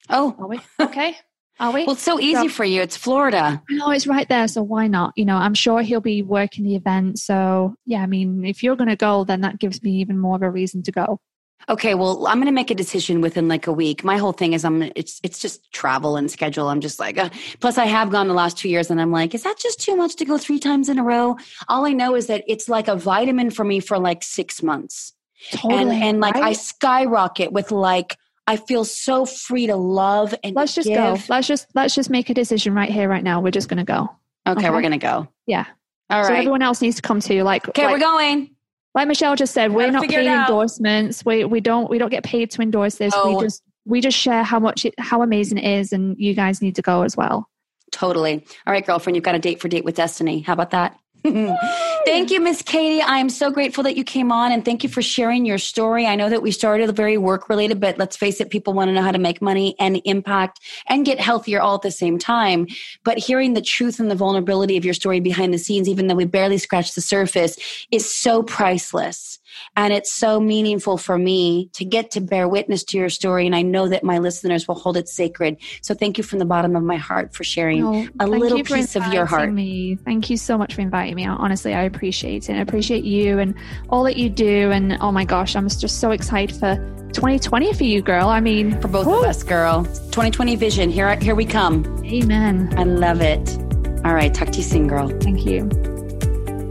oh, 0.10 0.36
are 0.40 0.48
we? 0.48 0.60
Okay. 0.80 1.16
Are 1.60 1.74
we? 1.74 1.86
Well, 1.86 1.94
it's 1.94 2.04
so 2.04 2.20
easy 2.20 2.48
so, 2.48 2.50
for 2.50 2.64
you. 2.64 2.82
It's 2.82 2.96
Florida. 2.96 3.62
No, 3.70 3.92
it's 3.92 4.08
right 4.08 4.28
there. 4.30 4.48
So 4.48 4.64
why 4.64 4.88
not? 4.88 5.14
You 5.18 5.26
know, 5.26 5.36
I'm 5.36 5.54
sure 5.54 5.82
he'll 5.82 6.00
be 6.00 6.22
working 6.22 6.64
the 6.64 6.76
event. 6.76 7.20
So 7.20 7.76
yeah, 7.86 8.02
I 8.02 8.06
mean, 8.06 8.46
if 8.46 8.64
you're 8.64 8.78
going 8.78 8.90
to 8.90 8.96
go, 8.96 9.26
then 9.26 9.42
that 9.42 9.60
gives 9.60 9.84
me 9.84 9.92
even 9.98 10.18
more 10.18 10.36
of 10.36 10.42
a 10.42 10.50
reason 10.50 10.84
to 10.84 10.92
go. 10.92 11.20
Okay, 11.68 11.94
well, 11.94 12.26
I'm 12.26 12.38
going 12.38 12.46
to 12.46 12.54
make 12.54 12.72
a 12.72 12.76
decision 12.76 13.20
within 13.20 13.50
like 13.50 13.68
a 13.68 13.74
week. 13.74 14.04
My 14.04 14.18
whole 14.18 14.32
thing 14.32 14.54
is 14.54 14.64
I'm 14.64 14.84
it's 14.96 15.20
it's 15.24 15.40
just 15.40 15.72
travel 15.74 16.16
and 16.16 16.32
schedule. 16.32 16.70
I'm 16.70 16.80
just 16.80 17.00
like 17.00 17.18
uh, 17.18 17.30
plus 17.60 17.78
I 17.78 17.86
have 17.86 18.10
gone 18.10 18.30
the 18.30 18.34
last 18.34 18.58
2 18.58 18.70
years 18.70 18.90
and 18.90 19.02
I'm 19.02 19.12
like, 19.12 19.36
is 19.36 19.44
that 19.44 19.60
just 19.60 19.82
too 19.82 19.98
much 19.98 20.16
to 20.16 20.26
go 20.26 20.38
3 20.38 20.60
times 20.60 20.88
in 20.88 20.98
a 20.98 21.04
row? 21.04 21.36
All 21.68 21.86
I 21.86 21.92
know 21.92 22.16
is 22.16 22.28
that 22.28 22.44
it's 22.48 22.70
like 22.70 22.88
a 22.88 22.96
vitamin 22.96 23.52
for 23.52 23.66
me 23.66 23.82
for 23.82 24.00
like 24.00 24.24
6 24.24 24.64
months. 24.64 25.14
Totally. 25.52 25.96
And 25.96 26.04
and 26.04 26.20
like 26.22 26.36
right? 26.36 26.46
I 26.46 26.54
skyrocket 26.54 27.52
with 27.52 27.72
like 27.72 28.16
I 28.50 28.58
feel 28.58 28.84
so 28.84 29.26
free 29.26 29.68
to 29.68 29.76
love 29.76 30.34
and 30.44 30.56
let's 30.56 30.74
just 30.74 30.88
give. 30.88 30.98
go. 30.98 31.18
Let's 31.30 31.48
just 31.48 31.68
let's 31.76 31.94
just 31.94 32.10
make 32.10 32.32
a 32.32 32.34
decision 32.34 32.74
right 32.74 32.90
here, 32.90 33.08
right 33.08 33.24
now. 33.24 33.42
We're 33.42 33.52
just 33.52 33.70
gonna 33.70 33.84
go. 33.84 34.10
Okay, 34.48 34.62
okay? 34.62 34.70
we're 34.72 34.82
gonna 34.82 34.98
go. 34.98 35.28
Yeah. 35.46 35.66
All 36.10 36.22
right. 36.22 36.28
So 36.28 36.34
everyone 36.34 36.64
else 36.64 36.82
needs 36.82 36.96
to 36.96 37.04
come 37.04 37.20
too. 37.20 37.44
Like 37.44 37.70
okay, 37.70 37.86
like, 37.86 37.94
we're 37.94 38.00
going. 38.00 38.56
Like 38.96 39.08
Michelle 39.08 39.36
just 39.36 39.54
said, 39.54 39.72
we're 39.72 39.92
not 39.92 40.10
paid 40.10 40.26
endorsements. 40.26 41.24
We 41.24 41.46
we 41.46 41.60
don't 41.60 41.92
we 41.92 42.00
don't 42.00 42.10
get 42.10 42.24
paid 42.24 42.50
to 42.52 42.62
endorse 42.64 42.96
this. 42.96 43.14
We 43.24 43.40
just 43.40 43.62
we 43.86 44.02
just 44.02 44.18
share 44.18 44.44
how 44.44 44.60
much 44.60 44.84
it, 44.84 44.96
how 44.98 45.22
amazing 45.22 45.60
it 45.60 45.80
is, 45.80 45.94
and 45.94 46.18
you 46.18 46.34
guys 46.34 46.60
need 46.60 46.76
to 46.78 46.82
go 46.82 47.04
as 47.04 47.16
well. 47.16 47.48
Totally. 47.92 48.46
All 48.66 48.74
right, 48.74 48.86
girlfriend, 48.86 49.16
you've 49.16 49.24
got 49.24 49.36
a 49.36 49.40
date 49.40 49.62
for 49.62 49.68
date 49.68 49.86
with 49.86 49.96
Destiny. 49.96 50.40
How 50.40 50.54
about 50.54 50.72
that? 50.72 50.98
thank 52.06 52.32
you, 52.32 52.40
Miss 52.40 52.62
Katie. 52.62 53.02
I 53.02 53.18
am 53.18 53.30
so 53.30 53.52
grateful 53.52 53.84
that 53.84 53.98
you 53.98 54.06
came 54.06 54.32
on 54.32 54.54
and 54.54 54.64
thank 54.64 54.84
you 54.84 54.90
for 54.90 55.02
sharing 55.02 55.46
your 55.46 55.58
story. 55.58 56.06
I 56.06 56.16
know 56.16 56.30
that 56.30 56.42
we 56.42 56.52
started 56.52 56.96
very 56.96 57.18
work 57.18 57.50
related, 57.50 57.82
but 57.82 57.98
let's 57.98 58.16
face 58.16 58.40
it, 58.40 58.50
people 58.50 58.72
want 58.72 58.88
to 58.88 58.94
know 58.94 59.02
how 59.02 59.12
to 59.12 59.20
make 59.20 59.42
money 59.42 59.76
and 59.80 60.02
impact 60.06 60.62
and 60.88 61.06
get 61.06 61.20
healthier 61.20 61.60
all 61.60 61.76
at 61.76 61.82
the 61.82 61.92
same 61.92 62.18
time. 62.18 62.68
But 63.04 63.18
hearing 63.18 63.54
the 63.54 63.62
truth 63.62 64.00
and 64.00 64.10
the 64.10 64.16
vulnerability 64.16 64.78
of 64.78 64.86
your 64.86 64.94
story 64.94 65.20
behind 65.20 65.54
the 65.54 65.58
scenes, 65.58 65.90
even 65.90 66.08
though 66.08 66.16
we 66.16 66.26
barely 66.26 66.58
scratched 66.58 66.96
the 66.96 67.02
surface, 67.02 67.58
is 67.92 68.10
so 68.10 68.42
priceless. 68.42 69.39
And 69.76 69.94
it's 69.94 70.14
so 70.14 70.40
meaningful 70.40 70.98
for 70.98 71.18
me 71.18 71.70
to 71.74 71.86
get 71.86 72.12
to 72.12 72.22
bear 72.22 72.48
witness 72.48 72.84
to 72.86 72.98
your 72.98 73.10
story. 73.10 73.46
And 73.46 73.56
I 73.56 73.62
know 73.62 73.88
that 73.88 74.04
my 74.04 74.18
listeners 74.20 74.68
will 74.68 74.76
hold 74.76 74.98
it 74.98 75.08
sacred. 75.08 75.58
So 75.82 75.94
thank 75.94 76.18
you 76.18 76.24
from 76.24 76.40
the 76.40 76.46
bottom 76.46 76.76
of 76.76 76.84
my 76.84 76.98
heart 76.98 77.34
for 77.34 77.44
sharing 77.44 77.84
oh, 77.84 78.08
a 78.20 78.28
little 78.28 78.64
piece 78.64 78.96
of 78.96 79.14
your 79.14 79.26
heart. 79.26 79.52
Me. 79.52 79.96
Thank 79.96 80.30
you 80.30 80.38
so 80.38 80.58
much 80.58 80.76
for 80.76 80.82
inviting 80.82 81.16
me. 81.16 81.26
Honestly, 81.26 81.74
I 81.74 81.84
appreciate 81.84 82.50
it. 82.50 82.54
I 82.54 82.60
appreciate 82.60 83.04
you 83.04 83.40
and 83.40 83.56
all 83.90 84.04
that 84.04 84.18
you 84.18 84.30
do. 84.30 84.72
And 84.72 84.98
oh 85.02 85.12
my 85.12 85.26
gosh, 85.26 85.56
I'm 85.56 85.68
just 85.68 86.00
so 86.00 86.12
excited 86.12 86.56
for 86.56 86.76
2020 87.14 87.74
for 87.74 87.84
you, 87.84 88.02
girl. 88.02 88.28
I 88.28 88.40
mean, 88.40 88.80
for 88.82 88.88
both 88.88 89.08
of 89.08 89.24
us, 89.24 89.44
girl. 89.44 89.84
2020 89.84 90.56
vision. 90.56 90.90
Here, 90.90 91.16
here 91.18 91.36
we 91.36 91.46
come. 91.46 92.04
Amen. 92.06 92.74
I 92.78 92.84
love 92.84 93.22
it. 93.22 93.58
All 94.06 94.14
right. 94.14 94.34
Talk 94.34 94.50
to 94.50 94.58
you 94.58 94.64
soon, 94.64 94.88
girl. 94.88 95.10
Thank 95.20 95.46
you. 95.46 95.70